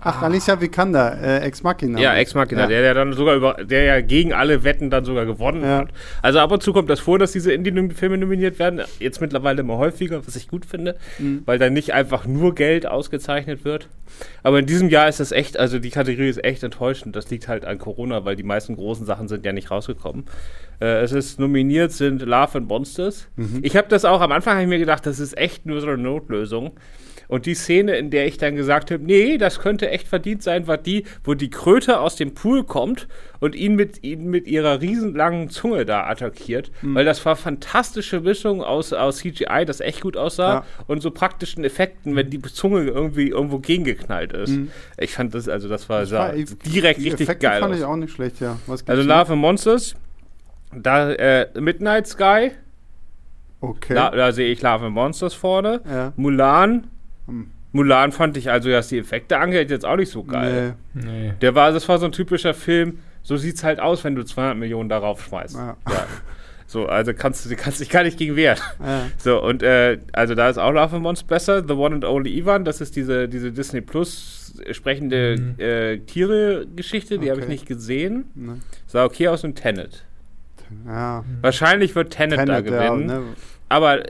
Ach, 0.00 0.22
Alicia 0.22 0.60
Vikander, 0.60 1.18
äh, 1.20 1.38
Ex 1.40 1.62
Machina. 1.64 1.98
Ja, 1.98 2.14
Ex 2.14 2.34
Machina, 2.34 2.62
Ja. 2.62 2.66
der, 2.68 2.82
der 2.82 2.94
dann 2.94 3.12
sogar 3.14 3.34
über, 3.34 3.54
der 3.64 3.82
ja 3.84 4.00
gegen 4.00 4.32
alle 4.32 4.62
Wetten 4.62 4.90
dann 4.90 5.04
sogar 5.04 5.26
gewonnen 5.26 5.62
Ja. 5.62 5.78
hat. 5.78 5.88
Also 6.22 6.38
ab 6.38 6.52
und 6.52 6.62
zu 6.62 6.72
kommt 6.72 6.88
das 6.88 7.00
vor, 7.00 7.18
dass 7.18 7.32
diese 7.32 7.52
Indie-Filme 7.52 8.16
nominiert 8.16 8.58
werden. 8.60 8.80
Jetzt 9.00 9.20
mittlerweile 9.20 9.60
immer 9.62 9.76
häufiger, 9.78 10.24
was 10.26 10.36
ich 10.36 10.46
gut 10.48 10.64
finde, 10.66 10.96
Mhm. 11.18 11.42
weil 11.46 11.58
dann 11.58 11.72
nicht 11.72 11.94
einfach 11.94 12.26
nur 12.26 12.54
Geld 12.54 12.86
ausgezeichnet 12.86 13.64
wird. 13.64 13.88
Aber 14.44 14.60
in 14.60 14.66
diesem 14.66 14.88
Jahr 14.88 15.08
ist 15.08 15.20
das 15.20 15.32
echt, 15.32 15.58
also 15.58 15.78
die 15.80 15.90
Kategorie 15.90 16.28
ist 16.28 16.44
echt 16.44 16.62
enttäuschend. 16.62 17.16
Das 17.16 17.28
liegt 17.30 17.48
halt 17.48 17.64
an 17.64 17.78
Corona, 17.78 18.24
weil 18.24 18.36
die 18.36 18.42
meisten 18.44 18.76
großen 18.76 19.04
Sachen 19.04 19.26
sind 19.28 19.44
ja 19.44 19.52
nicht 19.52 19.70
rausgekommen. 19.70 20.24
Äh, 20.80 21.02
es 21.02 21.12
ist 21.12 21.40
nominiert 21.40 21.92
sind 21.92 22.22
Love 22.22 22.58
and 22.58 22.68
Monsters. 22.68 23.28
Mhm. 23.36 23.60
Ich 23.62 23.76
habe 23.76 23.88
das 23.88 24.04
auch 24.04 24.20
am 24.20 24.32
Anfang 24.32 24.54
habe 24.54 24.62
ich 24.62 24.68
mir 24.68 24.78
gedacht, 24.78 25.06
das 25.06 25.20
ist 25.20 25.36
echt 25.36 25.66
nur 25.66 25.80
so 25.80 25.88
eine 25.88 25.98
Notlösung. 25.98 26.72
Und 27.28 27.44
die 27.44 27.54
Szene, 27.54 27.96
in 27.96 28.10
der 28.10 28.26
ich 28.26 28.38
dann 28.38 28.56
gesagt 28.56 28.90
habe, 28.90 29.04
nee, 29.04 29.36
das 29.36 29.60
könnte 29.60 29.90
echt 29.90 30.08
verdient 30.08 30.42
sein, 30.42 30.66
war 30.66 30.78
die, 30.78 31.04
wo 31.24 31.34
die 31.34 31.50
Kröte 31.50 32.00
aus 32.00 32.16
dem 32.16 32.32
Pool 32.32 32.64
kommt 32.64 33.06
und 33.38 33.54
ihn 33.54 33.76
mit, 33.76 34.02
ihn 34.02 34.30
mit 34.30 34.46
ihrer 34.46 34.80
riesenlangen 34.80 35.50
Zunge 35.50 35.84
da 35.84 36.06
attackiert. 36.06 36.70
Mhm. 36.80 36.94
Weil 36.94 37.04
das 37.04 37.24
war 37.26 37.36
fantastische 37.36 38.20
Mischung 38.20 38.62
aus, 38.62 38.94
aus 38.94 39.18
CGI, 39.18 39.64
das 39.66 39.80
echt 39.80 40.00
gut 40.00 40.16
aussah, 40.16 40.52
ja. 40.54 40.64
und 40.86 41.02
so 41.02 41.10
praktischen 41.10 41.64
Effekten, 41.64 42.16
wenn 42.16 42.30
die 42.30 42.40
Zunge 42.40 42.84
irgendwie 42.84 43.28
irgendwo 43.28 43.58
gegengeknallt 43.58 44.32
ist. 44.32 44.50
Mhm. 44.50 44.70
Ich 44.98 45.12
fand 45.12 45.34
das, 45.34 45.48
also 45.48 45.68
das 45.68 45.88
war, 45.90 46.00
das 46.00 46.12
war 46.12 46.32
direkt 46.32 47.00
richtig 47.00 47.20
Effekte 47.20 47.46
geil. 47.46 47.60
fand 47.60 47.74
aus. 47.74 47.78
ich 47.78 47.84
auch 47.84 47.96
nicht 47.96 48.12
schlecht, 48.12 48.40
ja. 48.40 48.58
also 48.86 49.02
Love 49.02 49.34
and 49.34 49.42
Monsters, 49.42 49.94
da 50.74 51.12
äh, 51.12 51.48
Midnight 51.60 52.06
Sky. 52.06 52.52
Okay. 53.60 53.94
Da, 53.94 54.10
da 54.10 54.32
sehe 54.32 54.52
ich 54.52 54.62
Love 54.62 54.86
and 54.86 54.94
Monsters 54.94 55.34
vorne. 55.34 55.80
Ja. 55.88 56.12
Mulan. 56.16 56.86
Hm. 57.26 57.50
Mulan 57.72 58.12
fand 58.12 58.36
ich 58.36 58.50
also, 58.50 58.70
dass 58.70 58.88
die 58.88 58.98
Effekte 58.98 59.38
angeht, 59.38 59.70
jetzt 59.70 59.84
auch 59.84 59.96
nicht 59.96 60.10
so 60.10 60.24
geil. 60.24 60.74
Nee. 60.94 61.04
nee. 61.04 61.32
Der 61.40 61.54
war, 61.54 61.72
das 61.72 61.88
war 61.88 61.98
so 61.98 62.06
ein 62.06 62.12
typischer 62.12 62.54
Film, 62.54 63.00
so 63.22 63.36
sieht 63.36 63.56
es 63.56 63.64
halt 63.64 63.78
aus, 63.78 64.04
wenn 64.04 64.14
du 64.14 64.24
200 64.24 64.56
Millionen 64.56 64.88
darauf 64.88 65.22
schmeißt. 65.22 65.56
Ja. 65.56 65.76
ja. 65.88 66.06
So, 66.66 66.86
also 66.86 67.14
kannst 67.14 67.50
du 67.50 67.56
kannst 67.56 67.80
dich 67.80 67.88
gar 67.88 68.02
nicht 68.02 68.18
gegen 68.18 68.36
wehren. 68.36 68.58
Ja. 68.78 69.06
So, 69.16 69.42
und 69.42 69.62
äh, 69.62 69.98
also 70.12 70.34
da 70.34 70.50
ist 70.50 70.58
auch 70.58 70.70
Love 70.70 70.96
and 70.96 71.02
Monsters 71.02 71.26
besser. 71.26 71.64
The 71.66 71.72
One 71.72 71.94
and 71.94 72.04
Only 72.04 72.38
Ivan, 72.38 72.64
das 72.64 72.82
ist 72.82 72.94
diese, 72.94 73.26
diese 73.26 73.52
Disney 73.52 73.80
Plus 73.80 74.54
sprechende 74.72 75.36
mhm. 75.38 75.54
äh, 75.58 75.98
Tiere-Geschichte, 75.98 77.18
die 77.18 77.22
okay. 77.22 77.30
habe 77.30 77.40
ich 77.40 77.48
nicht 77.48 77.66
gesehen. 77.66 78.26
Nee. 78.34 78.52
Sah 78.86 79.04
okay 79.04 79.28
aus 79.28 79.44
und 79.44 79.54
Tenet. 79.54 80.04
Ja. 80.86 81.24
Wahrscheinlich 81.40 81.94
wird 81.94 82.12
Tenet, 82.12 82.38
Tenet 82.38 82.48
da 82.48 82.60
gewinnen. 82.60 83.08
Ja, 83.08 83.18
ne? 83.18 83.22
Aber 83.68 84.02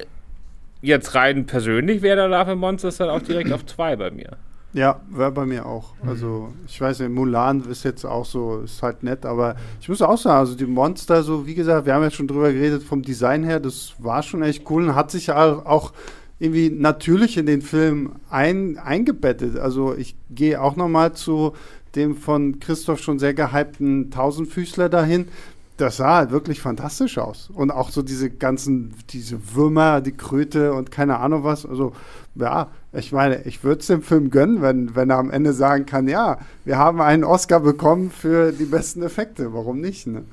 jetzt 0.80 1.14
rein 1.14 1.46
persönlich 1.46 2.02
wäre 2.02 2.16
der 2.16 2.28
Love 2.28 2.56
Monsters 2.56 2.98
dann 2.98 3.10
auch 3.10 3.22
direkt 3.22 3.52
auf 3.52 3.66
zwei 3.66 3.96
bei 3.96 4.10
mir. 4.10 4.36
Ja, 4.74 5.00
wäre 5.08 5.32
bei 5.32 5.46
mir 5.46 5.64
auch. 5.64 5.94
Also, 6.06 6.52
ich 6.66 6.78
weiß 6.78 7.00
nicht, 7.00 7.10
Mulan 7.10 7.62
ist 7.70 7.84
jetzt 7.84 8.04
auch 8.04 8.26
so, 8.26 8.60
ist 8.60 8.82
halt 8.82 9.02
nett, 9.02 9.24
aber 9.24 9.56
ich 9.80 9.88
muss 9.88 10.02
auch 10.02 10.18
sagen, 10.18 10.40
also 10.40 10.54
die 10.54 10.66
Monster, 10.66 11.22
so 11.22 11.46
wie 11.46 11.54
gesagt, 11.54 11.86
wir 11.86 11.94
haben 11.94 12.02
ja 12.02 12.10
schon 12.10 12.28
drüber 12.28 12.52
geredet, 12.52 12.82
vom 12.82 13.02
Design 13.02 13.44
her, 13.44 13.60
das 13.60 13.94
war 13.98 14.22
schon 14.22 14.42
echt 14.42 14.70
cool 14.70 14.84
und 14.84 14.94
hat 14.94 15.10
sich 15.10 15.32
auch 15.32 15.92
irgendwie 16.38 16.70
natürlich 16.70 17.38
in 17.38 17.46
den 17.46 17.62
Film 17.62 18.12
ein, 18.28 18.76
eingebettet. 18.76 19.58
Also, 19.58 19.94
ich 19.94 20.16
gehe 20.30 20.60
auch 20.60 20.76
nochmal 20.76 21.14
zu 21.14 21.54
dem 21.94 22.14
von 22.14 22.60
Christoph 22.60 23.00
schon 23.00 23.18
sehr 23.18 23.32
gehypten 23.32 24.10
Tausendfüßler 24.10 24.90
dahin 24.90 25.28
das 25.78 25.96
sah 25.96 26.16
halt 26.16 26.30
wirklich 26.30 26.60
fantastisch 26.60 27.18
aus. 27.18 27.50
Und 27.54 27.70
auch 27.70 27.90
so 27.90 28.02
diese 28.02 28.30
ganzen, 28.30 28.94
diese 29.10 29.54
Würmer, 29.54 30.00
die 30.00 30.12
Kröte 30.12 30.72
und 30.72 30.90
keine 30.90 31.18
Ahnung 31.18 31.44
was. 31.44 31.64
Also, 31.64 31.92
ja, 32.34 32.68
ich 32.92 33.12
meine, 33.12 33.42
ich 33.44 33.64
würde 33.64 33.80
es 33.80 33.86
dem 33.86 34.02
Film 34.02 34.30
gönnen, 34.30 34.60
wenn, 34.60 34.94
wenn 34.96 35.10
er 35.10 35.18
am 35.18 35.30
Ende 35.30 35.52
sagen 35.52 35.86
kann, 35.86 36.08
ja, 36.08 36.38
wir 36.64 36.78
haben 36.78 37.00
einen 37.00 37.24
Oscar 37.24 37.60
bekommen 37.60 38.10
für 38.10 38.52
die 38.52 38.64
besten 38.64 39.02
Effekte. 39.02 39.54
Warum 39.54 39.80
nicht? 39.80 40.06
Ne? 40.06 40.24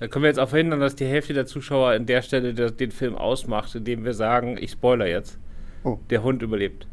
Da 0.00 0.08
können 0.08 0.24
wir 0.24 0.28
jetzt 0.28 0.40
auch 0.40 0.48
verhindern, 0.48 0.80
dass 0.80 0.96
die 0.96 1.06
Hälfte 1.06 1.34
der 1.34 1.46
Zuschauer 1.46 1.90
an 1.90 2.06
der 2.06 2.22
Stelle 2.22 2.52
den 2.54 2.90
Film 2.90 3.14
ausmacht, 3.14 3.74
indem 3.74 4.04
wir 4.04 4.14
sagen, 4.14 4.58
ich 4.60 4.72
spoiler 4.72 5.06
jetzt. 5.06 5.38
Oh. 5.84 5.98
Der 6.10 6.22
Hund 6.22 6.42
überlebt. 6.42 6.86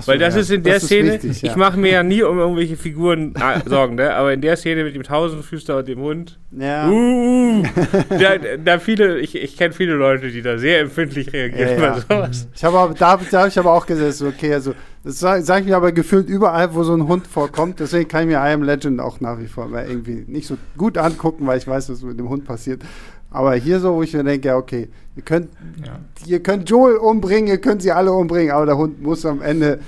So, 0.00 0.08
Weil 0.08 0.18
das 0.18 0.34
ja, 0.34 0.40
ist 0.40 0.50
in 0.50 0.62
der 0.62 0.80
Szene, 0.80 1.12
wichtig, 1.12 1.42
ja. 1.42 1.50
ich 1.50 1.56
mache 1.56 1.78
mir 1.78 1.92
ja 1.92 2.02
nie 2.02 2.22
um 2.22 2.38
irgendwelche 2.38 2.76
Figuren 2.76 3.34
ah, 3.38 3.60
Sorgen, 3.66 3.96
ne? 3.96 4.14
aber 4.14 4.32
in 4.32 4.40
der 4.40 4.56
Szene 4.56 4.84
mit 4.84 4.94
dem 4.94 5.02
Tausendfüßler 5.02 5.78
und 5.78 5.88
dem 5.88 6.00
Hund, 6.00 6.38
ja. 6.50 6.88
uh, 6.88 7.62
da, 8.08 8.38
da, 8.56 8.78
viele, 8.78 9.18
ich, 9.18 9.34
ich 9.34 9.56
kenne 9.56 9.74
viele 9.74 9.92
Leute, 9.92 10.30
die 10.30 10.40
da 10.40 10.56
sehr 10.56 10.80
empfindlich 10.80 11.32
reagieren 11.32 11.80
bei 11.80 12.00
sowas. 12.00 12.48
Ich 12.54 12.64
habe 12.64 12.94
da, 12.98 13.18
da 13.30 13.40
habe 13.40 13.48
ich 13.48 13.58
aber 13.58 13.72
auch 13.72 13.84
gesagt, 13.84 14.22
okay, 14.22 14.54
also 14.54 14.74
das 15.04 15.18
sage 15.18 15.42
sag 15.42 15.60
ich 15.60 15.66
mir 15.66 15.76
aber 15.76 15.90
gefühlt 15.90 16.28
überall, 16.28 16.74
wo 16.74 16.84
so 16.84 16.94
ein 16.94 17.08
Hund 17.08 17.26
vorkommt, 17.26 17.80
deswegen 17.80 18.08
kann 18.08 18.22
ich 18.22 18.28
mir 18.28 18.36
I 18.36 18.52
Am 18.52 18.62
Legend 18.62 19.00
auch 19.00 19.20
nach 19.20 19.40
wie 19.40 19.48
vor 19.48 19.66
mal 19.66 19.84
irgendwie 19.86 20.24
nicht 20.28 20.46
so 20.46 20.56
gut 20.76 20.96
angucken, 20.96 21.46
weil 21.46 21.58
ich 21.58 21.66
weiß, 21.66 21.90
was 21.90 22.02
mit 22.02 22.18
dem 22.18 22.28
Hund 22.28 22.44
passiert. 22.44 22.82
Aber 23.32 23.54
hier 23.54 23.80
so, 23.80 23.94
wo 23.94 24.02
ich 24.02 24.12
mir 24.12 24.24
denke, 24.24 24.54
okay, 24.54 24.88
ihr 25.16 25.22
könnt, 25.22 25.48
ja. 25.84 25.98
ihr 26.26 26.42
könnt 26.42 26.68
Joel 26.68 26.96
umbringen, 26.96 27.48
ihr 27.48 27.58
könnt 27.58 27.82
sie 27.82 27.92
alle 27.92 28.12
umbringen, 28.12 28.52
aber 28.52 28.66
der 28.66 28.76
Hund 28.76 29.02
muss 29.02 29.24
am 29.24 29.40
Ende 29.40 29.80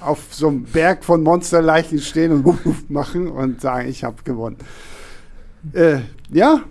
auf 0.00 0.26
so 0.30 0.48
einem 0.48 0.64
Berg 0.64 1.04
von 1.04 1.22
Monsterleichen 1.22 1.98
stehen 1.98 2.32
und 2.32 2.44
wuff, 2.44 2.64
wuff 2.64 2.88
machen 2.88 3.28
und 3.28 3.60
sagen, 3.60 3.88
ich 3.88 4.04
habe 4.04 4.16
gewonnen. 4.24 4.56
Äh, 5.72 5.98
ja, 6.30 6.62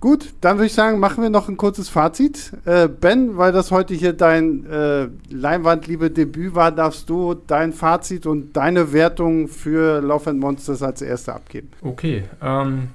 gut, 0.00 0.34
dann 0.40 0.58
würde 0.58 0.66
ich 0.66 0.74
sagen, 0.74 0.98
machen 0.98 1.22
wir 1.22 1.30
noch 1.30 1.48
ein 1.48 1.56
kurzes 1.56 1.88
Fazit. 1.88 2.52
Äh, 2.66 2.88
ben, 2.88 3.36
weil 3.36 3.52
das 3.52 3.70
heute 3.70 3.94
hier 3.94 4.12
dein 4.12 4.66
äh, 4.66 5.08
Leinwandliebe-Debüt 5.30 6.54
war, 6.54 6.72
darfst 6.72 7.08
du 7.08 7.34
dein 7.34 7.72
Fazit 7.72 8.26
und 8.26 8.54
deine 8.54 8.92
Wertung 8.92 9.48
für 9.48 10.00
Love 10.00 10.30
and 10.30 10.40
Monsters 10.40 10.82
als 10.82 11.00
erste 11.00 11.32
abgeben. 11.32 11.70
Okay, 11.80 12.24
ähm, 12.42 12.88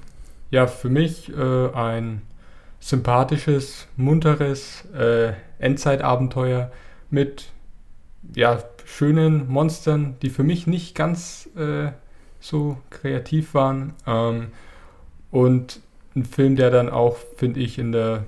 ja, 0.50 0.66
für 0.66 0.88
mich 0.88 1.32
äh, 1.32 1.68
ein 1.72 2.22
sympathisches, 2.80 3.86
munteres 3.96 4.86
äh, 4.94 5.34
Endzeitabenteuer 5.58 6.72
mit 7.10 7.50
ja, 8.34 8.58
schönen 8.84 9.48
Monstern, 9.48 10.16
die 10.22 10.30
für 10.30 10.42
mich 10.42 10.66
nicht 10.66 10.94
ganz 10.94 11.48
äh, 11.56 11.92
so 12.40 12.78
kreativ 12.90 13.54
waren. 13.54 13.94
Ähm, 14.06 14.48
und 15.30 15.80
ein 16.16 16.24
Film, 16.24 16.56
der 16.56 16.70
dann 16.70 16.88
auch, 16.88 17.16
finde 17.36 17.60
ich, 17.60 17.78
in 17.78 17.92
der 17.92 18.24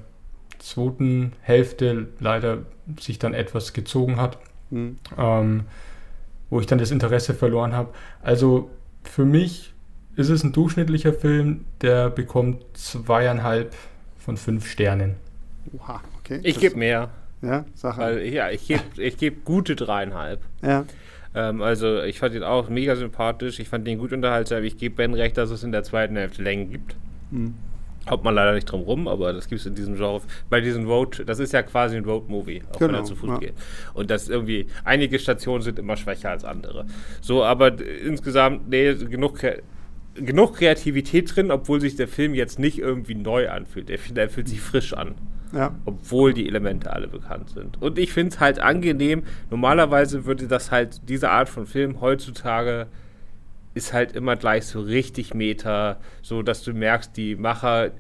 zweiten 0.59 1.33
Hälfte 1.41 2.09
leider 2.21 2.59
sich 3.01 3.19
dann 3.19 3.35
etwas 3.35 3.73
gezogen 3.73 4.21
hat, 4.21 4.39
mhm. 4.71 4.99
ähm, 5.19 5.65
wo 6.51 6.61
ich 6.61 6.67
dann 6.67 6.79
das 6.79 6.91
Interesse 6.91 7.35
verloren 7.35 7.73
habe. 7.73 7.93
Also 8.23 8.71
für 9.03 9.25
mich 9.25 9.73
ist 10.15 10.29
es 10.29 10.45
ein 10.45 10.53
durchschnittlicher 10.53 11.13
Film, 11.13 11.65
der 11.81 12.11
bekommt 12.11 12.63
zweieinhalb 12.75 13.75
von 14.23 14.37
fünf 14.37 14.71
Sternen. 14.71 15.17
Oha, 15.77 16.01
okay. 16.21 16.41
Ich 16.43 16.59
gebe 16.59 16.77
mehr. 16.77 17.11
Ja, 17.43 17.65
sag 17.75 17.99
Weil, 17.99 18.23
ja, 18.27 18.51
ich 18.51 18.69
gebe 18.69 18.83
ich 18.97 19.17
geb 19.17 19.45
gute 19.45 19.75
dreieinhalb. 19.75 20.41
Ja. 20.63 20.85
Ähm, 21.35 21.61
also 21.61 22.03
ich 22.03 22.19
fand 22.19 22.35
ihn 22.35 22.45
auch 22.45 22.69
mega 22.69 22.95
sympathisch, 22.95 23.59
ich 23.59 23.69
fand 23.69 23.87
ihn 23.89 23.99
gut 23.99 24.13
unterhaltsam. 24.13 24.63
Ich 24.63 24.79
gebe 24.79 24.95
Ben 24.97 25.15
recht, 25.15 25.37
dass 25.37 25.51
es 25.51 25.65
in 25.65 25.73
der 25.73 25.83
zweiten 25.83 26.17
Hälfte 26.17 26.43
Längen 26.43 26.71
gibt. 26.71 26.95
Mhm. 27.31 27.55
Kommt 28.07 28.25
man 28.25 28.35
leider 28.35 28.53
nicht 28.53 28.65
drum 28.65 28.83
rum, 28.83 29.07
aber 29.07 29.33
das 29.33 29.49
gibt 29.49 29.61
es 29.61 29.67
in 29.67 29.77
diesem 29.77 29.95
Genre. 29.95 30.23
Bei 30.51 30.61
diesem 30.61 30.87
Road, 30.87 31.23
das 31.27 31.39
ist 31.39 31.53
ja 31.53 31.63
quasi 31.63 31.97
ein 31.97 32.05
Road-Movie, 32.05 32.63
auch 32.69 32.79
genau, 32.79 32.89
wenn 32.89 32.95
er 32.97 33.05
zu 33.05 33.15
Fuß 33.15 33.31
ja. 33.31 33.39
geht. 33.39 33.55
Und 33.95 34.11
das 34.11 34.29
irgendwie, 34.29 34.67
einige 34.85 35.21
Stationen 35.21 35.63
sind 35.63 35.79
immer 35.79 35.97
schwächer 35.97 36.31
als 36.31 36.45
andere. 36.45 36.85
So, 37.21 37.45
aber 37.45 37.81
insgesamt, 37.81 38.69
nee, 38.69 38.93
genug 38.95 39.39
genug 40.15 40.57
Kreativität 40.57 41.35
drin, 41.35 41.51
obwohl 41.51 41.81
sich 41.81 41.97
der 41.97 42.09
Film 42.09 42.35
jetzt 42.35 42.59
nicht 42.59 42.79
irgendwie 42.79 43.15
neu 43.15 43.49
anfühlt. 43.49 43.89
Der, 43.89 43.99
der 44.11 44.29
fühlt 44.29 44.49
sich 44.49 44.61
frisch 44.61 44.93
an. 44.93 45.15
Ja. 45.53 45.75
Obwohl 45.85 46.33
die 46.33 46.47
Elemente 46.49 46.93
alle 46.93 47.09
bekannt 47.09 47.51
sind. 47.51 47.81
Und 47.81 47.99
ich 47.99 48.13
finde 48.13 48.35
es 48.35 48.41
halt 48.41 48.59
angenehm. 48.59 49.25
Normalerweise 49.51 50.25
würde 50.25 50.49
das 50.49 50.71
halt, 50.71 51.09
diese 51.09 51.31
Art 51.31 51.49
von 51.49 51.67
Film 51.67 52.01
heutzutage 52.01 52.87
ist 53.75 53.93
halt 53.93 54.13
immer 54.13 54.37
gleich 54.37 54.67
so 54.67 54.81
richtig 54.81 55.35
Meta, 55.35 55.99
so 56.23 56.43
dass 56.43 56.63
du 56.63 56.73
merkst, 56.73 57.17
die 57.17 57.37
Macher 57.37 57.91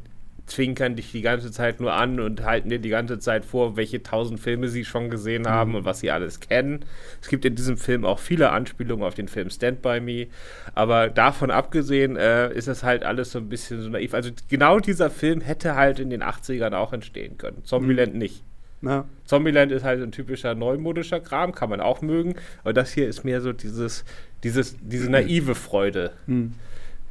zwinkern 0.46 0.96
dich 0.96 1.12
die 1.12 1.22
ganze 1.22 1.50
Zeit 1.52 1.80
nur 1.80 1.92
an 1.92 2.20
und 2.20 2.42
halten 2.44 2.68
dir 2.68 2.78
die 2.78 2.88
ganze 2.88 3.18
Zeit 3.18 3.44
vor, 3.44 3.76
welche 3.76 4.02
tausend 4.02 4.40
Filme 4.40 4.68
sie 4.68 4.84
schon 4.84 5.08
gesehen 5.08 5.48
haben 5.48 5.70
mhm. 5.70 5.76
und 5.76 5.84
was 5.84 6.00
sie 6.00 6.10
alles 6.10 6.40
kennen. 6.40 6.84
Es 7.20 7.28
gibt 7.28 7.44
in 7.44 7.54
diesem 7.54 7.76
Film 7.76 8.04
auch 8.04 8.18
viele 8.18 8.50
Anspielungen 8.50 9.04
auf 9.04 9.14
den 9.14 9.28
Film 9.28 9.50
Stand 9.50 9.82
By 9.82 10.00
Me, 10.00 10.26
aber 10.74 11.08
davon 11.08 11.50
abgesehen 11.50 12.16
äh, 12.16 12.52
ist 12.52 12.68
das 12.68 12.82
halt 12.82 13.04
alles 13.04 13.32
so 13.32 13.38
ein 13.38 13.48
bisschen 13.48 13.80
so 13.82 13.88
naiv. 13.88 14.14
Also 14.14 14.30
genau 14.48 14.80
dieser 14.80 15.10
Film 15.10 15.40
hätte 15.40 15.76
halt 15.76 15.98
in 16.00 16.10
den 16.10 16.22
80ern 16.22 16.74
auch 16.74 16.92
entstehen 16.92 17.38
können. 17.38 17.64
Zombieland 17.64 18.14
mhm. 18.14 18.18
nicht. 18.18 18.44
Ja. 18.82 19.04
Zombieland 19.24 19.70
ist 19.70 19.84
halt 19.84 20.02
ein 20.02 20.10
typischer 20.10 20.54
neumodischer 20.54 21.20
Kram, 21.20 21.52
kann 21.52 21.70
man 21.70 21.80
auch 21.80 22.02
mögen, 22.02 22.34
aber 22.62 22.72
das 22.72 22.92
hier 22.92 23.08
ist 23.08 23.24
mehr 23.24 23.40
so 23.40 23.52
dieses, 23.52 24.04
dieses, 24.42 24.76
diese 24.80 25.08
naive 25.08 25.54
Freude. 25.54 26.12
Mhm. 26.26 26.54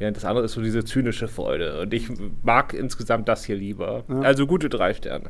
Während 0.02 0.18
das 0.18 0.26
andere 0.26 0.46
ist 0.46 0.54
so 0.54 0.62
diese 0.62 0.84
zynische 0.84 1.28
Freude. 1.28 1.80
Und 1.80 1.94
ich 1.94 2.10
mag 2.42 2.74
insgesamt 2.74 3.30
das 3.30 3.46
hier 3.46 3.56
lieber. 3.56 4.04
Ja. 4.10 4.22
Also 4.22 4.48
gute 4.48 4.68
drei 4.68 4.96
Sterne. 4.96 5.30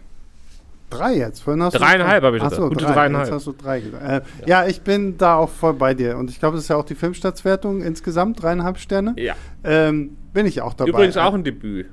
Drei 0.89 1.17
jetzt? 1.17 1.41
Vorhin 1.41 1.61
hast 1.61 1.73
dreieinhalb 1.73 2.23
habe 2.23 2.37
ich 2.37 2.43
gesagt. 2.43 2.61
Gute 2.61 2.85
drei, 2.85 2.93
dreieinhalb. 2.93 3.25
Jetzt 3.25 3.35
hast 3.35 3.47
du 3.47 3.51
drei 3.51 3.81
gesagt. 3.81 4.01
Äh, 4.01 4.21
ja. 4.47 4.63
ja. 4.63 4.67
ich 4.69 4.79
bin 4.79 5.17
da 5.17 5.35
auch 5.35 5.49
voll 5.49 5.73
bei 5.73 5.93
dir. 5.93 6.15
Und 6.15 6.29
ich 6.29 6.39
glaube, 6.39 6.55
das 6.55 6.63
ist 6.63 6.69
ja 6.69 6.77
auch 6.77 6.85
die 6.85 6.95
Filmstaatswertung 6.95 7.81
insgesamt, 7.81 8.41
dreieinhalb 8.41 8.77
Sterne. 8.77 9.13
Ja. 9.17 9.35
Ähm, 9.65 10.15
bin 10.31 10.45
ich 10.45 10.61
auch 10.61 10.73
dabei. 10.73 10.89
Übrigens 10.91 11.17
auch 11.17 11.33
ein 11.33 11.43
Debüt. 11.43 11.87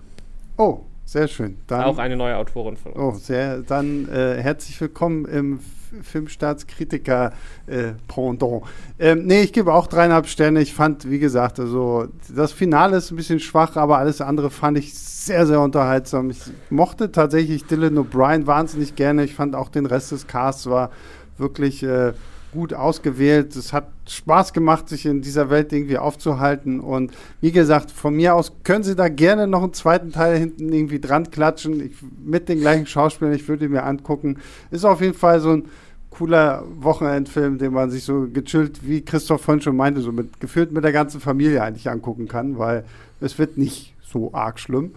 Oh, 0.56 0.84
sehr 1.08 1.26
schön. 1.26 1.56
Dann, 1.66 1.82
auch 1.84 1.96
eine 1.96 2.16
neue 2.16 2.36
Autorin 2.36 2.76
von 2.76 2.92
uns. 2.92 3.02
Oh, 3.02 3.14
sehr. 3.18 3.62
Dann 3.62 4.06
äh, 4.10 4.42
herzlich 4.42 4.78
willkommen 4.78 5.24
im 5.24 5.60
Filmstaatskritiker-Pendant. 6.02 8.62
Äh, 8.98 9.12
ähm, 9.12 9.24
nee, 9.24 9.40
ich 9.40 9.54
gebe 9.54 9.72
auch 9.72 9.86
dreieinhalb 9.86 10.26
Sterne. 10.26 10.60
Ich 10.60 10.74
fand, 10.74 11.08
wie 11.08 11.18
gesagt, 11.18 11.60
also 11.60 12.08
das 12.28 12.52
Finale 12.52 12.98
ist 12.98 13.10
ein 13.10 13.16
bisschen 13.16 13.40
schwach, 13.40 13.76
aber 13.76 13.96
alles 13.96 14.20
andere 14.20 14.50
fand 14.50 14.76
ich 14.76 14.92
sehr, 14.92 15.46
sehr 15.46 15.62
unterhaltsam. 15.62 16.28
Ich 16.28 16.42
mochte 16.68 17.10
tatsächlich 17.10 17.64
Dylan 17.64 17.96
O'Brien 17.96 18.46
wahnsinnig 18.46 18.94
gerne. 18.94 19.24
Ich 19.24 19.34
fand 19.34 19.56
auch 19.56 19.70
den 19.70 19.86
Rest 19.86 20.12
des 20.12 20.26
Casts 20.26 20.68
war 20.68 20.90
wirklich 21.38 21.82
äh, 21.84 22.12
gut 22.52 22.74
ausgewählt. 22.74 23.54
Es 23.56 23.72
hat 23.72 23.88
Spaß 24.06 24.52
gemacht, 24.52 24.88
sich 24.88 25.06
in 25.06 25.20
dieser 25.20 25.50
Welt 25.50 25.72
irgendwie 25.72 25.98
aufzuhalten. 25.98 26.80
Und 26.80 27.12
wie 27.40 27.52
gesagt, 27.52 27.90
von 27.90 28.14
mir 28.14 28.34
aus 28.34 28.52
können 28.64 28.84
Sie 28.84 28.96
da 28.96 29.08
gerne 29.08 29.46
noch 29.46 29.62
einen 29.62 29.74
zweiten 29.74 30.12
Teil 30.12 30.38
hinten 30.38 30.72
irgendwie 30.72 31.00
dran 31.00 31.30
klatschen. 31.30 31.84
Ich, 31.84 31.92
mit 32.24 32.48
den 32.48 32.60
gleichen 32.60 32.86
Schauspielern. 32.86 33.34
Ich 33.34 33.48
würde 33.48 33.66
ihn 33.66 33.72
mir 33.72 33.84
angucken. 33.84 34.38
Ist 34.70 34.84
auf 34.84 35.00
jeden 35.00 35.14
Fall 35.14 35.40
so 35.40 35.50
ein 35.50 35.64
cooler 36.10 36.64
Wochenendfilm, 36.80 37.58
den 37.58 37.72
man 37.72 37.90
sich 37.90 38.04
so 38.04 38.26
gechillt, 38.32 38.86
wie 38.86 39.02
Christoph 39.02 39.42
vorhin 39.42 39.62
schon 39.62 39.76
meinte, 39.76 40.00
so 40.00 40.10
mit, 40.10 40.40
gefühlt 40.40 40.72
mit 40.72 40.82
der 40.82 40.92
ganzen 40.92 41.20
Familie 41.20 41.62
eigentlich 41.62 41.88
angucken 41.90 42.28
kann, 42.28 42.58
weil 42.58 42.84
es 43.20 43.38
wird 43.38 43.58
nicht 43.58 43.94
so 44.02 44.32
arg 44.32 44.58
schlimm. 44.58 44.94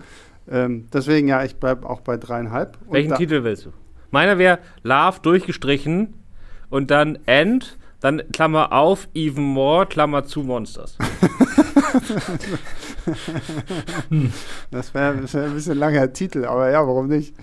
Ähm, 0.49 0.85
deswegen 0.91 1.27
ja, 1.27 1.43
ich 1.43 1.57
bleibe 1.57 1.87
auch 1.87 2.01
bei 2.01 2.17
dreieinhalb. 2.17 2.77
Welchen 2.89 3.15
Titel 3.15 3.43
willst 3.43 3.65
du? 3.65 3.69
Meiner 4.09 4.37
wäre 4.37 4.59
Love 4.83 5.19
durchgestrichen 5.21 6.13
und 6.71 6.89
dann 6.89 7.19
End, 7.27 7.77
dann 7.99 8.23
Klammer 8.33 8.71
auf, 8.73 9.07
Even 9.13 9.43
More, 9.43 9.85
Klammer 9.85 10.25
zu 10.25 10.41
Monsters. 10.41 10.97
Das 14.71 14.93
wäre 14.93 15.15
wär 15.33 15.43
ein 15.43 15.53
bisschen 15.53 15.77
langer 15.77 16.11
Titel, 16.13 16.45
aber 16.45 16.69
ja, 16.71 16.85
warum 16.85 17.07
nicht? 17.07 17.33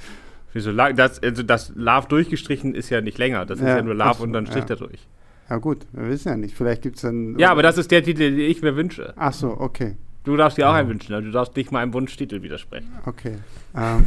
Wieso 0.53 0.71
lang? 0.71 0.97
Das, 0.97 1.23
also 1.23 1.43
das 1.43 1.73
Love 1.77 2.09
durchgestrichen 2.09 2.75
ist 2.75 2.91
ja 2.91 3.01
nicht 3.01 3.19
länger. 3.19 3.45
Das 3.47 3.59
ist 3.59 3.67
Ja, 3.67 3.77
ja 3.77 3.83
nur 3.83 3.95
Love 3.95 4.23
und 4.23 4.33
dann 4.33 4.47
Strich 4.47 4.63
ja. 4.69 4.77
dadurch. 4.77 5.07
Ja 5.51 5.57
gut, 5.59 5.87
wir 5.93 6.09
wissen 6.09 6.29
ja 6.29 6.37
nicht. 6.37 6.55
Vielleicht 6.57 6.83
gibt 6.83 6.97
es 6.97 7.03
dann... 7.03 7.39
Ja, 7.39 7.51
aber 7.51 7.63
das 7.63 7.79
ist 7.79 7.91
der 7.91 8.03
Titel, 8.03 8.19
den 8.31 8.39
ich 8.39 8.63
mir 8.63 8.77
wünsche. 8.77 9.13
Ach 9.17 9.33
so, 9.33 9.57
okay, 9.59 9.97
Du 10.25 10.37
darfst 10.37 10.59
dir 10.59 10.69
auch 10.69 10.75
einen 10.75 10.89
wünschen, 10.91 11.15
aber 11.15 11.23
du 11.23 11.31
darfst 11.31 11.57
nicht 11.57 11.73
meinem 11.73 11.95
Wunschtitel 11.95 12.43
widersprechen. 12.43 12.93
okay. 13.07 13.39
Ähm, 13.75 14.05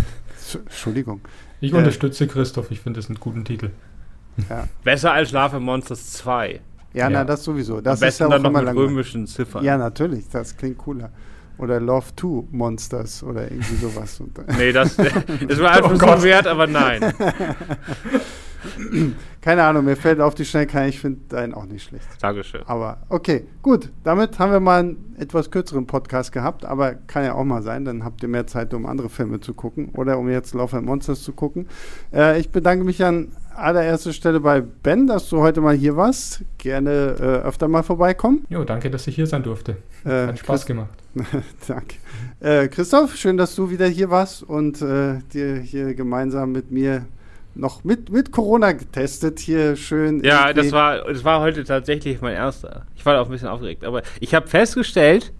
Entschuldigung. 0.65 1.22
Ich 1.61 1.74
Äh. 1.74 1.78
unterstütze 1.78 2.28
Christoph, 2.28 2.69
ich 2.69 2.80
finde 2.80 2.99
das 2.99 3.09
einen 3.09 3.19
guten 3.19 3.43
Titel. 3.43 3.69
Besser 4.84 5.11
als 5.13 5.32
Love 5.32 5.57
and 5.57 5.65
Monsters 5.65 6.13
2. 6.13 6.59
Ja, 6.93 7.09
na, 7.09 7.19
Ja. 7.19 7.23
das 7.25 7.43
sowieso. 7.43 7.79
Das 7.82 8.01
Am 8.01 8.07
ist 8.09 8.19
ja 8.19 8.25
auch 8.27 8.32
dann 8.32 8.41
noch 8.41 8.51
mit 8.51 8.63
langweilig. 8.63 8.89
römischen 8.89 9.27
Ziffern. 9.27 9.63
Ja, 9.63 9.77
natürlich, 9.77 10.27
das 10.29 10.55
klingt 10.57 10.77
cooler. 10.77 11.09
Oder 11.57 11.79
Love 11.79 12.07
2 12.15 12.47
Monsters 12.51 13.23
oder 13.23 13.43
irgendwie 13.51 13.75
sowas. 13.75 14.21
Nee, 14.57 14.71
das, 14.71 14.95
das 15.47 15.59
war 15.59 15.71
einfach 15.71 15.91
Oh 15.91 16.17
so 16.17 16.23
wert, 16.23 16.47
aber 16.47 16.65
nein. 16.67 17.13
keine 19.41 19.64
Ahnung, 19.64 19.86
mir 19.86 19.95
fällt 19.95 20.20
auf 20.20 20.36
die 20.36 20.45
Schnelle 20.45 20.68
kein, 20.68 20.89
ich 20.89 20.99
finde 20.99 21.22
deinen 21.30 21.53
auch 21.53 21.66
nicht 21.66 21.84
schlecht. 21.84 22.05
Dankeschön. 22.22 22.62
Aber 22.66 22.99
okay, 23.09 23.45
gut. 23.62 23.89
Damit 24.03 24.39
haben 24.39 24.51
wir 24.51 24.59
mal 24.59 24.80
einen 24.80 25.16
etwas 25.18 25.51
kürzeren 25.51 25.88
Podcast 25.88 26.32
gehabt, 26.32 26.66
aber 26.66 26.93
kann 26.93 27.24
ja 27.24 27.34
auch 27.34 27.43
mal 27.43 27.62
sein. 27.64 27.86
Dann 27.86 28.03
habt 28.03 28.22
ihr 28.24 28.30
mehr 28.30 28.47
Zeit, 28.47 28.74
um 28.74 28.86
andere 28.86 29.09
Filme 29.09 29.39
zu 29.39 29.53
gucken 29.53 29.89
oder 29.95 30.18
um 30.18 30.30
jetzt 30.30 30.53
Love 30.53 30.78
and 30.78 30.86
Monsters 30.86 31.24
zu 31.24 31.34
gucken. 31.34 31.68
Äh, 32.14 32.39
ich 32.39 32.49
bedanke 32.51 32.84
mich 32.84 33.03
an 33.03 33.32
allererster 33.55 34.14
Stelle 34.14 34.39
bei 34.39 34.62
Ben, 34.62 35.07
dass 35.07 35.30
du 35.30 35.39
heute 35.39 35.62
mal 35.62 35.76
hier 35.76 35.95
warst. 35.95 36.43
Gerne 36.57 37.16
äh, 37.20 37.47
öfter 37.47 37.68
mal 37.68 37.84
vorbeikommen. 37.84 38.45
Jo, 38.49 38.64
danke, 38.64 38.89
dass 38.89 39.07
ich 39.07 39.16
hier 39.16 39.28
sein 39.28 39.43
durfte. 39.43 39.78
Äh, 40.05 40.28
Hat 40.28 40.39
Spaß 40.39 40.66
gemacht. 40.66 40.89
Danke. 41.68 41.95
Äh, 42.39 42.70
Christoph, 42.70 43.16
schön, 43.16 43.38
dass 43.38 43.55
du 43.55 43.70
wieder 43.70 43.88
hier 43.88 44.09
warst 44.09 44.43
und 44.43 44.82
äh, 44.82 45.20
dir 45.34 45.57
hier 45.57 45.93
gemeinsam 45.93 46.53
mit 46.53 46.72
mir 46.72 47.05
noch 47.56 47.84
mit, 47.84 48.10
mit 48.10 48.32
Corona 48.32 48.72
getestet. 48.72 49.39
Hier 49.39 49.76
schön. 49.76 50.24
Ja, 50.24 50.47
irgendwie- 50.47 50.62
das 50.64 50.72
war, 50.72 51.04
das 51.12 51.24
war 51.24 51.41
heute 51.41 51.64
tatsächlich 51.64 52.22
mein 52.22 52.34
erster. 52.36 52.86
Ich 52.95 53.06
war 53.06 53.20
auch 53.22 53.26
ein 53.26 53.32
bisschen 53.32 53.47
aufgeregt, 53.49 53.84
aber 53.84 54.02
ich 54.20 54.34
habe 54.34 54.47
festgestellt, 54.47 55.34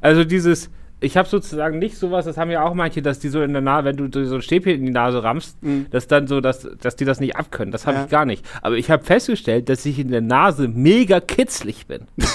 also 0.00 0.24
dieses, 0.24 0.70
ich 1.00 1.16
habe 1.16 1.28
sozusagen 1.28 1.78
nicht 1.78 1.96
sowas, 1.98 2.24
das 2.24 2.36
haben 2.36 2.50
ja 2.50 2.62
auch 2.64 2.72
manche, 2.74 3.02
dass 3.02 3.18
die 3.18 3.28
so 3.28 3.42
in 3.42 3.52
der 3.52 3.60
Nase, 3.62 3.84
wenn 3.84 4.10
du 4.10 4.24
so 4.24 4.36
ein 4.36 4.42
Stäbchen 4.42 4.74
in 4.76 4.86
die 4.86 4.92
Nase 4.92 5.22
rammst, 5.22 5.62
Mhm. 5.62 5.86
dass 5.90 6.06
dann 6.06 6.26
so, 6.26 6.40
dass, 6.40 6.66
dass 6.80 6.96
die 6.96 7.04
das 7.04 7.20
nicht 7.20 7.36
abkönnen. 7.36 7.72
Das 7.72 7.86
habe 7.86 7.98
Ja. 7.98 8.04
ich 8.04 8.10
gar 8.10 8.24
nicht. 8.24 8.44
Aber 8.62 8.76
ich 8.76 8.90
habe 8.90 9.04
festgestellt, 9.04 9.68
dass 9.68 9.84
ich 9.84 9.98
in 9.98 10.08
der 10.10 10.20
Nase 10.22 10.68
mega 10.68 11.20
kitzlig 11.20 11.86
bin. 11.86 12.02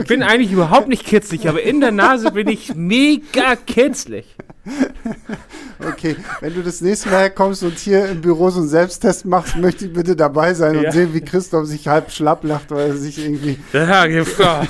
Ich 0.00 0.06
bin 0.08 0.22
eigentlich 0.22 0.50
überhaupt 0.50 0.88
nicht 0.88 1.04
kitzlig, 1.04 1.46
aber 1.46 1.62
in 1.62 1.80
der 1.80 1.92
Nase 1.92 2.30
bin 2.32 2.48
ich 2.48 2.74
mega 2.74 3.54
kitzlig. 3.54 4.24
Okay, 5.86 6.16
wenn 6.40 6.54
du 6.54 6.62
das 6.62 6.80
nächste 6.80 7.08
Mal 7.10 7.18
herkommst 7.22 7.62
und 7.64 7.76
hier 7.78 8.06
im 8.08 8.20
Büro 8.20 8.48
so 8.50 8.60
einen 8.60 8.68
Selbsttest 8.68 9.26
machst, 9.26 9.56
möchte 9.56 9.86
ich 9.86 9.92
bitte 9.92 10.14
dabei 10.16 10.54
sein 10.54 10.76
und 10.76 10.84
Ja. 10.84 10.92
sehen, 10.92 11.12
wie 11.12 11.20
Christoph 11.20 11.66
sich 11.66 11.88
halb 11.88 12.10
schlapp 12.10 12.44
lacht, 12.44 12.70
weil 12.70 12.90
er 12.90 12.96
sich 12.96 13.18
irgendwie. 13.18 13.58
Ja, 13.72 14.06
ja. 14.06 14.22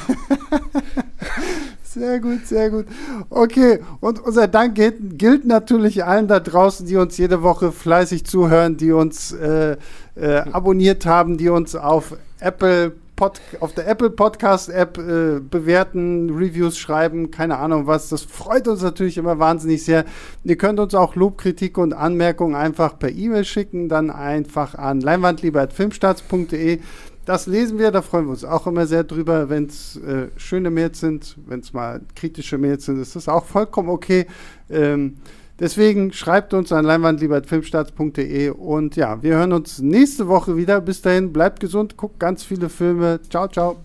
Sehr 1.83 2.19
gut, 2.19 2.45
sehr 2.47 2.71
gut. 2.71 2.87
Okay, 3.31 3.79
und 4.01 4.19
unser 4.19 4.49
Dank 4.49 4.75
gilt, 4.75 5.17
gilt 5.17 5.45
natürlich 5.47 6.05
allen 6.05 6.27
da 6.27 6.41
draußen, 6.41 6.85
die 6.87 6.97
uns 6.97 7.17
jede 7.19 7.43
Woche 7.43 7.71
fleißig 7.71 8.25
zuhören, 8.25 8.77
die 8.77 8.91
uns 8.91 9.31
äh, 9.31 9.77
äh, 10.17 10.39
abonniert 10.51 11.07
haben, 11.07 11.37
die 11.39 11.49
uns 11.51 11.77
auf 11.77 12.17
Apple 12.41 12.95
Pod, 13.17 13.41
auf 13.61 13.75
der 13.75 13.87
Apple 13.87 14.11
Podcast 14.11 14.69
App 14.69 14.99
äh, 14.99 15.39
bewerten, 15.41 16.31
Reviews 16.31 16.77
schreiben, 16.77 17.31
keine 17.31 17.59
Ahnung 17.59 17.87
was. 17.87 18.09
Das 18.09 18.23
freut 18.23 18.67
uns 18.67 18.83
natürlich 18.83 19.19
immer 19.19 19.39
wahnsinnig 19.39 19.85
sehr. 19.85 20.05
Ihr 20.43 20.57
könnt 20.57 20.81
uns 20.81 20.95
auch 20.95 21.15
Lob, 21.15 21.39
Kritik 21.39 21.79
und 21.79 21.93
Anmerkungen 21.93 22.55
einfach 22.55 22.99
per 22.99 23.11
E-Mail 23.11 23.45
schicken, 23.45 23.89
dann 23.89 24.11
einfach 24.11 24.75
an 24.75 25.01
leinwandlieber.filmstarts.de. 25.01 26.81
Das 27.25 27.47
lesen 27.47 27.79
wir, 27.79 27.91
da 27.91 28.03
freuen 28.03 28.27
wir 28.27 28.33
uns 28.33 28.45
auch 28.45 28.67
immer 28.67 28.87
sehr 28.87 29.05
drüber, 29.05 29.49
wenn 29.49 29.67
es 29.67 29.97
äh, 29.97 30.29
schöne 30.37 30.71
Mails 30.71 31.01
sind, 31.01 31.37
wenn 31.47 31.61
es 31.61 31.73
mal 31.73 32.03
kritische 32.15 32.59
Mails 32.59 32.85
sind, 32.85 33.01
ist 33.01 33.17
das 33.17 33.29
auch 33.29 33.45
vollkommen 33.45 33.89
okay. 33.89 34.27
Ähm, 34.69 35.17
deswegen 35.59 36.13
schreibt 36.13 36.55
uns 36.55 36.73
an 36.73 36.85
leinwandlieber.filmstarts.de 36.85 38.51
und 38.51 38.97
ja, 38.97 39.23
wir 39.23 39.37
hören 39.37 39.53
uns 39.53 39.81
nächste 39.81 40.29
Woche 40.29 40.57
wieder. 40.57 40.81
Bis 40.81 41.03
dahin, 41.03 41.33
bleibt 41.33 41.61
gesund, 41.61 41.97
guckt 41.97 42.19
ganz 42.19 42.45
viele 42.45 42.69
Filme. 42.69 43.21
Ciao, 43.29 43.49
ciao. 43.49 43.77